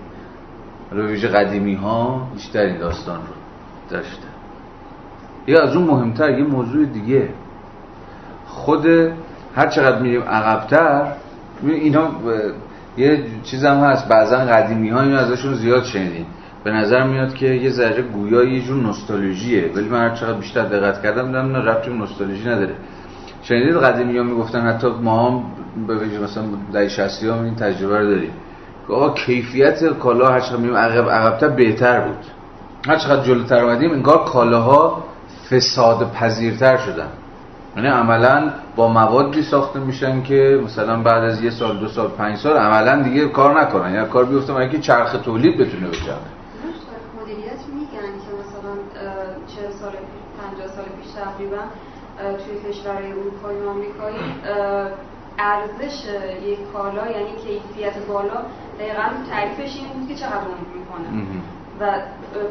[0.91, 3.33] حالا ویژه قدیمی ها بیشتر این داستان رو
[3.89, 4.27] داشتن.
[5.47, 7.29] یا از اون مهمتر یه موضوع دیگه.
[8.45, 8.85] خود
[9.55, 11.11] هر چقدر میریم عقبتر
[11.63, 12.09] اینا
[12.97, 14.07] یه چیز هم هست.
[14.07, 16.25] بعضا قدیمی ها اینو ازشون زیاد شنیدیم.
[16.63, 19.71] به نظر میاد که یه ذره گویا یه جور نوستالژیه.
[19.75, 22.75] ولی من هر چقدر بیشتر دقت کردم دیدم نه ربطی نوستالژی نداره.
[23.47, 25.43] شنیدید قدیمی ها می‌گفتن حتی ما هم
[25.87, 26.43] به ویژه مثلا
[26.73, 28.31] در 60 ها این تجربه رو داریم.
[28.87, 32.25] که آقا کیفیت کالا هر چقدر میریم عقب عقبتر بهتر بود.
[32.87, 35.03] هر چقدر جلوتر اومدیم انگار کالاها
[35.49, 37.07] فساد پذیرتر شدن.
[37.75, 42.37] یعنی عملا با موادی ساخته میشن که مثلا بعد از یه سال دو سال پنج
[42.37, 43.93] سال عملا دیگه کار نکنن.
[43.93, 46.11] یا کار بیفته برای که چرخ تولید بتونه بچرخه؟
[47.21, 48.73] مدیریت میگن که مثلا
[49.47, 51.57] 40 سال 50 سال پیش تقریبا
[52.17, 54.17] توی کشورهای اروپایی و آمریکایی
[55.39, 56.05] ارزش
[56.45, 58.41] یک کالا یعنی کیفیت بالا
[58.79, 61.25] دقیقا تعریفش این بود که چقدر عمر می‌کنه.
[61.79, 61.99] و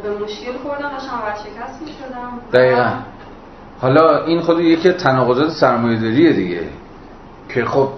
[0.03, 2.41] به مشکل خوردم داشتم ورشکست می‌شدم.
[2.53, 2.91] دقیقا.
[3.81, 6.69] حالا این خود یکی تناقضات سرمایه‌داریه دیگه
[7.49, 7.89] که خب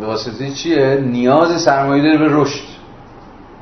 [0.00, 2.64] به واسطه چیه؟ نیاز سرمایه‌داری به رشد.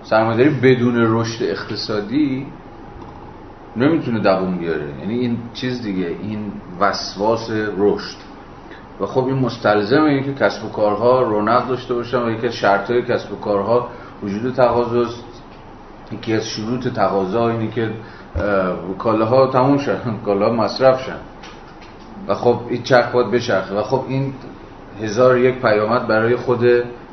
[0.02, 2.46] سرمایه‌داری بدون رشد اقتصادی
[3.76, 4.88] نمی‌تونه دووم بیاره.
[5.00, 8.16] یعنی این چیز دیگه این وسواس رشد.
[9.00, 12.54] و خب این مستلزمه اینه که کسب و کارها رونق داشته باشن و یکی از
[12.54, 13.88] شرطهای کسب و کارها
[14.22, 15.24] وجود تقاضاست
[16.12, 17.90] یکی از شروط تقاضا اینه که
[18.98, 21.18] کالاها تموم شن کالاها مصرف شن.
[22.28, 23.74] و خب این چرخ باید بچرخه.
[23.74, 24.32] و خب این
[25.00, 26.66] هزار یک پیامد برای خود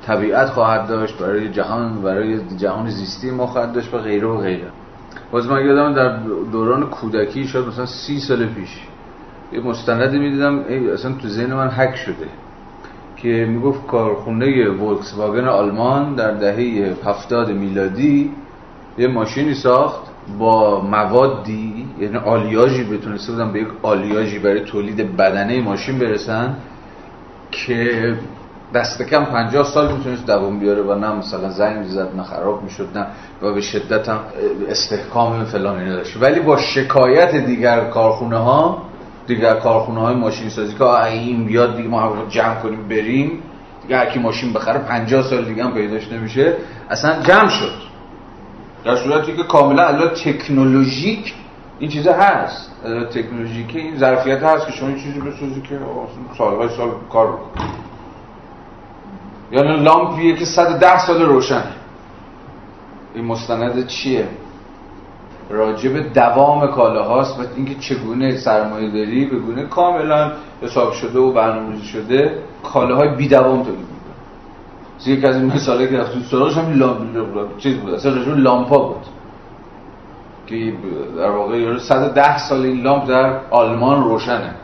[0.05, 4.67] طبیعت خواهد داشت برای جهان برای جهان زیستی ما خواهد داشت و غیره و غیره.
[5.31, 6.17] باز من یادم در
[6.51, 8.79] دوران کودکی شد مثلا سی سال پیش
[9.53, 10.59] یه مستندی می‌دیدم
[10.93, 12.27] اصلا تو ذهن من حک شده
[13.17, 18.31] که می‌گفت کارخونه ولکس واگن آلمان در دهه هفتاد میلادی
[18.97, 20.01] یه ماشینی ساخت
[20.39, 26.55] با موادی یعنی آلیاژی بتونسته بودن به یک آلیاژی برای تولید بدنه ماشین برسن
[27.51, 28.13] که
[28.73, 32.87] دست کم 50 سال می‌تونست دوام بیاره و نه مثلا زنگ می‌زد نه خراب می‌شد
[32.95, 33.05] نه
[33.41, 34.19] و به شدت هم
[34.69, 36.17] استحکام فلان اینا داشت.
[36.21, 38.81] ولی با شکایت دیگر کارخونه ها
[39.27, 43.43] دیگر کارخونه های ماشین سازی که این بیاد دیگه ما جمع کنیم بریم
[43.81, 46.53] دیگه کی ماشین بخره 50 سال دیگه هم پیداش نمیشه
[46.89, 47.73] اصلا جمع شد.
[48.85, 51.33] در صورتی که کاملا الان تکنولوژیک
[51.79, 52.71] این چیزا هست.
[53.13, 55.79] تکنولوژیکی این ظرفیت هست که شما این چیزی بسازی که
[56.37, 57.65] سالهای سال کار بکنه
[59.51, 61.73] یعنی لامپیه که 110 سال روشنه
[63.15, 64.27] این مستند چیه؟
[65.49, 70.31] راجب دوام کاله هاست و اینکه چگونه سرمایه داری به گونه کاملا
[70.61, 75.13] حساب شده و برنامه‌ریزی شده کاله های بی دوام تولید می‌کنه.
[75.17, 77.93] یکی از این مثاله که رفتیم سراغش هم لامپ چیز بود.
[77.93, 79.05] اصلا راجب لامپا بود.
[80.47, 80.73] که
[81.17, 84.55] در واقع 110 سال این لامپ در آلمان روشنه.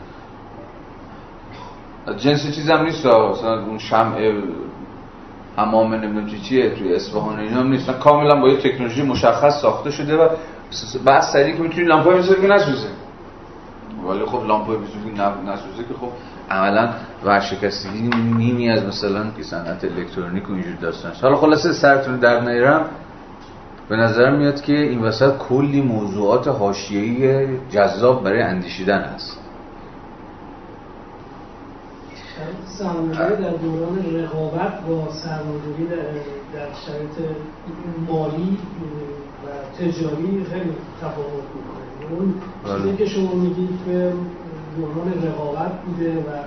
[2.16, 4.32] جنس چیز هم نیست اون شمع
[5.56, 7.90] حمام نمی‌دونم چی چیه توی اصفهان اینا هم نیست.
[7.90, 10.28] کاملا با یه تکنولوژی مشخص ساخته شده و
[11.04, 12.88] بعد سریع که می‌تونی لامپای که نسوزه.
[14.08, 15.10] ولی خب لامپای بزرگی
[15.46, 16.08] نسوزه که خب
[16.50, 16.88] عملا
[17.24, 22.84] ورشکستگی نیمی از مثلا صنعت الکترونیک و اینجور داستان حالا خلاصه سرتون در نیرم
[23.88, 29.45] به نظر میاد که این وسط کلی موضوعات حاشیه‌ای جذاب برای اندیشیدن هست
[32.78, 35.86] سرمایه در دوران رقابت با سرمایه‌داری
[36.54, 37.36] در شرایط
[38.08, 38.58] مالی
[39.44, 42.34] و تجاری خیلی تفاوت می‌کنه اون
[42.64, 42.96] چیزی بله.
[42.96, 44.12] که شما میگید که
[44.76, 46.44] دوران رقابت بوده و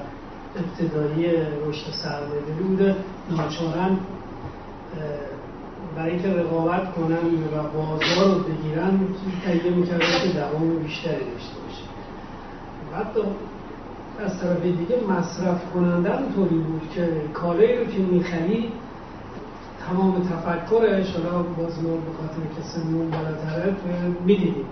[0.56, 1.28] ابتدایی
[1.66, 2.96] رشد سرمایه‌داری بوده
[3.30, 3.98] ناچارن
[5.96, 9.00] برای اینکه رقابت کنن و بازار رو بگیرن
[9.46, 11.84] تهیه می‌کردن که دوام بیشتری داشته باشه
[12.92, 13.14] بعد
[14.26, 18.70] از طرف دیگه مصرف کننده طوری بود که کالایی رو که می‌خرید
[19.88, 23.76] تمام تفکرش حالا باز ما به خاطر که سنمون بالاتره
[24.26, 24.66] می‌دیدیم.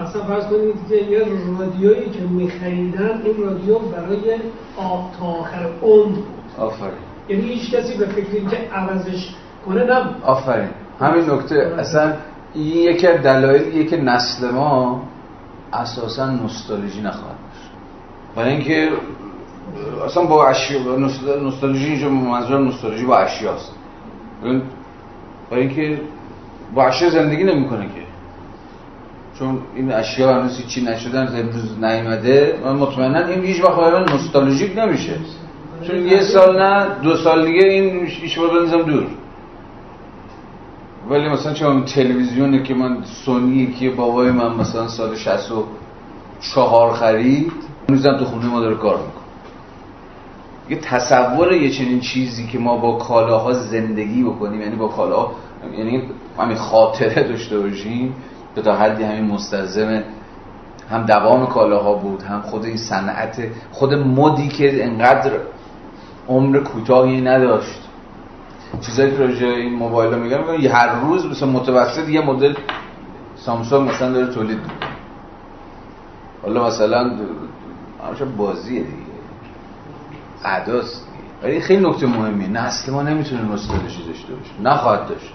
[0.00, 1.26] مثلا فرض کنید که یه
[1.58, 4.36] رادیویی که میخریدن این رادیو برای
[4.76, 6.24] آب تا آخر عمر بود.
[6.58, 6.92] آفرین.
[7.28, 9.34] یعنی هیچ کسی به فکر که عوضش
[9.66, 10.22] کنه نبود.
[10.24, 10.68] آفرین.
[11.00, 11.74] همین نکته.
[11.78, 12.14] اصلا
[12.54, 15.02] این یکی از دلایلیه که نسل ما
[15.72, 17.36] اساسا نوستالژی نخواهد
[18.38, 18.88] برای اینکه
[20.06, 20.96] اصلا با اشیا
[21.42, 23.72] نوستالژی اینجا منظور نوستالژی با اشیاست.
[25.50, 26.00] برای اینکه
[26.74, 28.02] با اشیا زندگی نمی‌کنه که.
[29.38, 32.58] چون این اشیا هنوز چی نشدن امروز نیومده.
[32.64, 35.14] من مطمئنا این هیچ وقت برای نوستالژیک نمیشه.
[35.86, 39.06] چون یه سال نه دو سال دیگه این ایش بنزم دور.
[41.10, 48.16] ولی مثلا چون تلویزیونه که من سونی که بابای من مثلا سال 64 خرید هنوزم
[48.16, 49.24] تو خونه ما داره کار می‌کنه.
[50.68, 55.32] یه تصور یه چنین چیزی که ما با کالاها زندگی بکنیم یعنی با کالاها
[55.78, 56.02] یعنی
[56.38, 58.14] همین خاطره داشته باشیم
[58.54, 60.02] به تا حدی همین مستلزم
[60.90, 65.32] هم دوام کالاها بود هم خود این صنعت خود مدی که انقدر
[66.28, 67.80] عمر کوتاهی نداشت.
[68.80, 72.54] چیزایی که راجع این موبایل ها میگن میگن هر روز مثلا متوسط یه مدل
[73.36, 74.58] سامسونگ مثلا داره تولید
[76.42, 77.10] حالا مثلا
[78.06, 79.18] همش بازیه دیگه.
[80.44, 81.08] عداست
[81.42, 82.48] ولی خیلی نکته مهمیه.
[82.48, 85.32] نسل ما نمی‌تونه نوستالژی داشته باشه نخواهد داشت.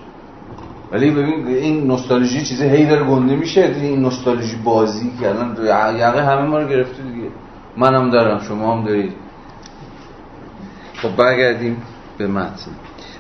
[0.92, 3.76] ولی ببین این نوستالژی چیزی هی داره گنده میشه.
[3.82, 5.58] این نوستالژی بازی که الان
[5.96, 7.28] یقه همه ما رو گرفته دیگه.
[7.78, 9.14] منم دارم شما هم دارید.
[11.02, 11.78] خب برگردیم
[12.18, 12.72] به متن.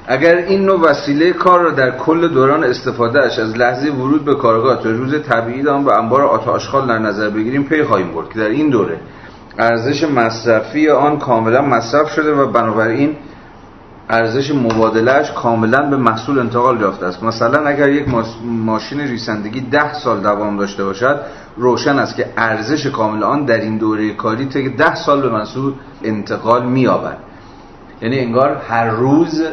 [0.07, 4.83] اگر این نوع وسیله کار را در کل دوران استفادهش از لحظه ورود به کارگاه
[4.83, 8.49] تا روز تبعید آن به انبار آتاشخال در نظر بگیریم پی خواهیم برد که در
[8.49, 8.99] این دوره
[9.59, 13.15] ارزش مصرفی آن کاملا مصرف شده و بنابراین
[14.09, 17.23] ارزش مبادلهش کاملا به محصول انتقال یافته است.
[17.23, 18.05] مثلا اگر یک
[18.43, 21.19] ماشین ریسندگی ده سال دوام داشته باشد
[21.57, 25.73] روشن است که ارزش کامل آن در این دوره کاری تا ده سال به محصول
[26.03, 27.17] انتقال می‌یابد.
[28.01, 29.43] یعنی انگار هر روز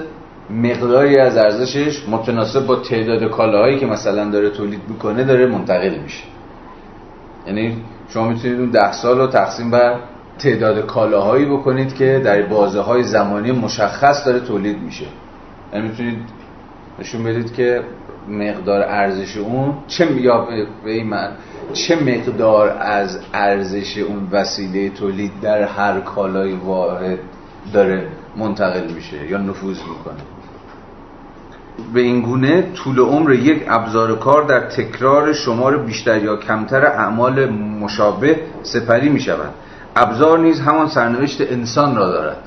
[0.51, 6.24] مقداری از ارزشش متناسب با تعداد کالاهایی که مثلا داره تولید می‌کنه داره منتقل میشه.
[7.47, 7.77] یعنی
[8.15, 9.97] شما می‌تونید اون ده سال رو تقسیم بر
[10.39, 15.07] تعداد کالاهایی بکنید که در بازه های زمانی مشخص داره تولید میشه.
[15.73, 16.19] یعنی می‌تونید
[16.99, 17.82] نشون بدید که
[18.28, 20.49] مقدار ارزش اون چه یا
[21.05, 21.32] من
[21.73, 27.19] چه مقدار از ارزش اون وسیله تولید در هر کالای واحد
[27.73, 30.39] داره منتقل میشه یا نفوذ می‌کنه.
[31.94, 37.51] به این گونه طول عمر یک ابزار کار در تکرار شمار بیشتر یا کمتر اعمال
[37.51, 39.51] مشابه سپری می شود.
[39.97, 42.43] ابزار نیز همان سرنوشت انسان را دارد.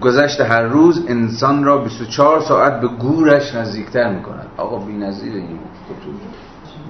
[0.00, 4.46] گذشت هر روز انسان را 24 ساعت به گورش نزدیکتر می کند.
[4.56, 5.58] آقا بی نظیر این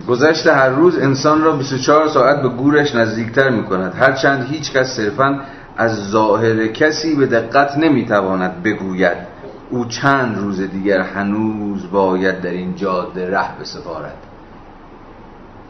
[0.08, 3.94] گذشت هر روز انسان را 24 ساعت به گورش نزدیکتر می کند.
[3.94, 5.40] هرچند هیچ کس صرفا
[5.76, 9.37] از ظاهر کسی به دقت نمی تواند بگوید.
[9.70, 14.16] او چند روز دیگر هنوز باید در این جاده ره بسپارد.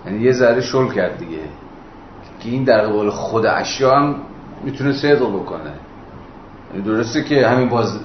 [0.07, 1.39] یعنی یه ذره شل کرد دیگه.
[2.41, 4.15] که این در قبال خود اشیا هم
[4.65, 5.73] می‌تونه صدق بکنه.
[6.75, 8.01] یعنی درسته که همین باز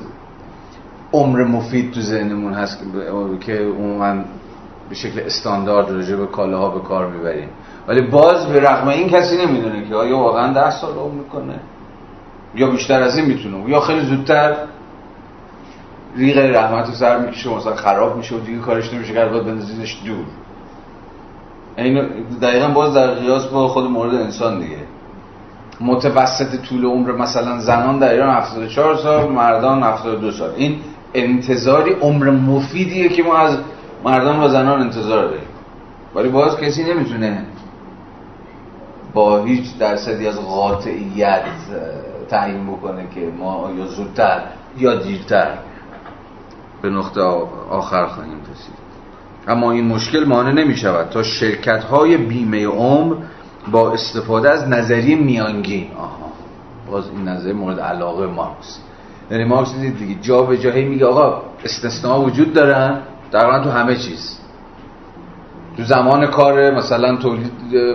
[1.14, 2.80] عمر مفید تو ذهنمون هست
[3.40, 4.24] که عموما
[4.90, 7.50] به شکل استاندارد راجع به کالاها به کار می‌بریم.
[7.88, 11.60] ولی باز به رغم این کسی نمی‌دونه که آیا واقعا ده سال عمر می‌کنه؟
[12.56, 14.56] یا بیشتر از این می‌تونه؟ یا خیلی زودتر؟
[16.16, 20.02] ریغ رحمت رو سر می‌کشه مثلا خراب میشه و دیگه کارش نمیشه کرد باید بندازیدش
[20.06, 20.26] دور.
[21.78, 22.08] این
[22.42, 24.78] دقیقا باز در قیاس با خود مورد انسان دیگه.
[25.82, 30.50] متوسط طول عمر مثلا زنان در ایران 74 سال مردان 72 سال.
[30.56, 30.80] این
[31.14, 33.58] انتظاری عمر مفیدیه که ما از
[34.04, 35.48] مردان و زنان انتظار داریم.
[36.16, 37.46] ولی باز کسی نمی‌تونه
[39.14, 41.42] با هیچ درصدی از قاطعیت
[42.30, 44.42] تعیین بکنه که ما یا زودتر
[44.78, 45.48] یا دیرتر.
[46.84, 47.22] به نقطه
[47.70, 48.74] آخر خواهیم رسید.
[49.48, 53.16] اما این مشکل مانع نمی شود تا شرکت های بیمه عمر
[53.72, 56.32] با استفاده از نظریه میانگین آها.
[56.92, 58.80] باز این نظریه مورد علاقه مارکس.
[59.32, 63.00] یعنی مارکس دید دیگه جا به جایی میگه آقا استثناء وجود دارن
[63.32, 64.40] در تو همه چیز.
[65.78, 67.52] تو زمان کار مثلا تولید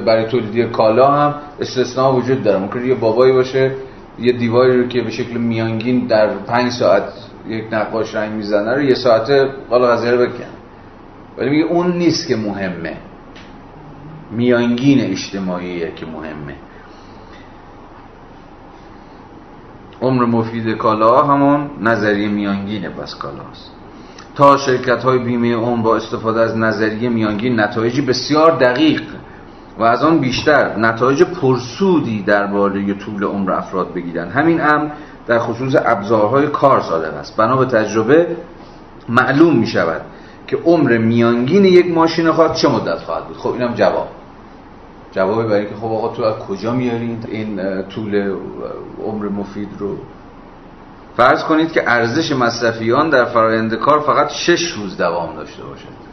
[0.06, 2.58] برای تولیدی کالا هم استثناء وجود داره.
[2.58, 3.74] ممکن یه بابایی باشه
[4.18, 8.82] یه دیواری رو که به شکل میانگین در پنج ساعت یک نقاش رنگ می‌زنه رو
[8.82, 10.44] یه ساعته قال رو بکن.
[11.38, 12.96] ولی میگه اون نیست که مهمه.
[14.30, 16.54] میانگین اجتماعیه که مهمه.
[20.02, 23.70] عمر مفید کالا همون نظریه میانگینه بس کالاست
[24.34, 29.02] تا شرکت های بیمه عمر با استفاده از نظریه میانگین نتایجی بسیار دقیق
[29.78, 34.90] و از آن بیشتر نتایج پرسودی درباره طول عمر افراد بگیرن همین امر
[35.28, 37.36] در خصوص ابزارهای کار صادق است.
[37.36, 38.36] بنا به تجربه
[39.08, 40.00] معلوم می شود
[40.46, 44.08] که عمر میانگین یک ماشین خواهد چه مدت خواهد بود؟ خب اینم جواب.
[45.12, 48.34] جوابی برای که خب آقا تو از کجا میارین این طول
[49.04, 49.96] عمر مفید رو؟
[51.16, 56.08] فرض کنید که ارزش مصرفیان در فرایند کار فقط شش روز دوام داشته باشد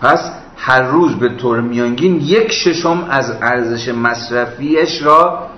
[0.00, 5.48] پس هر روز به طور میانگین یک ششم از ارزش مصرفیش را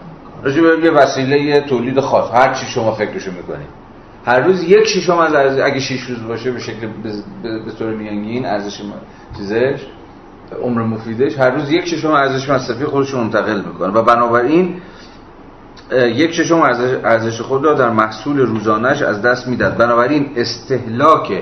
[0.43, 2.31] راجع به یه وسیله تولید خاص.
[2.35, 3.69] هر چی شما فکرشو می‌کنید
[4.27, 5.59] هر روز یک ششم از ارز...
[5.59, 6.89] اگه 6 روز باشه به شکل
[7.43, 8.83] به طور میانگین ارزش
[9.37, 9.87] چیزش
[10.63, 13.93] عمر مفیدش هر روز یک ششم ارزش مصرفی خودش منتقل می‌کنه.
[13.93, 14.77] و بنابراین
[15.93, 16.61] یک ششم
[17.05, 21.33] ارزش خود را در محصول روزانش از دست می‌داد بنابراین استهلاک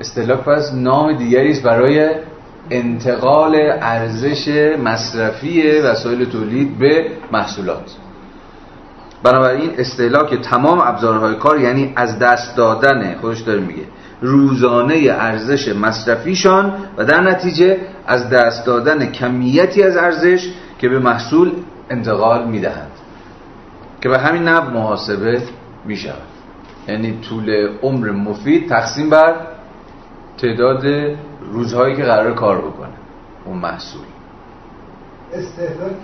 [0.00, 2.10] استهلاک پس نام دیگری است برای
[2.70, 4.48] انتقال ارزش
[4.84, 7.96] مصرفی وسایل تولید به محصولات.
[9.22, 13.82] بنابراین استهلاک تمام ابزارهای کار یعنی از دست دادن خودش داره میگه
[14.20, 20.48] روزانه ارزش مصرفیشان و در نتیجه از دست دادن کمیتی از ارزش
[20.78, 21.52] که به محصول
[21.90, 22.90] انتقال می‌دهند.
[24.00, 25.42] که به همین نب محاسبه
[25.84, 26.22] می‌شود.
[26.88, 29.34] یعنی طول عمر مفید تقسیم بر
[30.38, 30.84] تعداد
[31.52, 32.92] روزهایی که قرار کار بکنه.
[33.44, 34.02] اون محصول.
[35.32, 35.96] استهلاک؟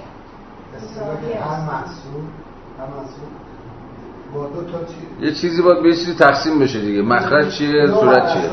[0.77, 2.23] استهلاک هر محصول
[2.79, 3.29] هر محصول.
[4.35, 7.03] با دو تا چی؟ یه چیزی باید به چیزی تقسیم بشه دیگه.
[7.03, 8.51] مخرج چیه؟ صورت چیه؟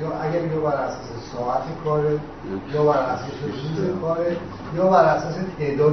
[0.00, 2.18] یا اگر یا بر اساس ساعت کاره
[2.74, 4.36] یا بر اساس روز کاره
[4.76, 5.92] یا بر اساس تعداد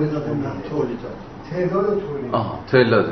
[0.69, 1.17] تولیدات
[1.51, 2.33] تعداد تولید.
[2.33, 3.05] آها تعداد.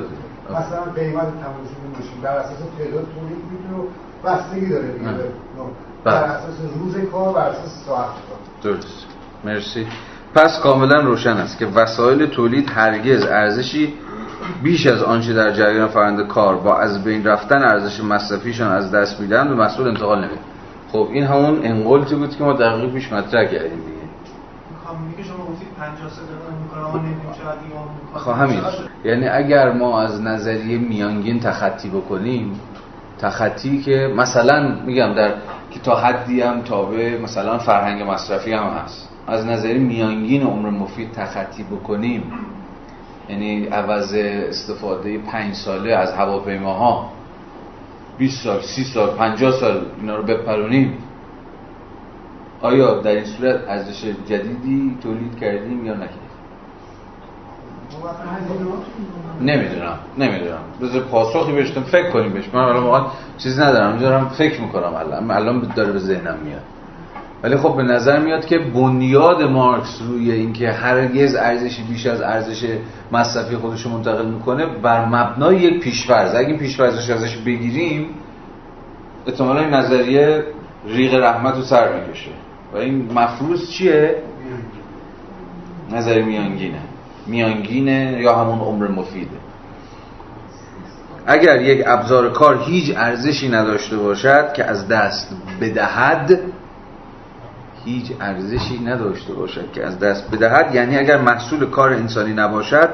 [0.50, 1.68] مثلا قیمت تمامی
[1.98, 3.84] ماشین بر اساس تعداد تولید می‌تونه
[4.26, 5.12] بستگی داره دیگه.
[6.06, 6.32] بر بله.
[6.32, 8.74] اساس روز کار بر اساس ساعت کار.
[8.74, 9.06] درست.
[9.46, 9.88] مرسی.
[10.36, 13.94] پس کاملا روشن است که وسایل تولید هرگز ارزشی
[14.64, 19.20] بیش از آنچه در جریان فرنده کار با از بین رفتن ارزش مصرفیشان از دست
[19.20, 20.40] میدن به مسئول انتقال نمید
[20.92, 23.96] خب این همون انقلتی بود که ما دقیق پیش مطرح کردیم دیگه.
[28.16, 28.62] خب همین.
[29.04, 32.60] یعنی اگر ما از نظریه میانگین تخطی بکنیم
[33.20, 35.34] تخطی که مثلا میگم در
[35.72, 39.10] که تا حدی هم تابع مثلا فرهنگ مصرفی هم هست.
[39.28, 42.24] از نظری میانگین عمر مفید تخطی بکنیم
[43.30, 44.14] یعنی عوض
[44.50, 47.12] استفاده پنج ساله از هواپیماها
[48.18, 50.98] 20 سال 30 سال 50 سال اینا رو بپرونیم.
[52.62, 56.25] آیا در این صورت ارزش جدیدی تولید کردیم یا نکردیم؟
[59.42, 60.60] نمی‌دونم نمی‌دونم.
[60.82, 62.50] بذار پاسخی بهشتم فکر کنیم بهش.
[62.54, 63.06] من الان واقعا
[63.38, 65.32] چیزی ندارم دارم فکر می‌کنم الان.
[65.32, 66.62] الان داره به ذهنم میاد.
[67.44, 72.78] ولی خب به نظر میاد که بنیاد مارکس روی اینکه هرگز ارزشی بیش از ارزش
[73.12, 76.36] مصرفی خودش منتقل می‌کنه بر مبنای یک پیشفرض.
[76.36, 78.10] اگه پیشفرضش ازش بگیریم
[79.28, 80.44] احتمالا این نظریه
[80.88, 82.32] ریغ رحمت رو سر می‌کشه.
[82.74, 84.16] و این مفروض چیه؟
[85.92, 86.80] نظر میانگینه.
[87.26, 89.38] میانگینه یا همون عمر مفیده.
[91.26, 95.30] اگر یک ابزار کار هیچ ارزشی نداشته باشد که از دست
[95.62, 96.40] بدهد
[97.86, 102.90] هیچ ارزشی نداشته باشد که از دست بدهد یعنی اگر محصول کار انسانی نباشد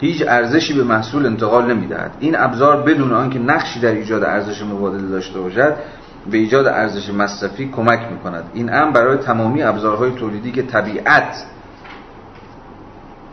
[0.00, 2.10] هیچ ارزشی به محصول انتقال نمی‌دهد.
[2.20, 5.74] این ابزار بدون آنکه نقشی در ایجاد ارزش مبادله داشته باشد
[6.30, 8.44] به ایجاد ارزش مصرفی کمک می‌کند.
[8.54, 11.44] این امر برای تمامی ابزارهای تولیدی که طبیعت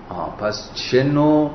[0.10, 1.52] آه پس چه نوع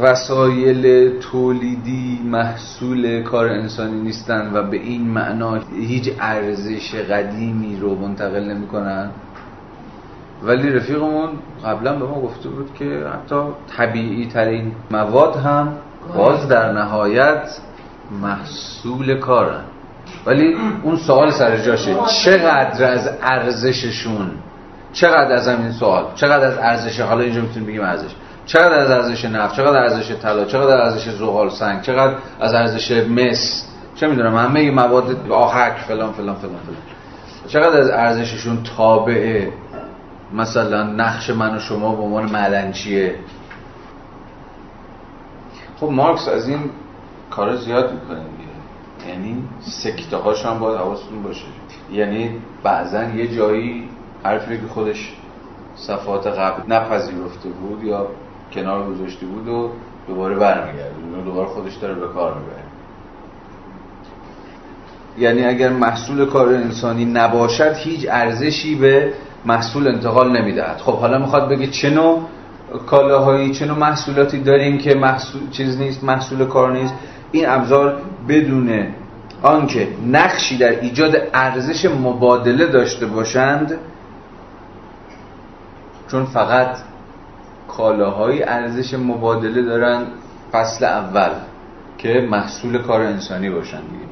[0.00, 8.44] وسایل تولیدی محصول کار انسانی نیستن و به این معنا هیچ ارزش قدیمی رو منتقل
[8.44, 9.10] نمی‌کنن؟
[10.42, 11.28] ولی رفیقمون
[11.64, 13.42] قبلا به ما گفته بود که حتی
[13.76, 15.72] طبیعی ترین مواد هم
[16.16, 17.58] باز در نهایت
[18.22, 19.64] محصول کارن.
[20.26, 24.30] ولی اون سوال سر جاشه چقدر از ارزششون
[24.96, 28.10] چقدر از همین سوال چقدر از ارزش حالا اینجا می‌تونیم بگیم ارزش.
[28.46, 33.68] چقدر از ارزش نفت چقدر ارزش طلا چقدر ارزش زغال سنگ چقدر از ارزش مس.
[33.94, 36.76] چه می‌دونم همه مواد آهک فلان فلان فلان فلان.
[37.48, 39.52] چقدر از ارزششون تابعه؟
[40.34, 43.14] مثلا نقش من و شما به عنوان معدنچیه
[45.80, 46.70] خب مارکس از این
[47.30, 48.20] کار زیاد می‌کنه
[49.08, 51.44] یعنی سکته هاش هم باید حواستون باشه.
[51.92, 52.30] یعنی
[52.62, 53.88] بعضا یه جایی
[54.24, 55.12] حرفی که خودش
[55.76, 58.06] صفات قبل نپذیرفته بود یا
[58.52, 59.70] کنار گذاشته بود و
[60.08, 60.94] دوباره برمیگرده.
[61.18, 62.62] و دوباره خودش داره به کار می‌بره.
[65.18, 69.12] یعنی اگر محصول کار انسانی نباشد هیچ ارزشی به
[69.44, 70.78] محصول انتقال نمی‌دهد.
[70.78, 72.22] خب حالا می‌خواد بگه چه نوع
[72.86, 76.94] کالاهایی چه نوع محصولاتی داریم که محصول چیز نیست محصول کار نیست.
[77.32, 78.86] این ابزار بدون
[79.42, 83.78] آنکه نقشی در ایجاد ارزش مبادله داشته باشند
[86.08, 86.76] چون فقط
[87.68, 90.06] کالاهای ارزش مبادله دارن
[90.52, 91.30] فصل اول
[91.98, 94.06] که محصول کار انسانی باشن دیگه.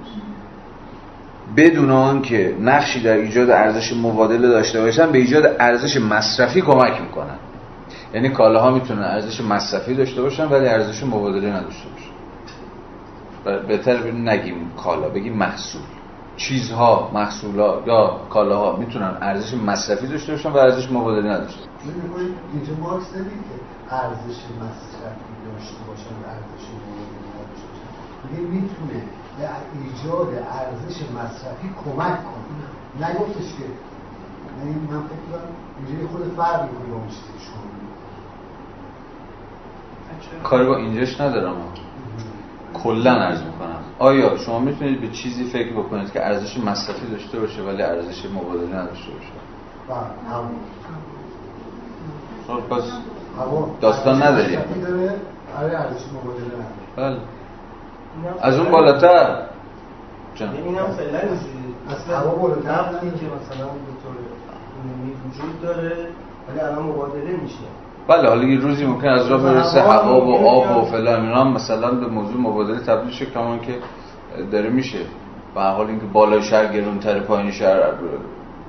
[1.56, 7.00] بدون آن که نقشی در ایجاد ارزش مبادله داشته باشن به ایجاد ارزش مصرفی کمک
[7.00, 7.38] می‌کنن.
[8.14, 13.66] یعنی کالاها می‌تونن ارزش مصرفی داشته باشن ولی ارزش مبادله نداشته باشن.
[13.66, 15.82] بهتر نگیم کالا بگیم محصول.
[16.36, 21.98] چیزها محصولات یا کالاها می‌تونن ارزش مصرفی داشته باشن و ارزش مبادله نداشته باشن.
[22.52, 23.56] اینجا مارکس نمیگه که
[23.90, 27.88] ارزش مصرفی داشته باشن و ارزش مبادله نداشته باشن.
[28.24, 29.02] میگه می‌تونه
[29.38, 29.48] به
[29.84, 33.08] ایجاد ارزش مصرفی کمک کنه.
[33.08, 33.64] نگفتش که
[34.58, 35.48] یعنی من فکر کنم
[35.78, 37.34] اینجا خود فرق می‌کنه با اون چیزی
[40.42, 41.56] کاری با اینجاش ندارم.
[42.74, 43.83] کلا عرض می‌کنم.
[43.98, 48.76] آیا شما می‌تونید به چیزی فکر بکنید که ارزش مصرفی داشته باشه ولی ارزش مبادله
[48.76, 49.32] نداشته باشه؟
[52.46, 52.82] خب پس
[53.80, 54.58] داستان نداریم.
[55.58, 55.78] آره،
[56.96, 57.18] بله.
[58.40, 59.46] از اون بالاتر.
[60.34, 60.52] جان.
[60.52, 61.18] این هم فعلا
[61.88, 62.18] اصلا
[62.72, 64.16] نفتی که مثلا به طور
[65.26, 66.08] وجود داره
[66.48, 67.83] ولی الان مبادله میشه.
[68.08, 71.90] بله حالا یه روزی ممکن از راه برسه هوا و آب و فلان اینا مثلا
[71.90, 73.74] به موضوع مبادله تبدیل شه کمان که
[74.52, 74.98] داره میشه.
[75.54, 77.78] به حال اینکه بالای شهر گرونتر پایین شهر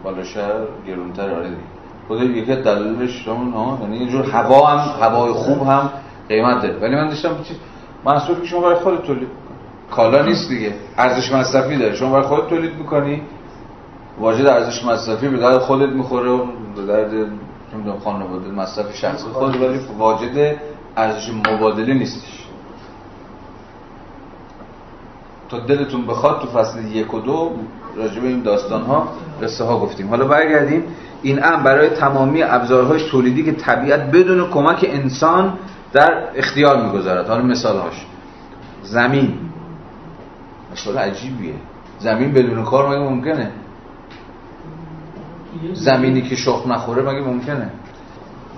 [0.03, 0.52] بالا شهر
[0.88, 1.62] گرونتر آره دیگه.
[2.07, 5.90] خود یکی دلیلش همون ها یعنی یه جور هوا هم هوای خوب هم
[6.30, 7.57] قیمت داره ولی من داشتم چیز
[8.06, 9.28] محصول که شما برای خودت تولید
[9.91, 10.74] کالا نیست دیگه.
[10.98, 11.95] ارزش مصرفی داره.
[11.95, 13.22] شما برای خودت تولید می‌کنی.
[14.20, 16.45] واجد ارزش مصرفی به درد خودت می‌خوره و
[16.76, 17.12] به درد
[17.76, 20.56] نمی‌دونم خانواده مصرف شخصی خود ولی واجد
[20.97, 22.45] ارزش مبادله نیستش.
[25.49, 27.52] تا دلتون بخواد تو فصل یک و دو
[27.95, 29.07] راجع به این داستان ها
[29.43, 30.10] قصه ها گفتیم.
[30.10, 30.84] حالا برگردیم.
[31.22, 35.53] این ام برای تمامی ابزارهای تولیدی که طبیعت بدون کمک انسان
[35.93, 37.27] در اختیار می‌گذارد.
[37.27, 38.06] حالا مثال هاش
[38.84, 39.39] زمین.
[40.73, 41.53] مثال عجیبیه.
[41.99, 43.52] زمین بدون کار مگه ممکنه؟
[45.73, 47.72] زمینی که شخم نخوره مگه ممکنه؟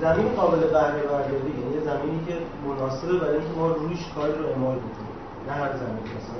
[0.01, 2.33] زمین قابل بهره برداری یعنی زمینی که
[2.67, 5.07] مناسبه برای اینکه ما روش کاری رو اعمال بکنیم.
[5.47, 6.37] نه هر زمین مثلا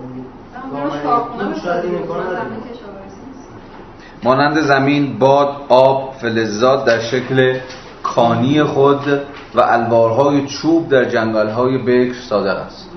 [4.24, 7.60] مانند زمین باد آب فلزات در شکل
[8.04, 9.08] کانی خود
[9.56, 12.90] و الوارهای چوب در جنگلهای بکر صادق است.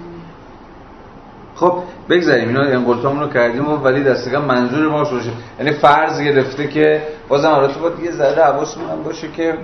[1.61, 1.73] خب
[2.09, 7.03] بگذاریم اینا انقلتامون رو کردیم و ولی دستگاه منظور ما باشه یعنی فرض گرفته که
[7.29, 9.55] بازم البته باید یه ذره حواسمون باشه که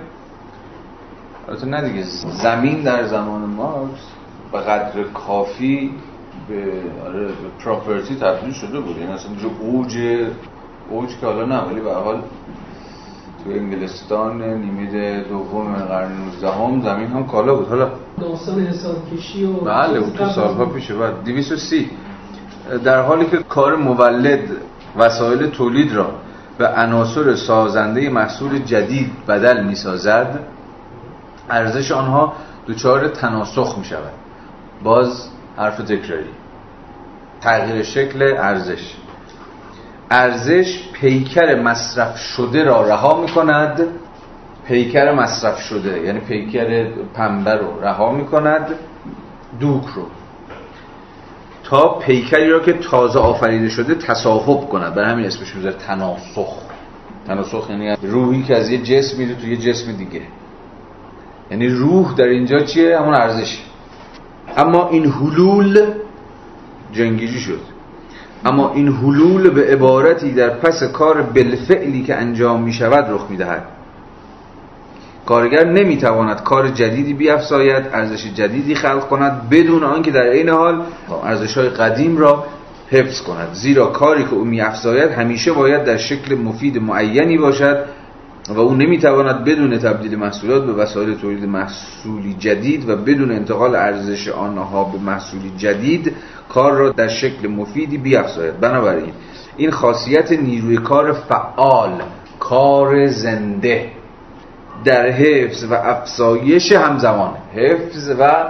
[1.47, 2.03] البته نه دیگه
[2.43, 4.01] زمین در زمان مارکس
[4.51, 5.91] به قدر کافی
[6.49, 6.63] به
[7.07, 7.33] آره به
[7.63, 8.97] پراپرتی تبدیل شده بود.
[8.97, 9.97] یعنی اصلا اوج
[10.89, 12.21] اوج که حالا نه ولی به حال
[13.43, 17.67] تو انگلستان نیمه دوم قرن 19 هم زمین هم کالا بود.
[17.67, 17.89] حالا
[18.21, 21.89] داستان حساب کشی و بله اون تو سالها پیشه بعد 230
[22.83, 24.39] در حالی که کار مولد
[24.97, 26.11] وسایل تولید را
[26.57, 30.39] به عناصر سازنده محصول جدید بدل می سازد
[31.49, 32.33] ارزش آنها
[32.67, 34.13] دچار تناسخ می شود
[34.83, 35.27] باز
[35.57, 36.29] حرف تکراری.
[37.41, 38.95] تغییر شکل ارزش.
[40.11, 43.81] ارزش پیکر مصرف شده را رها می کند
[44.67, 48.67] پیکر مصرف شده یعنی پیکر پنبه رو رها می کند
[49.59, 50.03] دوک رو.
[51.63, 54.95] تا پیکری را که تازه آفریده شده تصاحب کند.
[54.95, 56.53] برای همین اسمش می‌ذاره تناسخ.
[57.27, 60.21] تناسخ یعنی روحی که از یه جسم میره تو یه جسم دیگه.
[61.51, 63.63] یعنی روح در اینجا چیه؟ همون ارزش.
[64.57, 65.91] اما این حلول
[66.91, 67.59] جنگیجی شد.
[68.45, 73.37] اما این حلول به عبارتی در پس کار بالفعلی که انجام می شود رخ می
[73.37, 73.63] دهد
[75.25, 80.81] کارگر نمی‌تواند کار جدیدی بیافزاید ارزش جدیدی خلق کند بدون آنکه در این حال
[81.23, 82.45] ارزش های قدیم را
[82.89, 83.49] حفظ کند.
[83.53, 87.85] زیرا کاری که او میافزاید همیشه باید در شکل مفید معینی باشد
[88.49, 94.27] و او نمی‌تواند بدون تبدیل محصولات به وسایل تولید محصولی جدید و بدون انتقال ارزش
[94.27, 96.15] آنها به محصولی جدید
[96.49, 98.59] کار را در شکل مفیدی بیافزاید.
[98.59, 99.13] بنابراین
[99.57, 102.01] این خاصیت نیروی کار فعال
[102.39, 103.91] کار زنده
[104.85, 108.45] در حفظ و افزایش همزمان حفظ و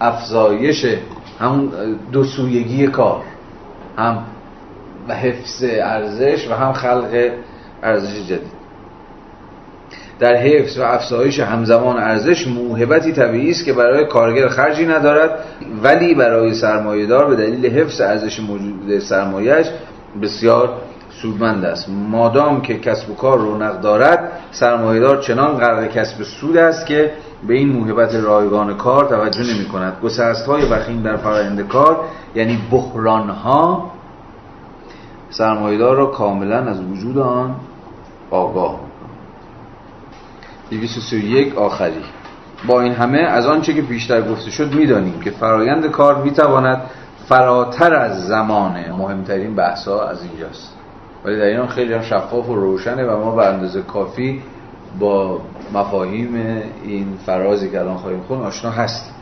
[0.00, 0.86] افزایش
[2.12, 3.22] دو سویگی کار
[3.98, 4.24] هم
[5.08, 7.30] و حفظ ارزش و هم خلق
[7.82, 8.61] ارزش جدید.
[10.22, 15.30] در حفظ و افزایش همزمان ارزش موهبتی طبیعی است که برای کارگر خرجی ندارد
[15.82, 19.66] ولی برای سرمایهدار به دلیل حفظ ارزش موجود سرمایهش
[20.22, 20.72] بسیار
[21.22, 21.88] سودمند است.
[21.88, 27.12] مادام که کسب و کار رونق دارد سرمایهدار چنان غرق کسب سود است که
[27.48, 32.00] به این موهبت رایگان کار توجه نمی کند گسست های وخیم در فرآیند کار
[32.34, 33.90] یعنی بحران ها
[35.30, 37.54] سرمایهدار را کاملا از وجود آن
[38.30, 38.91] آگاه
[40.72, 42.02] 231 آخری.
[42.66, 46.82] با این همه از آنچه که بیشتر گفته شد می‌دانیم که فرایند کار می‌تواند
[47.28, 50.76] فراتر از زمان مهمترین بحثا از اینجاست.
[51.24, 54.42] ولی در این خیلی هم شفاف و روشنه و ما به اندازه کافی
[54.98, 55.40] با
[55.74, 56.34] مفاهیم
[56.84, 59.14] این فرازی که الان خواهیم خون آشنا هستیم.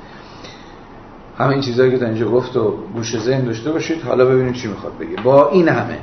[1.39, 4.03] همین چیزهایی که تا اینجا گفت و گوش ذهن داشته باشید.
[4.03, 5.23] حالا ببینیم چی می‌خواد بگه.
[5.23, 5.99] با این همه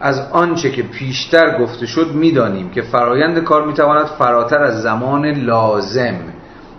[0.00, 6.18] از آنچه که پیشتر گفته شد می‌دانیم که فرایند کار می‌تواند فراتر از زمان لازم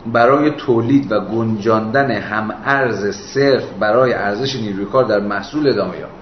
[0.06, 6.20] برای تولید و گنجاندن هم ارز صرف برای ارزش نیروی کار در محصول ادامه یابد.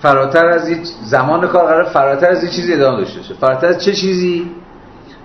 [0.00, 0.68] فراتر از
[1.04, 3.34] زمان کار قرار فراتر از این چیزی ادامه داشته باشه.
[3.34, 4.50] فراتر از چه چیزی؟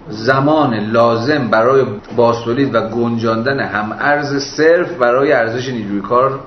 [0.10, 1.86] زمان لازم برای
[2.16, 6.40] باستولید و گنجاندن هم ارز صرف برای ارزش نیروی کار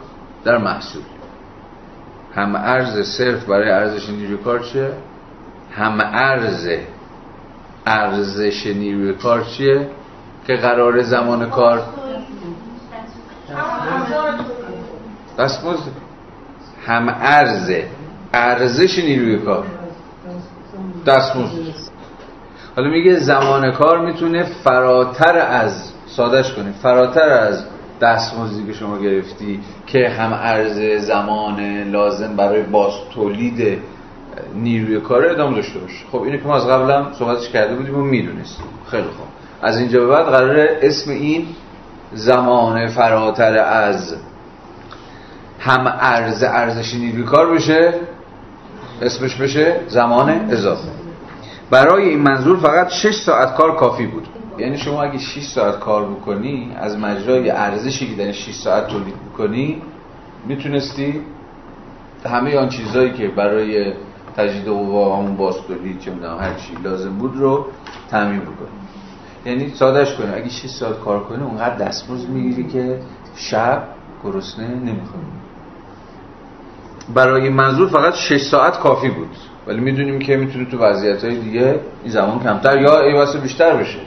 [0.44, 1.02] در محصول.
[2.36, 4.90] هم ارز صرف برای ارزش نیروی کار چیه؟
[5.76, 6.68] هم ارز
[7.86, 9.88] ارزش نیروی کار چیه؟
[10.46, 11.82] که قرار زمان کار
[15.38, 15.92] دستمزد
[16.86, 17.70] هم ارز
[18.32, 19.66] ارزش نیروی کار
[21.06, 21.90] دستمزد
[22.76, 27.64] حالا میگه زمان کار می‌تونه فراتر از سادش کنیم فراتر از
[28.00, 33.78] دستمزدی که شما گرفتی که هم ارز زمان لازم برای باز تولید
[34.54, 36.04] نیروی کار ادامه داشته باشه.
[36.12, 38.66] خب اینو که ما از قبلم صحبتش کرده بودیم و می‌دونستیم.
[38.90, 39.26] خیلی خوب.
[39.62, 41.46] از اینجا به بعد قراره اسم این
[42.12, 44.16] زمان فراتر از
[45.60, 47.94] هم ارز ارزش نیروی کار بشه.
[49.02, 50.88] اسمش بشه زمان اضافه.
[51.70, 54.28] برای این منظور فقط 6 ساعت کار کافی بود.
[54.58, 59.14] یعنی شما اگه 6 ساعت کار بکنی از مجرای ارزشی که در 6 ساعت تولید
[59.32, 59.82] بکنی
[60.46, 61.20] می‌تونستی
[62.26, 63.92] همه آن چیزهایی که برای
[64.36, 67.66] تجدید قوا همون باستولی چه می‌دونم هر چی لازم بود رو
[68.10, 68.68] تعمین بکنی.
[69.46, 70.34] یعنی سادهش کنی.
[70.34, 72.98] اگه 6 ساعت کار کنی اونقدر دستمزد می‌گیری که
[73.36, 73.82] شب
[74.24, 75.26] گرسنه نمی‌خوری.
[77.14, 79.30] برای منظور فقط 6 ساعت کافی بود.
[79.66, 83.98] ولی می‌دونیم که می‌تونه تو وضعیت های دیگه این زمان کمتر یا ای بیشتر بشه.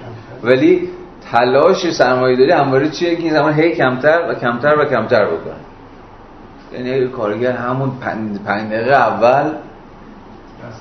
[0.44, 0.90] ولی
[1.32, 5.54] تلاش سرمایه داری همواره چیه؟ که این زمان هی کمتر و کمتر و کمتر بکنه
[6.74, 7.92] یعنی کارگر همون
[8.46, 9.52] پنج دقیقه اول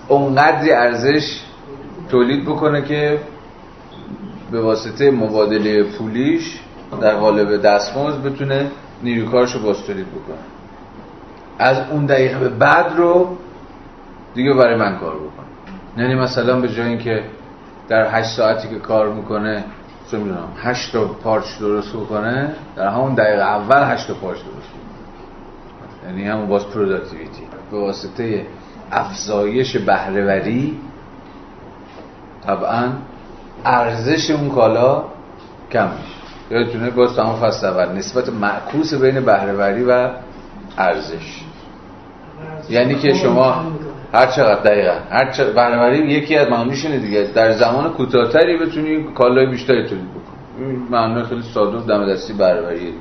[0.08, 1.40] اونقدری ارزش
[2.08, 3.18] تولید بکنه که
[4.50, 6.60] به واسطه مبادله پولیش
[7.00, 8.70] در قالب دستمزد بتونه
[9.02, 10.38] نیروی کارشو باز تولید بکنه.
[11.58, 13.36] از اون دقیقه به بعد رو
[14.34, 15.46] دیگه برای من کار بکنه
[15.96, 17.22] یعنی مثلا به جای اینکه
[17.88, 19.64] در هشت ساعتی که کار می‌کنه
[20.10, 24.68] چه می‌دونم هشت تا پارچ درست بکنه در همون دقیقه اول هشت تا پارچ درست
[24.68, 28.46] بکنه یعنی همون باز productivity به واسطه
[28.92, 30.78] افزایش بهرهوری
[32.46, 32.88] طبعا
[33.64, 35.04] ارزش اون کالا
[35.72, 36.18] کم میشه.
[36.50, 40.10] یادتونه باز تمام فصل اول نسبت معکوس بین بهرهوری و
[40.78, 41.42] ارزش.
[42.70, 43.64] یعنی که شما
[44.12, 44.94] هر چقدر دقیقا.
[45.10, 47.30] هر چقدر بنابراین یکی از معانیش اینه دیگه.
[47.34, 50.76] در زمان کوتاهتری بتونی کالای بیشتری تولید بکنی.
[50.90, 52.94] معنی خیلی ساده دم دستی بهره‌وری.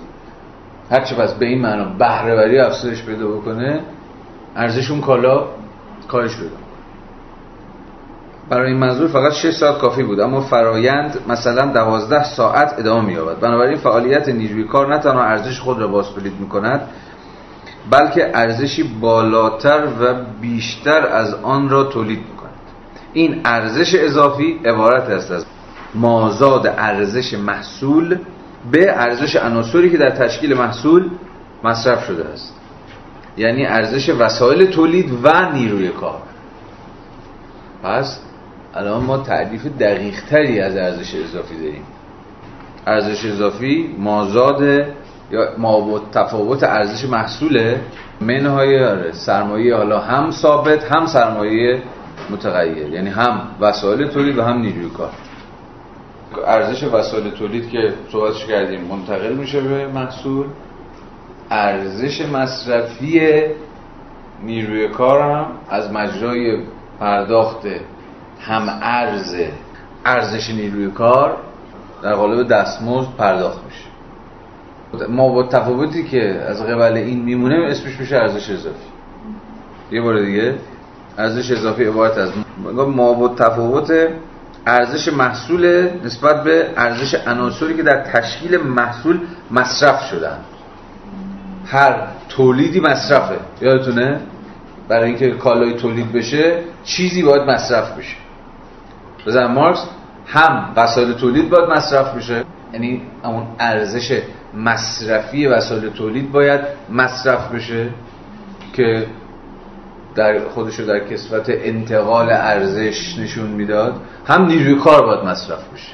[0.92, 3.80] هر چه پس به این معنا بهره‌وری افزایش پیدا بکنه
[4.56, 5.46] ارزش اون کالا
[6.08, 6.56] کاهش پیدا
[8.50, 13.40] برای این منظور فقط 6 ساعت کافی بود اما فرایند مثلا 12 ساعت ادامه می‌یابد.
[13.40, 16.82] بنابراین فعالیت نیروی کار نه تنها ارزش خود را باز تولید می‌کند
[17.90, 22.54] بلکه ارزشی بالاتر و بیشتر از آن را تولید می‌کند.
[23.14, 25.46] این ارزش اضافی عبارت است از
[25.96, 28.18] مازاد ارزش محصول
[28.72, 31.10] به ارزش عناصری که در تشکیل محصول
[31.64, 32.54] مصرف شده است.
[33.38, 36.22] یعنی ارزش وسایل تولید و نیروی کار.
[37.84, 38.20] پس
[38.76, 41.84] الان ما تعریف دقیق تری از ارزش اضافی داریم.
[42.88, 44.86] ارزش اضافی مازاد
[45.32, 47.82] یا ما تفاوت ارزش محصوله؟
[48.22, 51.82] منهای سرمایه حالا هم ثابت هم سرمایه
[52.30, 52.94] متغیر.
[52.94, 55.10] یعنی هم وسایل تولید و هم نیروی کار.
[56.48, 60.46] ارزش وسایل تولید که صحبتش کردیم منتقل میشه به محصول.
[61.52, 63.42] ارزش مصرفی
[64.44, 66.64] نیروی کار هم از مجرای
[67.00, 67.68] پرداخت
[68.42, 69.36] هم ارز
[70.06, 71.38] ارزش نیروی کار
[72.04, 73.87] در قالب دستمزد پرداخت میشه.
[75.10, 78.88] ما با تفاوتی که از قبل این میمونه اسمش میشه ارزش اضافی.
[79.92, 80.56] یه بار دیگه
[81.18, 82.30] ارزش اضافی عبارت از
[82.88, 83.92] ما با تفاوت
[84.68, 89.20] ارزش محصول نسبت به ارزش عناصری که در تشکیل محصول
[89.52, 90.38] مصرف شدن.
[91.66, 93.36] هر تولیدی مصرفه.
[93.62, 94.20] یادتونه؟
[94.88, 98.16] برای اینکه کالای تولید بشه چیزی باید مصرف بشه.
[99.28, 99.86] بزن مارکس
[100.28, 102.44] هم وسایل تولید باید مصرف بشه.
[102.74, 104.22] یعنی همون ارزش
[104.58, 107.90] مصرفی وسایل تولید باید مصرف بشه
[108.74, 109.08] که
[110.16, 113.96] در خودش رو در کسفت انتقال ارزش نشون می‌داد.
[114.26, 115.94] هم نیروی کار باید مصرف بشه.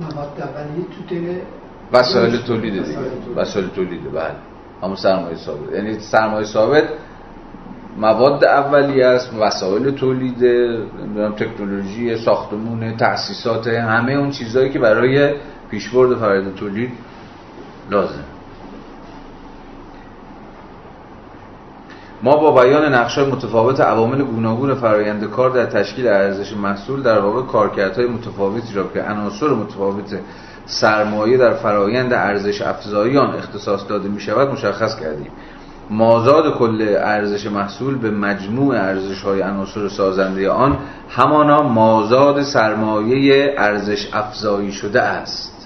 [0.00, 1.38] مواد اولیه تو دل
[1.92, 2.98] وسایل تولید دیگه.
[3.36, 4.12] وسایل تولید.
[4.12, 4.30] بله.
[4.82, 5.72] همون سرمایه ثابت.
[5.74, 6.84] یعنی سرمایه ثابت
[7.96, 10.38] مواد اولیه است وسایل تولید
[11.36, 15.34] تکنولوژی ساختمون تأسیسات همه اون چیزهایی که برای
[15.70, 16.90] پیشبرد فرآیند تولید
[17.90, 18.24] لازم.
[22.22, 27.42] ما با بیان نقش‌های متفاوت عوامل گوناگون فرآیند کار در تشکیل ارزش محصول در واقع
[27.42, 30.18] کارکردهای متفاوتی را که عناصر متفاوت
[30.66, 35.30] سرمایه در فرایند ارزش افزایی آن اختصاص داده می شود مشخص کردیم.
[35.90, 40.78] مازاد کل ارزش محصول به مجموع ارزش های عناصر سازنده آن
[41.10, 45.57] همانا مازاد سرمایه ارزش افزایی شده است.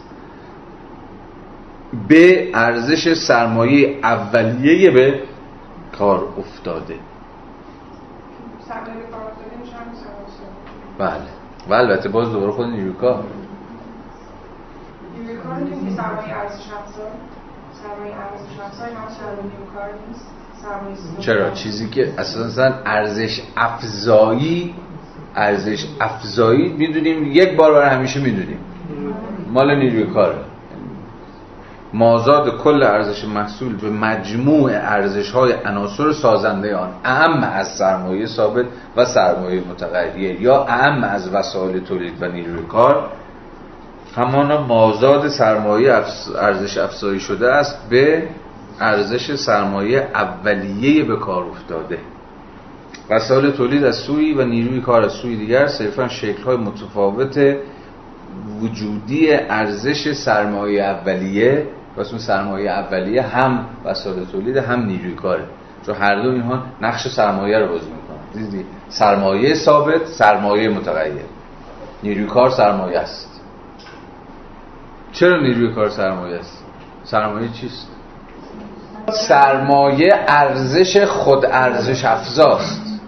[2.08, 5.22] به ارزش سرمایه اولیه به
[5.98, 6.94] کار افتاده.
[10.98, 11.20] بله.
[11.68, 13.24] و البته باز دوباره خود نیروی کار
[15.18, 15.56] نیروی کار
[15.96, 17.10] سرمایه ارزش افزار
[17.82, 18.88] سرمایه ارزش افزار
[19.42, 20.26] نیروی کار نیست.
[21.18, 24.74] چرا؟ چیزی که اساسا ارزش افزایی
[25.34, 28.58] ارزش افزایی می‌دونیم یک بار برای همیشه می‌دونیم.
[29.52, 30.38] مال نیروی کاره
[31.94, 38.66] مازاد کل ارزش محصول به مجموع ارزش های عناصر سازنده آن اهم از سرمایه ثابت
[38.96, 43.08] و سرمایه متغیر یا اهم از وسایل تولید و نیروی کار.
[44.16, 45.94] همان مازاد سرمایه
[46.38, 48.22] ارزش افزایی شده است به
[48.80, 51.98] ارزش سرمایه اولیه به کار افتاده.
[53.10, 57.56] وسایل تولید از سوی و نیروی کار از سوی دیگر صرفا شکل های متفاوت
[58.60, 61.66] وجودی ارزش سرمایه اولیه
[61.96, 65.44] واسه سرمایه اولیه هم وسایل تولید هم نیروی کاره
[65.86, 68.46] چون هر دو اینها نقش سرمایه رو بازی می‌کنن.
[68.50, 71.12] دیدی؟ سرمایه ثابت سرمایه متغیر.
[72.02, 73.40] نیروی کار سرمایه است.
[75.12, 76.64] چرا نیروی کار سرمایه است؟
[77.04, 77.88] سرمایه چیست؟
[79.10, 83.00] سرمایه ارزش خود ارزش افزاست.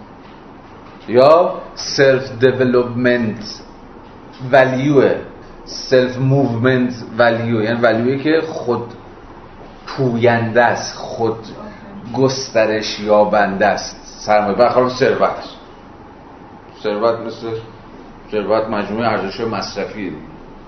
[1.07, 3.61] یا self development
[4.51, 5.15] value
[5.65, 8.83] ه self movement value یعنی value ی که خود
[9.87, 11.37] پوینده است خود
[12.13, 13.95] گسترش یابنده است.
[14.25, 15.43] سرمایه برخلاف ثروت.
[16.83, 17.47] ثروت مثل
[18.31, 20.11] ثروت مجموعه ارزش مصرفی.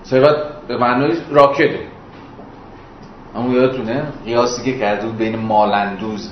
[0.04, 0.36] ثروت
[0.68, 1.80] به معنای راکده.
[3.36, 6.30] اما یادتونه قیاسی که کرده بود بین مالندوز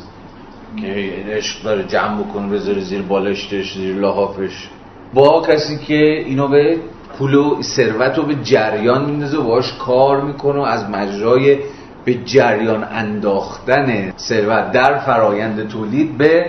[0.76, 4.68] که عشق داره جمع بکنه بذاره زیر بالشتش زیر لحافش.
[5.14, 6.78] با کسی که اینو به
[7.18, 11.58] پول و ثروت رو به جریان میندازه و باش کار می‌کنه از مجرای
[12.04, 16.46] به جریان انداختن ثروت در فرایند تولید به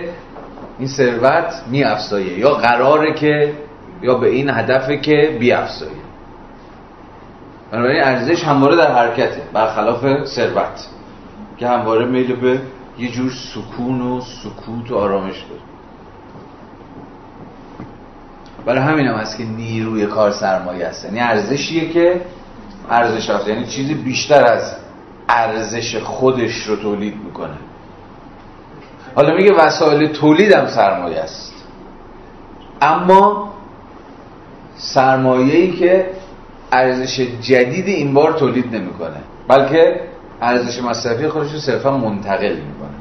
[0.78, 3.52] این ثروت می افزایه یا قراره که
[4.02, 5.92] یا به این هدفه که بی افزایه
[7.70, 10.88] بنابراین ارزش همواره در حرکته برخلاف ثروت
[11.56, 12.60] که همواره میل به
[12.98, 15.67] یه جور سکون و سکوت و آرامش داره.
[18.68, 21.04] برای همین هم هست که نیروی کار سرمایه است.
[21.04, 22.20] یعنی ارزشیه که
[22.90, 24.76] ارزش هست یعنی چیزی بیشتر از
[25.28, 27.56] ارزش خودش رو تولید می‌کنه.
[29.14, 31.54] حالا میگه وسایل تولید هم سرمایه است.
[32.82, 33.54] اما
[34.76, 36.06] سرمایه ای که
[36.72, 40.00] ارزش جدید این بار تولید نمی‌کنه بلکه
[40.42, 42.98] ارزش مصرفی خودش رو صرفا منتقل می‌کنه.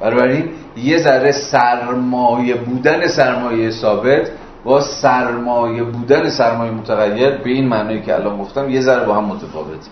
[0.00, 4.30] بنابراین یه ذره سرمایه بودن سرمایه ثابت
[4.64, 9.24] با سرمایه بودن سرمایه متغیر به این معنی که الان گفتم یه ذره با هم
[9.24, 9.88] متفاوت.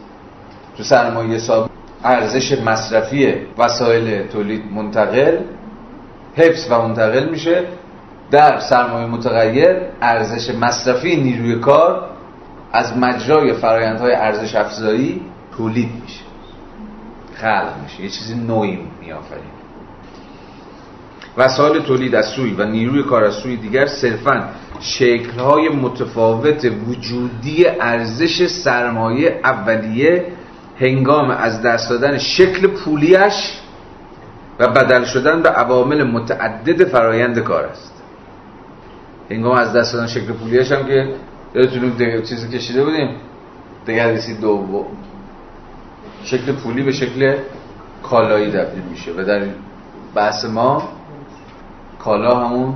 [0.76, 1.70] تو سرمایه ثابت
[2.05, 5.38] ارزش مصرفی وسایل تولید منتقل
[6.36, 7.64] حفظ و منتقل میشه.
[8.30, 12.10] در سرمایه متغیر ارزش مصرفی نیروی کار
[12.72, 15.22] از مجرای فرایندهای ارزش افزایی
[15.56, 16.24] تولید میشه.
[17.34, 18.02] خلق میشه.
[18.02, 19.55] یه چیزی نوعی میآفرینه.
[21.36, 24.48] وسایل تولید از سوی و نیروی کار از سوی دیگر صرفا
[24.80, 30.24] شکلهای متفاوت وجودی ارزش سرمایه اولیه
[30.80, 33.60] هنگام از دست دادن شکل پولیش
[34.58, 38.02] و بدل شدن به عوامل متعدد فرایند کار است.
[39.30, 41.14] هنگام از دست دادن شکل پولیش هم که
[41.54, 43.16] یادتون چیزی کشیده بودیم
[43.86, 44.86] دگردیسی دوم
[46.24, 47.36] شکل پولی به شکل
[48.02, 49.42] کالایی تبدیل میشه و در
[50.14, 50.95] بحث ما
[52.06, 52.74] کالا همون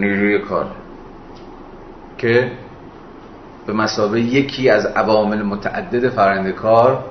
[0.00, 0.66] نیروی کار
[2.18, 2.50] که
[3.66, 7.04] به مسابه یکی از عوامل متعدد فرآیند کار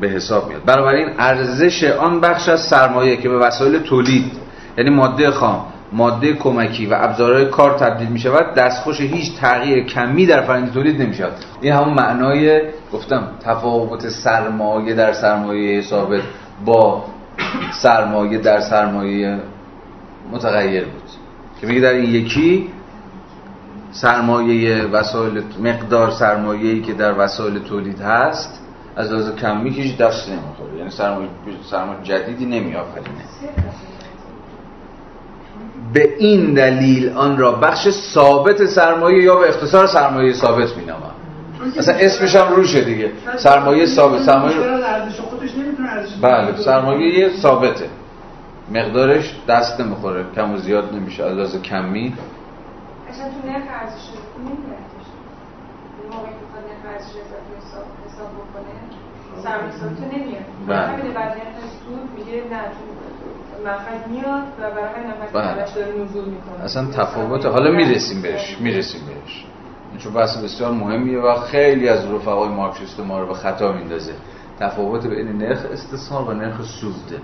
[0.00, 0.62] به حساب میاد.
[0.64, 4.32] بنابراین ارزش آن بخش از سرمایه که به وسایل تولید
[4.78, 10.26] یعنی ماده خام ماده کمکی و ابزارهای کار تبدیل می شود دستخوش هیچ تغییر کمی
[10.26, 12.60] در فرآیند تولید نمی شود این همون معنای
[12.92, 16.22] گفتم تفاوت سرمایه در سرمایه ثابت
[16.64, 17.04] با
[17.72, 19.38] سرمایه در سرمایه
[20.32, 21.02] متغیر بود.
[21.60, 22.68] که میگه در این یکی
[23.92, 28.60] سرمایه وسایل مقدار سرمایه‌ای که در وسایل تولید هست
[28.96, 30.78] از لحاظ کمی هیچ دست نمی‌خوره.
[30.78, 31.28] یعنی سرمایه
[31.70, 33.24] سرمایه جدیدی نمیآفرینه.
[35.92, 41.11] به این دلیل آن را بخش ثابت سرمایه یا به اختصار سرمایه ثابت مینامم
[41.78, 43.12] مثلا اسمش هم روشه دیگه.
[43.36, 44.22] سرمایه ثابت.
[44.22, 44.56] سرمایه
[46.22, 47.88] بله سرمایه ثابته.
[48.70, 50.24] مقدارش دست نمی‌خوره.
[50.36, 51.24] کم و زیاد نمیشه.
[51.24, 52.14] از لحاظ کمی.
[53.10, 54.08] اصلا تو نرخ ارزش
[59.42, 60.78] سرمایه نمیاد بله.
[60.78, 61.36] همین بعد
[62.16, 62.60] میگه نه
[64.08, 66.02] میاد و برای نفس بله.
[66.04, 66.64] نزول می‌کنه.
[66.64, 68.56] اصلا تفاوت حالا می‌رسیم بهش.
[68.60, 69.44] می‌رسیم بهش.
[69.98, 74.12] چون بحث بسیار مهمیه و خیلی از رفقای مارکسیست ما رو به خطا میندازه.
[74.60, 77.20] تفاوت بین نرخ استثمار و نرخ سوده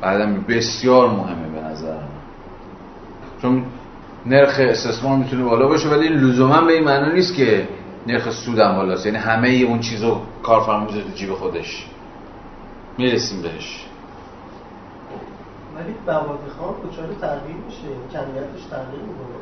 [0.00, 2.08] بعدم بسیار مهمه به نظر من.
[3.42, 3.64] چون
[4.26, 7.68] نرخ استثمار می‌تونه بالا باشه ولی لزوما به این معنی نیست که
[8.06, 9.06] نرخ سود هم بالاست.
[9.06, 11.86] یعنی همه اون چیزو کارفرما می‌ذاره تو جیب خودش.
[12.98, 13.86] می‌رسیم بهش.
[15.82, 17.88] ولی مواد خام دچار تغییر میشه.
[18.12, 19.38] کمیتش تغییر می‌کنه.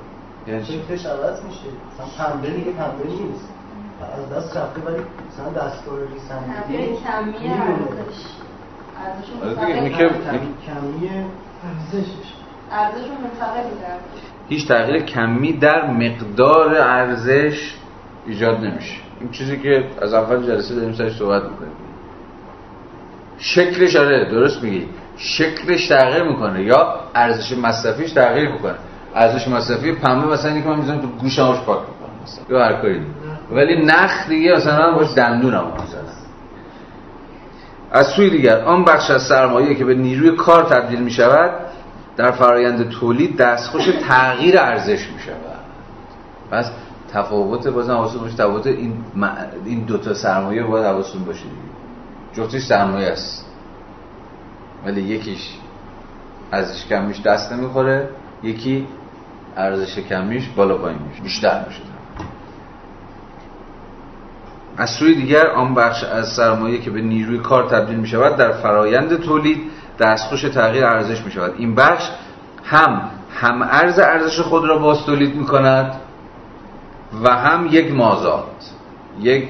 [0.47, 1.69] یعنی؟ شکلش عوض میشه.
[1.95, 3.49] مثلا پنبه دیگه پنبه نیست.
[4.17, 4.97] از دست رفته ولی
[5.29, 7.51] مثلا دستگاه ریسندگی آره دیگه،
[9.45, 10.39] منتقل اینی که- کرده.
[10.67, 11.11] کمی
[11.65, 12.33] ارزشش.
[12.73, 13.05] ارزش.
[14.49, 17.75] هیچ تغییر کمی در مقدار ارزش
[18.27, 18.97] ایجاد نمیشه.
[19.21, 21.71] این چیزی که از اول جلسه داریم سرش صحبت می‌کنیم.
[23.39, 24.89] شکلش آره درست میگی.
[25.21, 28.75] شکلش تغییر می‌کنه یا ارزش مصرفیش تغییر می‌کنه.
[29.15, 32.73] ارزش مصرفی پنبه مثلا اینکه من می‌ذارم تو گوشم هاش پاک می‌کنم مثلا یا هر
[32.73, 33.01] کاری.
[33.51, 36.01] ولی نخ دیگه مثلا باش دندونم مثلا
[37.93, 41.51] از سوی دیگر آن بخش از سرمایه که به نیروی کار تبدیل می شود
[42.17, 45.61] در فرایند تولید دستخوش تغییر ارزش می شود
[46.51, 46.71] پس
[47.13, 49.05] تفاوت بازم حواستون باشه تفاوت این
[49.65, 51.45] این دو تا سرمایه باید حواستون باشه
[52.33, 53.50] جفتش سرمایه است.
[54.85, 55.49] ولی یکیش
[56.53, 58.09] ارزش کمیش دست نمی‌خوره
[58.43, 58.87] یکی
[59.57, 61.81] ارزش کمیش بالا پایین میشه بیشتر میشه.
[64.77, 68.53] از سوی دیگر آن بخش از سرمایه که به نیروی کار تبدیل می شود در
[68.53, 69.63] فرایند تولید
[69.99, 72.11] دستخوش تغییر ارزش می شود این بخش
[72.65, 75.47] هم هم ارز ارزش خود را باز تولید می
[77.25, 78.45] و هم یک مازاد
[79.21, 79.49] یک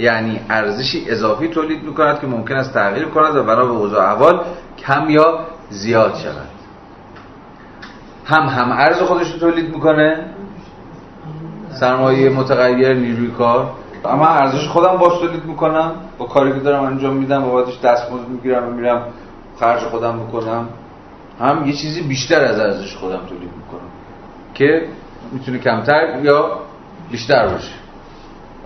[0.00, 4.12] یعنی ارزشی اضافی تولید می کند که ممکن است تغییر کند و بنا به اوضاع
[4.12, 4.40] احوال
[4.78, 5.38] کم یا
[5.70, 6.48] زیاد شود.
[8.24, 10.26] هم هم ارز خودش رو تولید می‌کنه.
[11.80, 13.70] سرمایه متغیر نیروی کار.
[14.04, 15.92] اما ارزش خودم باش تولید می‌کنم.
[16.18, 19.02] با کاری که دارم انجام میدم بعدش دستمزد می‌گیرم و میرم
[19.60, 20.68] خرج خودم می‌کنم.
[21.40, 23.90] هم یه چیزی بیشتر از ارزش خودم تولید می‌کنم
[24.54, 24.88] که
[25.32, 26.58] می‌تونه کمتر یا
[27.10, 27.72] بیشتر باشه.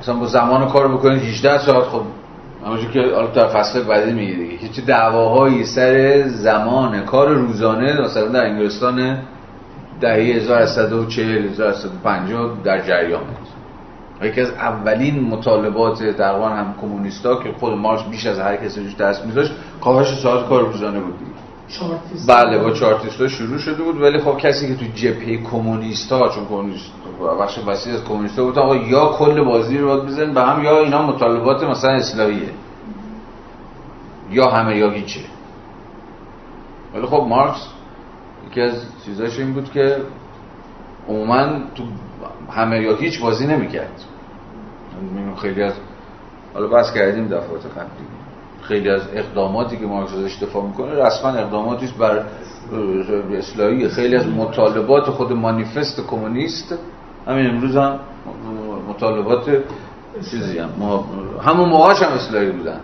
[0.05, 2.03] مثلا با زمان کار می‌کنید 18 ساعت خب
[2.65, 8.29] همونجور که حالا در فصل بعدی میگه دیگه چه دعواهایی سر زمان کار روزانه مثلا
[8.29, 9.19] در انگلستان
[10.01, 13.49] دهه 1140 1150 در جریان بود
[14.21, 18.81] و یکی از اولین مطالبات تقریبا هم کمونیستا که خود مارکس بیش از هر کسی
[18.81, 21.34] روش دست میذاشت کاهش ساعت کار روزانه بود دیگه.
[21.69, 22.31] چارتیست.
[22.31, 26.93] بله با چارتیستا شروع شده بود ولی خب کسی که تو جبهه کمونیستا چون کمونیست
[27.41, 30.79] بخش وسیع از کمونیستا بود آقا یا کل بازی رو باید بزنید به هم یا
[30.79, 32.51] اینا مطالبات مثلا اصلاحیه.
[34.31, 35.21] یا همه یا هیچه.
[36.95, 37.67] ولی خب مارکس
[38.51, 40.03] یکی از چیزاش این بود که
[41.09, 41.85] عموما تو
[42.51, 44.05] همه یا هیچ بازی نمی‌کرد.
[45.43, 45.75] خیلی از
[46.55, 48.07] حالا بحث کردیم دفعات قبلی.
[48.69, 52.25] خیلی از اقداماتی که مارکس ازش دفاع می‌کنه رسما اقداماتی است بر
[53.39, 56.75] اصلاحی خیلی از مطالبات خود مانیفست کمونیست
[57.27, 57.99] همین امروز هم
[58.89, 59.45] مطالبات
[60.31, 60.69] چیزی هم.
[61.43, 62.81] همون موقعش هم اصلاحی بودن.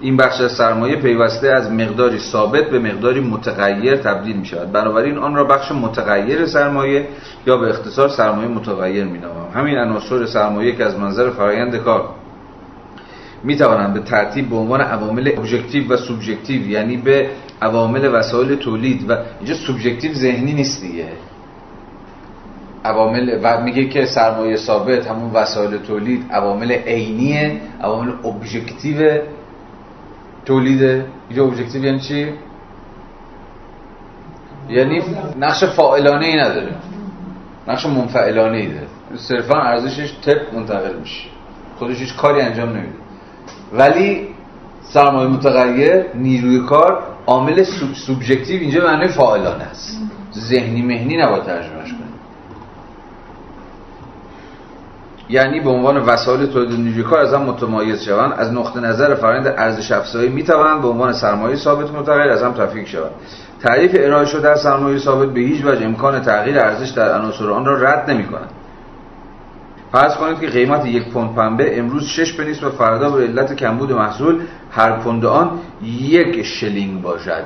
[0.00, 5.34] این بخش سرمایه پیوسته از مقداری ثابت به مقداری متغیر تبدیل می شود بنابراین آن
[5.34, 7.08] را بخش متغیر سرمایه
[7.46, 12.08] یا به اختصار سرمایه متغیر می نامم همین عناصر سرمایه که از منظر فرایند کار
[13.44, 17.30] می توانند به ترتیب به عنوان عوامل ابژکتیو و سوبژکتیو یعنی به
[17.62, 21.08] عوامل وسایل تولید و اینجا سوبژکتیو ذهنی نیست دیگه.
[22.84, 29.18] عوامل و میگه که سرمایه ثابت همون وسایل تولید عوامل عینیه عوامل ابژکتیو
[30.44, 32.32] تولیده اینجا ابژکتیو یعنی چی؟
[34.68, 35.02] یعنی
[35.38, 36.74] نقش فاعلانه ای نداره.
[37.68, 38.86] نقش منفعلانه ای داره.
[39.16, 41.28] صرفا ارزشش تپ منتقل میشه.
[41.78, 42.99] خودش هیچ کاری انجام نمیده.
[43.72, 44.28] ولی
[44.82, 47.64] سرمایه متغیر نیروی کار عامل
[48.06, 49.98] سوبژکتیو اینجا معنی فاعلانه است.
[50.34, 52.10] ذهنی مهنی نباید ترجمهش کنیم.
[55.30, 59.46] یعنی به عنوان وسایل تولید نیروی کار از هم متمایز شوند از نقطه نظر فرآیند
[59.46, 63.10] ارزش افزایی می توانند به عنوان سرمایه ثابت متغیر از هم تفکیک شوند
[63.62, 67.64] تعریف ارائه شده در سرمایه ثابت به هیچ وجه امکان تغییر ارزش در عناصر آن
[67.64, 68.50] را رد نمی کند
[69.92, 73.92] فرض کنید که قیمت یک پوند پنبه امروز شش پنیست و فردا به علت کمبود
[73.92, 74.40] محصول
[74.70, 77.44] هر پوند آن یک شلینگ باشد.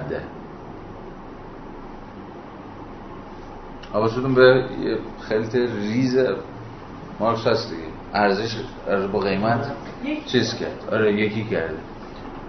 [3.92, 4.64] حواستون به
[5.28, 6.18] خیلی ریز
[7.20, 7.82] مارکس هست دیگه.
[8.14, 8.56] ارزش
[9.12, 9.70] با قیمت
[10.26, 10.94] چیز کرد.
[10.94, 11.74] آره یکی کرده.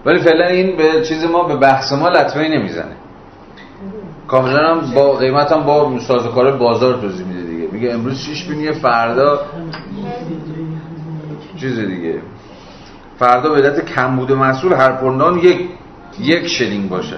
[0.05, 2.95] ولی فعلا این به چیز ما به بحث ما لطمه نمی‌زنه.
[4.27, 7.67] کاملا هم با قیمت هم با سازوکار بازار توضیح میده دیگه.
[7.71, 9.39] میگه امروز 6 بینیه فردا
[11.55, 12.21] چیز دیگه.
[13.19, 15.69] فردا به علت کمبود محصول هر پوندان یک
[16.19, 17.17] یک شلینگ باشه.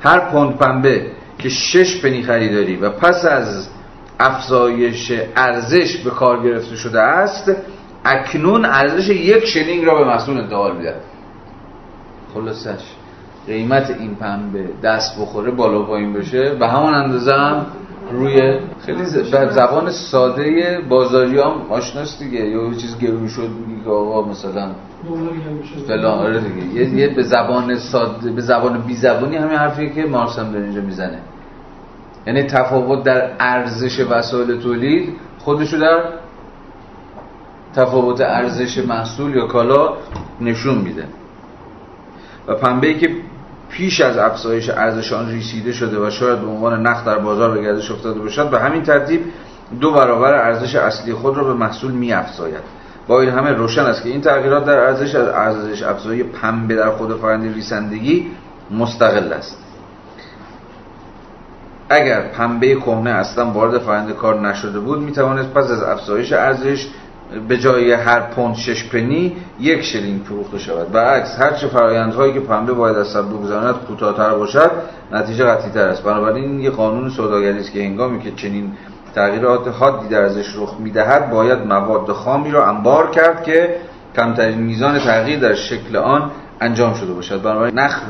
[0.00, 1.06] هر پوند پنبه
[1.38, 3.68] که شش پنی خریداری و پس از
[4.20, 7.52] افزایش ارزش به کار گرفته شده است
[8.04, 10.94] اکنون ارزش یک شلینگ را به محصول انتقال میده
[12.34, 12.82] خلاصش
[13.46, 16.56] قیمت این پنبه دست بخوره بالا پایین بشه.
[16.60, 17.66] و همون اندازه هم
[18.14, 19.04] روی خیلی
[19.50, 22.40] زبان ساده بازاری هم آشناست دیگه.
[22.40, 24.70] یا چیز گرون شد میگه آقا مثلا
[25.88, 26.96] فلان آره دیگه.
[26.96, 30.80] یه, به زبان ساده به زبان بی زبانی همین حرفیه که مارکس هم داره اینجا
[30.80, 31.18] می‌زنه.
[32.26, 36.02] یعنی تفاوت در ارزش وسایل تولید خودشو در
[37.74, 39.94] تفاوت ارزش محصول یا کالا
[40.40, 41.04] نشون میده.
[42.48, 43.10] و پنبه که
[43.76, 47.62] پیش از افزایش ارزش آن ریسیده شده و شاید به عنوان نخ در بازار به
[47.62, 49.20] گردش افتاده باشد به همین ترتیب
[49.80, 52.62] دو برابر ارزش اصلی خود را به محصول می افزاید
[53.06, 56.90] با این همه روشن است که این تغییرات در ارزش از ارزش افزایی پنبه در
[56.90, 58.30] خود فرآیند ریسندگی
[58.70, 59.58] مستقل است.
[61.88, 66.88] اگر پنبه کهنه اصلا وارد فرآیند کار نشده بود می توانست پس از افزایش ارزش
[67.48, 70.92] به جای هر پوند شش پنی یک شلینگ فروخته شود.
[70.92, 74.70] برعکس هر چه فرآیندهایی که پنبه باید از سر بگذراند کوتاهتر باشد
[75.12, 76.02] نتیجه قطعی تر است.
[76.02, 78.72] بنابراین این یه قانون سوداگری است که هنگامی که چنین
[79.14, 83.76] تغییرات حادی در ارزش رخ می‌دهد باید مواد خامی را انبار کرد که
[84.16, 86.30] کمترین میزان تغییر در شکل آن
[86.60, 87.42] انجام شده باشد.
[87.42, 88.00] بنابراین نخ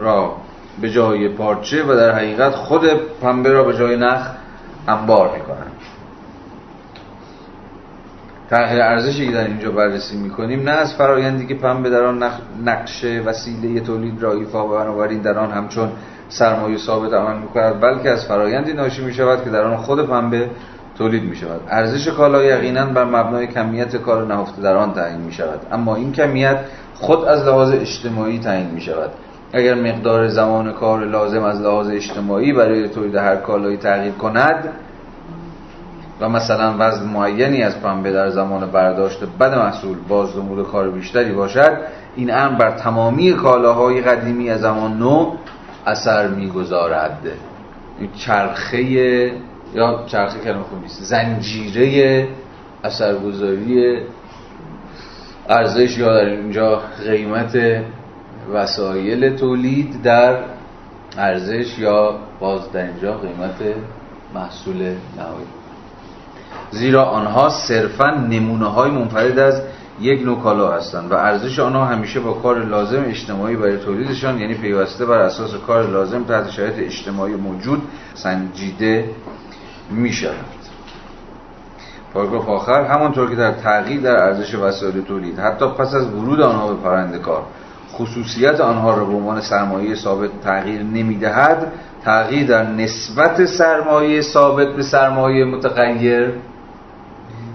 [0.00, 0.32] را
[0.80, 2.86] به جای پارچه و در حقیقت خود
[3.22, 4.26] پنبه را به جای نخ
[4.88, 5.72] انبار می‌کنند.
[8.50, 12.24] تغییر ارزشی که در اینجا بررسی می‌کنیم نه از فرایندی که پنبه در آن
[12.64, 15.88] نقش وسیله تولید را ایفا و بنابراین در آن همچون
[16.28, 20.50] سرمایه ثابت عمل می‌کند بلکه از فرایندی ناشی می‌شود که در آن خود پنبه
[20.98, 25.32] تولید می شود ارزش کالا یقینا بر مبنای کمیت کار نهفته در آن تعیین می
[25.32, 26.58] شود اما این کمیت
[26.94, 29.10] خود از لحاظ اجتماعی تعیین می شود
[29.52, 34.68] اگر مقدار زمان کار لازم از لحاظ اجتماعی برای تولید هر کالایی تغییر کند
[36.20, 41.32] و مثلا وزن معینی از پنبه در زمان برداشت بد محصول باز نمود کار بیشتری
[41.32, 41.78] باشد
[42.16, 45.34] این امر بر تمامی کالاهای قدیمی از زمان نو
[45.86, 47.18] اثر می‌گذارد.
[47.98, 48.82] این چرخه
[49.74, 52.28] یا چرخه کلمه خوب نیست زنجیره
[52.84, 53.98] اثرگذاری
[55.48, 57.58] ارزش یا در اینجا قیمت
[58.52, 60.36] وسایل تولید در
[61.18, 63.74] ارزش یا باز در اینجا قیمت
[64.34, 64.76] محصول
[65.16, 65.59] نهایی.
[66.70, 69.62] زیرا آنها صرفا نمونه های منفرد از
[70.00, 74.54] یک نوع کالا هستند و ارزش آنها همیشه با کار لازم اجتماعی برای تولیدشان یعنی
[74.54, 77.82] پیوسته بر اساس کار لازم تحت شرایط اجتماعی موجود
[78.14, 79.10] سنجیده
[79.90, 80.34] می شود
[82.14, 86.68] پاراگراف آخر همانطور که در تغییر در ارزش وسایل تولید حتی پس از ورود آنها
[86.68, 87.42] به پرنده کار
[87.92, 91.72] خصوصیت آنها را به عنوان سرمایه ثابت تغییر نمی‌دهد
[92.04, 96.32] تغییر در نسبت سرمایه ثابت به سرمایه متغیر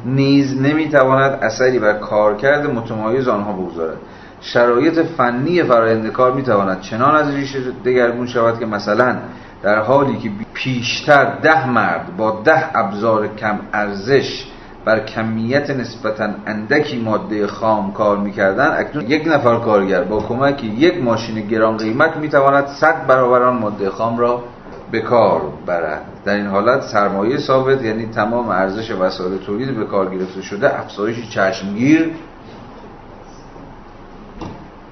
[0.05, 3.97] نیز نمی‌تواند اثری بر کارکرد متمایز آنها بگذارد.
[4.41, 9.15] شرایط فنی فرآیند کار می‌تواند چنان از ریشه دگرگون شود که مثلا
[9.63, 14.45] در حالی که پیشتر ده مرد با ده ابزار کم ارزش
[14.85, 21.03] بر کمیت نسبتا اندکی ماده خام کار می‌کردن اکنون یک نفر کارگر با کمک یک
[21.03, 24.43] ماشین گران قیمت می‌تواند صد برابر آن ماده خام را
[24.91, 26.05] به کار برد.
[26.25, 31.29] در این حالت سرمایه ثابت یعنی تمام ارزش وسایل تولید به کار گرفته شده افزایش
[31.29, 32.11] چشمگیر.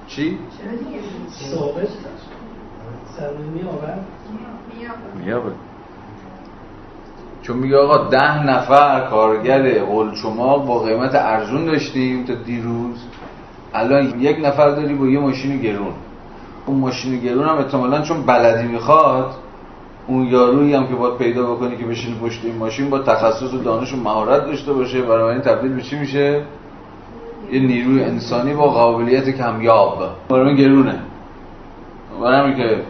[0.08, 0.40] چی؟
[1.52, 1.88] ثابت؟
[5.16, 5.52] میابه.
[7.42, 12.98] چون میگه آقا ده نفر کارگر قلچماق با قیمت ارزون داشتیم تا دیروز.
[13.74, 15.94] الان یک نفر داری با یه ماشین گرون.
[16.66, 19.36] اون ماشین گرون هم احتمالا چون بلدی می‌خواد
[20.08, 23.58] اون یارویی هم که باید پیدا بکنی که بشینی پشت این ماشین با تخصص و
[23.58, 25.02] دانش و مهارت داشته باشه.
[25.02, 26.42] برای این تبدیل به چی میشه؟
[27.52, 30.04] یه نیروی انسانی با قابلیت کمیاب.
[30.30, 31.00] برای گرونه.
[32.22, 32.84] برای که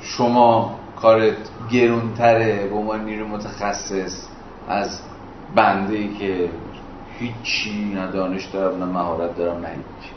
[0.00, 1.36] شما کارت
[1.72, 4.26] گرونتره به عنوان نیروی متخصص
[4.68, 5.00] از
[5.54, 6.48] بنده ای که
[7.18, 10.10] هیچی نه دانش دارم نه مهارت دارم نه هیچ.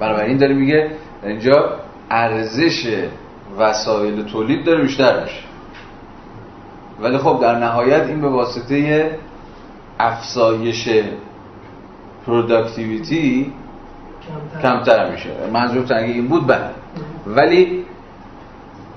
[0.00, 0.90] بنابراین داره میگه
[1.22, 1.74] اینجا
[2.10, 3.06] ارزش
[3.58, 5.49] وسایل تولید داره بیشتر میشه.
[7.02, 9.10] ولی خب در نهایت این به واسطه
[9.98, 10.88] افزایش
[12.26, 13.52] productivity
[14.62, 15.10] کمتر.
[15.10, 15.30] میشه.
[15.52, 16.70] منظور تنگی این بود بله.
[17.26, 17.84] ولی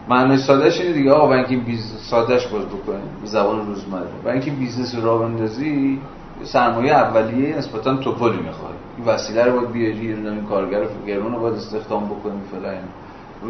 [0.09, 1.11] معنی سادهش اینه دیگه.
[1.11, 3.09] آقا اینکه business سادهش باز بکنیم.
[3.23, 4.07] زبان روزمره.
[4.25, 5.99] و اینکه business رو بندازی
[6.43, 11.55] سرمایه اولیه نسبتا توپولی می‌خواد این وسیله رو باید بیاری این کارگر گرون رو باید
[11.55, 12.75] استخدام بکنی فلان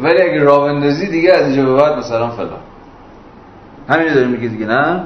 [0.02, 2.60] ولی اگه راه بندازی دیگه از اینجا به بعد مثلا فلان.
[3.88, 5.02] همین داره میگه دیگه نه؟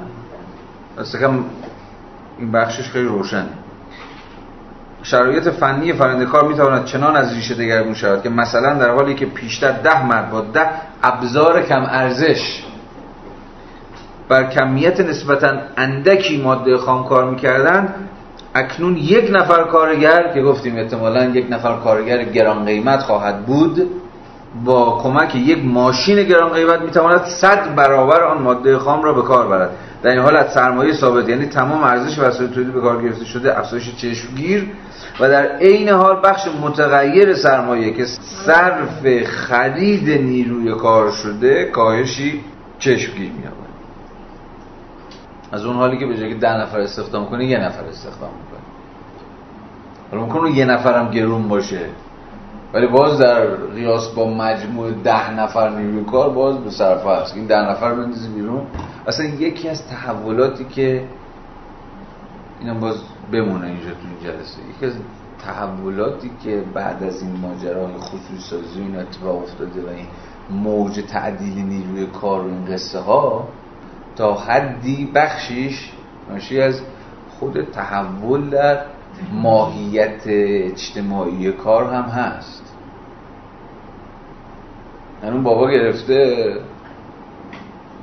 [1.20, 1.44] کم
[2.38, 3.48] این بخشش خیلی روشنه.
[5.02, 9.26] شرایط فنی فرنده کار می‌تواند چنان از ریشه دگرگون شود که مثلا در حالی که
[9.26, 10.70] پیشتر ده مرد با ده
[11.02, 12.62] ابزار کم ارزش
[14.28, 17.94] بر کمیت نسبتا اندکی ماده خام کار می‌کردن
[18.54, 23.90] اکنون یک نفر کارگر که گفتیم احتمالا یک نفر کارگر گران قیمت خواهد بود
[24.64, 29.48] با کمک یک ماشین گران قیمت می‌تواند صد برابر آن ماده خام را به کار
[29.48, 29.70] برد.
[30.02, 33.96] در این حالت سرمایه ثابت یعنی تمام ارزش وسایل تولید به کار گرفته شده افزایش
[33.96, 34.66] چشمگیر
[35.20, 38.04] و در عین حال بخش متغیر سرمایه که
[38.46, 42.44] صرف خرید نیروی کار شده کاهشی
[42.78, 43.52] چشمگیر میاد
[45.52, 48.60] از اون حالی که به جای ده نفر استخدام کنه یه نفر استخدام می‌کنه
[50.10, 51.80] حالا ممکنه یه نفرم گرون باشه.
[52.74, 57.46] ولی باز در قیاس با مجموع ده نفر نیروی کار باز به صرفه هست این
[57.46, 58.66] ده نفر بندازی بیرون.
[59.06, 61.04] اصلا یکی از تحولاتی که
[62.60, 62.96] اینم باز
[63.32, 64.58] بمونه اینجا تو این جلسه.
[64.76, 64.92] یکی از
[65.44, 70.06] تحولاتی که بعد از این ماجرای خصوصی سازی این اتفاق افتاده و این
[70.50, 73.48] موج تعدیل نیروی کار و این قصه ها
[74.16, 75.92] تا حدی بخشیش
[76.30, 76.80] ناشی از
[77.38, 78.78] خود تحول در
[79.32, 82.74] ماهیت اجتماعی کار هم هست.
[85.22, 86.46] یعنی اون بابا گرفته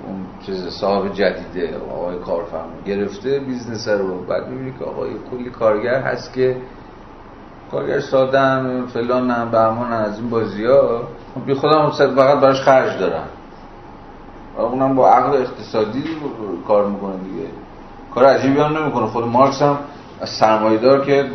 [0.07, 4.25] اون چیز صاحب جدیده آقای کارفرما گرفته business رو.
[4.25, 6.57] بعد می‌بینی که آقای کلی کارگر هست که
[7.71, 11.01] کارگر سادن فلان هم بهمان از این بازی ها.
[11.35, 13.25] خب بی خودم فقط براش خرج دارن
[14.57, 16.03] اونم با عقل اقتصادی
[16.67, 17.47] کار می‌کنه دیگه.
[18.15, 19.05] کار عجیبی هم نمی‌کنه.
[19.05, 19.77] خود مارکس هم
[20.23, 21.25] سرمایدار که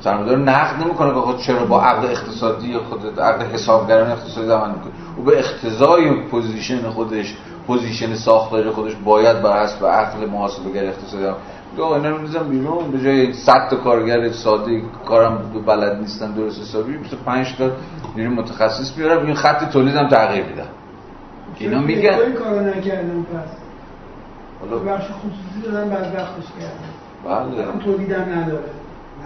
[0.00, 4.92] سرمایدار نقد نمی‌کنه که خود چرا با عقل اقتصادی خود عقل حسابگران اقتصادی عمل می‌کنه.
[5.16, 7.36] او به اقتضای position خودش
[7.66, 11.24] position ساختاری خودش باید بر حسب عقل محاسبه‌گر اقتصادی
[11.78, 16.60] آقا اینا رو می‌ذارم بیرون به جای 100 تا کارگر ساده کارم بلد نیستن درست
[16.60, 17.70] حسابی 25 تا
[18.16, 20.66] نیروی متخصص بیارم این خط تولیدم تغییر میدم
[21.58, 22.10] اینا میگن.
[22.10, 23.48] این کارو نکردم پس؟
[24.60, 26.88] حالا بخش خصوصی دادن بدبختش کردن
[27.24, 28.64] بله تولیدم نداره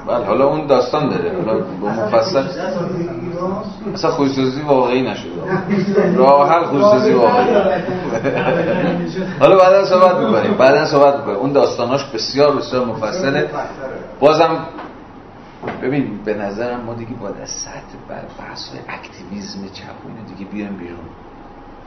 [0.06, 2.44] بله حالا اون داستان داره حالا با مفصل
[3.94, 5.30] اصلا خصوصی واقعی نشده
[6.16, 7.54] راه حل خصوصی واقعی
[9.40, 13.50] حالا بعدا صحبت می‌کنیم بعدا صحبت می‌کنیم اون داستاناش بسیار بسیار مفصله
[14.20, 14.66] بازم
[15.82, 20.98] ببین به نظرم ما دیگه باید از سطح بحث اکتیویزم چپ دیگه بیایم بیرون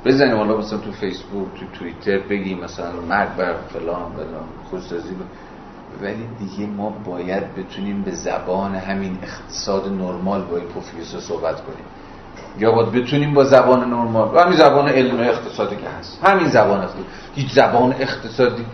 [0.05, 5.15] بزنیم حالا مثلا تو فیسبوک تو توییتر بگیم مثلا مرگ بر فلان فلان خودسازی
[6.01, 11.85] ولی دیگه ما باید بتونیم به زبان همین اقتصاد نرمال با این پوفیوس صحبت کنیم.
[12.59, 16.19] یا باید بتونیم با زبان نرمال همین زبان علم اقتصادی که هست.
[16.23, 17.05] همین زبان اقتصادی.
[17.35, 18.65] هیچ زبان اقتصادی.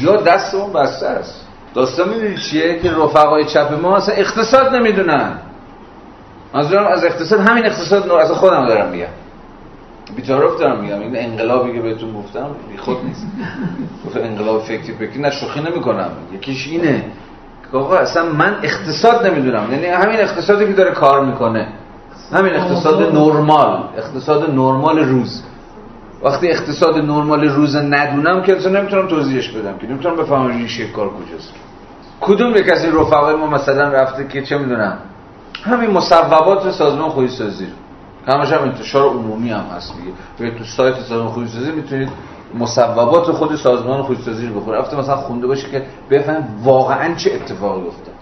[0.00, 1.46] یا دست اون بسته است.
[1.74, 5.38] داستان می‌دونی چیه؟ که رفقای چپ ما اصلا اقتصاد نمی‌دونن.
[6.54, 9.06] منظورم از اقتصاد همین اقتصاد از خودم دارم میگم.
[10.14, 13.26] بیتارف دارم میگم این انقلابی که بهتون گفتم بی خود نیست.
[14.24, 16.10] انقلاب فکری فکری نه شوخی نمی‌کنم.
[16.34, 17.04] یکیش اینه
[17.72, 19.72] آقا اصلا من اقتصاد نمی‌دونم.
[19.72, 21.68] یعنی همین اقتصادی که داره کار می‌کنه.
[22.32, 23.82] همین اقتصاد نرمال.
[23.96, 25.42] اقتصاد نرمال روز.
[26.22, 29.78] وقتی اقتصاد نرمال روز ندونم که اصلا نمی‌تونم توضیحش بدم.
[29.78, 31.52] که نمی‌تونم بفهمم ریشه کار کجاست.
[32.20, 34.98] کدوم یک از این رفقای ما مثلا رفته که چه می‌دونم؟
[35.64, 37.66] همین مصوبات سازمان خودسازی
[38.26, 39.94] همش هم انتشار عمومی هم هست
[40.38, 42.08] میگه تو سایت سازمان خودسازی می‌تونید
[42.58, 47.86] مصوبات خود سازمان خودسازی رو بخوره افته مثلا خونده باشه که بفهم واقعا چه اتفاقی
[47.86, 48.14] افتاد.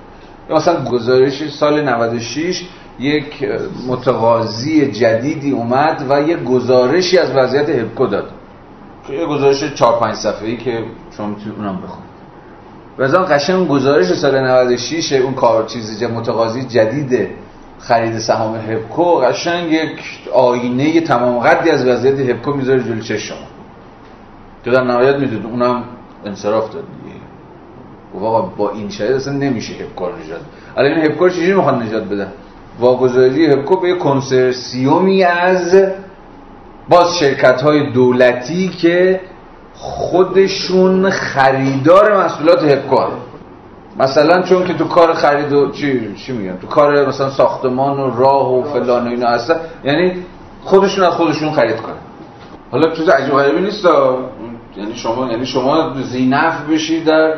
[0.51, 2.67] مثلا گزارش سال 96
[2.99, 3.49] یک
[3.89, 8.31] متقاضی جدیدی اومد و یک گزارشی از وضعیت هبکو داد.
[9.11, 10.85] یه گزارش 4 5 صفحه‌ای که
[11.17, 12.15] شما می‌تونید اونم بخونید.
[12.99, 17.29] وزان قشنگ گزارش سال 96 اون کار چیز متقاضی جدید
[17.89, 20.01] خرید سهام هبکو قشنگ یک
[20.33, 23.19] آینه تمام قدی از وضعیت هبکو می‌ذاره جلوی چشم.
[23.19, 23.47] شما
[24.65, 25.85] که در نهایت می‌دونید اونم
[26.25, 27.17] انصراف داد دیگه.
[28.15, 30.41] واقعا با این شاید اصلا نمیشه هبکو رو نجات.
[30.77, 32.33] الان این هبکو رو چجوری می‌خوان نجات بدن؟
[32.81, 35.77] واگذاری هبکو به کنسرسیومی از
[36.89, 39.21] باز شرکت های دولتی که
[39.75, 42.97] خودشون خریدار محصولات هبکو
[43.99, 48.17] مثلا چون که تو کار خرید و چی چی میگن؟ تو کار مثلا ساختمان و
[48.17, 49.57] راه و فلان و اینا هستن.
[49.85, 50.13] یعنی
[50.63, 51.95] خودشون از خودشون خرید کنن.
[52.71, 53.85] حالا چیز عجیب غریبی نیست
[54.77, 57.35] یعنی شما یعنی شما زینف بشید در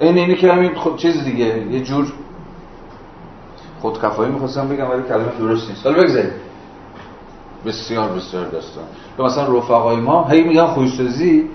[0.00, 1.66] این اینی که همین خود چیز دیگه.
[1.70, 2.12] یه جور
[3.80, 5.86] خودکفایی می‌خواستم بگم ولی کلمه درست نیست.
[5.86, 6.32] حالا بگذارید
[7.66, 8.84] بسیار بسیار داستان.
[9.18, 11.50] مثلا رفقای ما هی میگن خوشسازی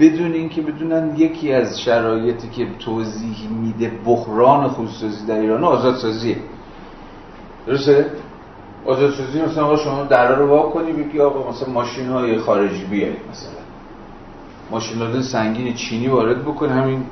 [0.00, 6.36] بدون اینکه بدونن یکی از شرایطی که توضیح میده بحران خودسازی در ایران آزادسازیه.
[7.66, 8.06] درسته؟
[8.86, 13.16] آزادسازی مثلا آقا شما در رو وا کنی بگی آقا مثلا ماشین های خارجی بیاری
[13.30, 13.60] مثلا.
[14.70, 17.02] ماشین سنگین چینی وارد بکنی همین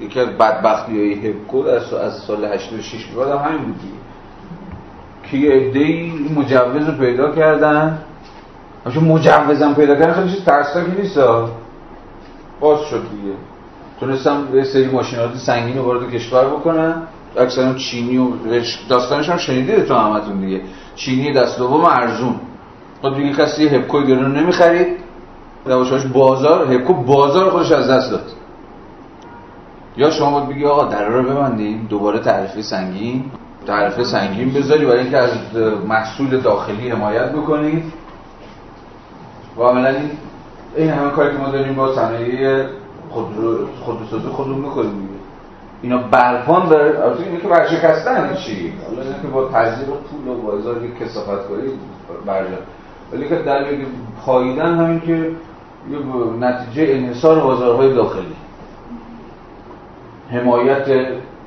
[0.00, 3.80] یکی از بدبختی های هبکو از سال 86 بعد هم همین بود
[5.30, 7.98] که یه عده مجوز رو پیدا کردن؟
[8.86, 11.18] همچون مجوزم پیدا کردن خیلی چیز ترسناکی نیست
[12.64, 13.34] باز شد دیگه.
[14.00, 17.02] تونستم به سری ماشینات سنگین رو وارد کشور بکنن
[17.36, 18.26] اکثرا چینی و
[18.88, 20.60] داستانش هم شنیدید تو همتون دیگه.
[20.94, 22.34] چینی دست دوم ارزون.
[23.02, 24.86] خب دیگه کسی هپکو گرون نمی‌خرید.
[25.66, 28.24] دواشاش بازار هپکو بازار خودش از دست داد.
[29.96, 33.24] یا شما باید بگی آقا در رو ببندیم دوباره تعرفه سنگین.
[33.66, 35.30] تعرفه سنگین بذاری برای اینکه از
[35.88, 37.92] محصول داخلی حمایت بکنید.
[39.58, 39.94] و عملا
[40.78, 42.64] همه کاری که ما داریم با صنایع
[43.10, 45.08] خودرو خودروسازی خودمون می‌کنیم
[45.82, 48.72] اینا برپان داره البته اینه که چی.
[48.88, 51.70] حالا که با تزریق پول و بازار یک کسافت کاری
[52.26, 52.56] برجا
[53.12, 53.64] ولی که در
[54.26, 55.30] پاییدن همین که
[55.90, 55.98] یه
[56.40, 58.36] نتیجه انحصار بازارهای داخلی.
[60.30, 60.88] حمایت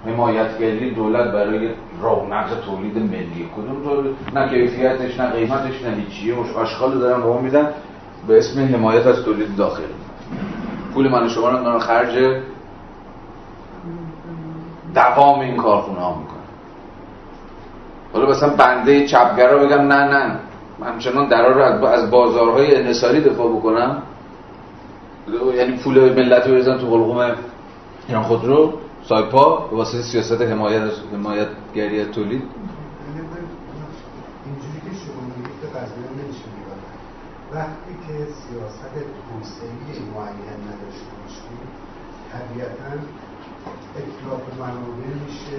[0.06, 1.70] حمایتگری دولت برای
[2.02, 3.50] رونق تولید ملی.
[3.58, 6.36] کدوم تولید؟ نه کیفیتش نه قیمتش نه هیچیه.
[6.58, 7.68] آشغال دارن به ما میدن.
[8.28, 9.86] به اسم حمایت از تولید داخلی
[10.94, 12.42] پول من شما رو دارن خرج
[14.94, 16.38] دوام این کارخونه ها می‌کنه.
[18.14, 20.40] حالا مثلا بنده چپگرا بگم نه نه.
[20.80, 24.04] من همچنان درا رو از بازارهای انحصاری دفاع بکنم.
[25.56, 27.36] یعنی پول ملت رو بزن تو حلقوم
[28.08, 28.74] ایران خودرو
[29.04, 32.44] سایپا به واسه سیاست حمایت از حمایتگری تولید.
[34.46, 37.87] اینجوری که شما میگید به قضیه نمیشه که
[38.18, 41.60] سیاست توسعه معین نداشته باشیم.
[42.32, 42.92] طبیعتا
[43.96, 45.58] اطلاف منابع میشه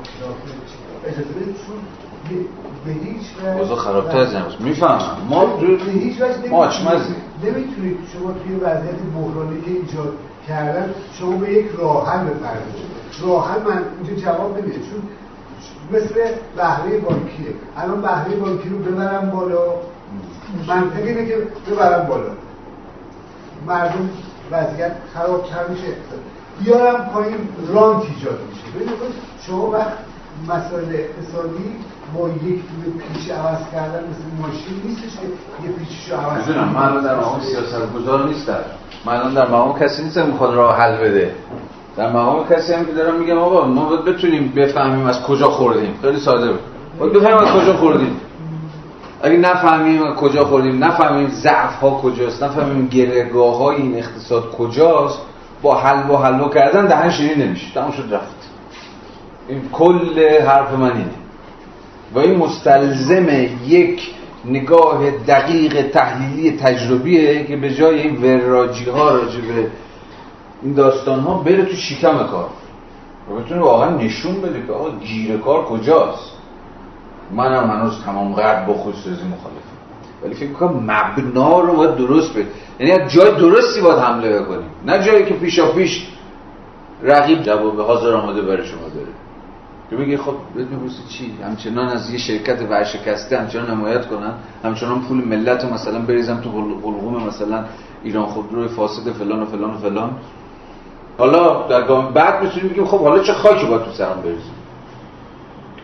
[0.00, 0.36] اطلاف
[1.04, 1.76] اجازه بدید چون
[2.84, 3.26] به هیچ
[3.60, 4.60] وجه خرابتر از امروز.
[4.60, 5.16] می‌فهمم.
[5.28, 6.36] ما به هیچ وجه
[7.44, 10.12] نمی‌تونید شما توی وضعیت بحرانی که ایجاد
[10.48, 12.90] کردن شما به یک راه حل بپردازید.
[13.22, 14.78] راه حل من اینجا جواب نمیده.
[14.78, 15.02] چون
[15.92, 16.14] مثل
[16.56, 17.54] بهره بانکیه.
[17.76, 19.74] الان بهره بانکی رو ببرم بالا.
[20.68, 21.36] منطق اینه که
[21.70, 22.30] ببرم بالا.
[23.66, 24.10] مردم
[24.50, 25.86] وضعیت خرابتر میشه
[26.64, 28.66] بیارم پایین رانت ایجاد میشه.
[28.74, 28.98] ببینید
[29.46, 29.92] شما وقت
[30.48, 31.76] مسائل اقتصادی
[32.14, 32.60] با یک
[33.14, 35.26] پیش عوض کردن مثل ماشین نیستش که
[35.66, 38.58] یه پیشش عوض کنم من در مقام سیاست گذار نیستم.
[39.06, 41.34] من در مقام کسی نیستم می‌خواد راه حل بده.
[41.96, 45.94] در مقام کسی هم که دارم میگم آقا ما باید بتونیم بفهمیم از کجا خوردیم.
[46.02, 46.60] خیلی ساده بود.
[46.98, 48.16] باید بفهمیم از کجا خوردیم.
[49.22, 55.18] اگه نفهمیم کجا خوردیم نفهمیم ضعف ها کجاست نفهمیم گرهگاه های این اقتصاد کجاست
[55.62, 57.74] با حل و حلو کردن دهن شیرین نمیشه.
[57.74, 58.50] تمام شد رفت.
[59.48, 61.10] این کل حرف من اینه.
[62.14, 63.28] و این مستلزم
[63.66, 64.10] یک
[64.44, 69.66] نگاه دقیق تحلیلی تجربیه که به جای این وراجی ها راجع به
[70.62, 72.48] این داستان ها بره تو شکم کار.
[73.30, 76.29] و بتونه واقعا نشون بده که آقا گیر کار کجاست.
[77.32, 79.70] منم هنوز تمام قد با خودسازی مخالفم.
[80.24, 82.46] ولی فکر کنم مبنا رو باید درست بده
[82.80, 84.70] یعنی از جای درستی باید حمله بکنیم.
[84.86, 86.06] نه جایی که پیشا پیش
[87.02, 89.08] رقیب جواب حاضر آماده برای شما داره.
[89.90, 94.32] که بگی خب بدون چی؟ همچنان از یه شرکت ورشکسته همچنان حمایت کنن.
[94.64, 97.64] همچنان پول ملت رو مثلا بریزم تو قلقوم مثلا
[98.02, 100.10] ایران خودروی فاسد فلان و فلان و فلان.
[101.18, 104.54] حالا در گام بعد می‌تونیم بگیم خب حالا چه خاکی باید تو سرم بریزیم؟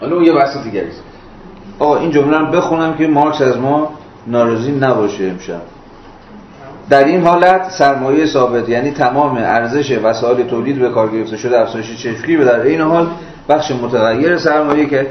[0.00, 1.02] حالا اون یه بحث است.
[1.78, 3.90] آقا این جمله رو بخونم که مارکس از ما
[4.26, 5.62] ناراضی نباشه امشب.
[6.90, 11.96] در این حالت سرمایه ثابت یعنی تمام ارزش وسایل تولید به کار گرفته شده افزایش
[11.96, 13.06] چشمگیر و در این حال
[13.48, 15.06] بخش متغیر سرمایه که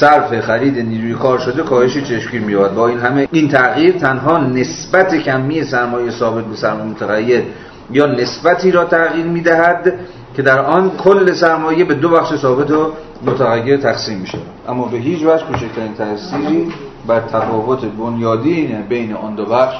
[0.00, 5.14] صرف خرید نیروی کار شده کاهش چشمگیر میاد با این همه این تغییر تنها نسبت
[5.14, 7.42] کمی سرمایه ثابت به سرمایه متغیر
[7.90, 9.92] یا نسبتی را تغییر می‌دهد
[10.38, 12.92] که در آن کل سرمایه به دو بخش ثابت و
[13.26, 14.38] متغیر تقسیم میشه.
[14.68, 16.72] اما به هیچ وجه کوچکترین تأثیری
[17.06, 19.76] بر تفاوت بنیادی بین آن دو بخش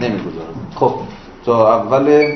[0.00, 0.94] نمی‌گذاره خب
[1.44, 2.34] تا اول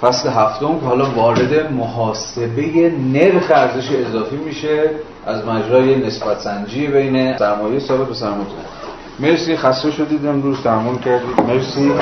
[0.00, 4.90] فصل هفتم که حالا وارد محاسبه نرخ ارزش اضافی میشه
[5.26, 8.46] از مجرای نسبت سنجی بین سرمایه ثابت و سرمایه
[9.20, 11.40] مرسی خسته شدید امروز تحمل کردید.
[11.48, 11.92] مرسی.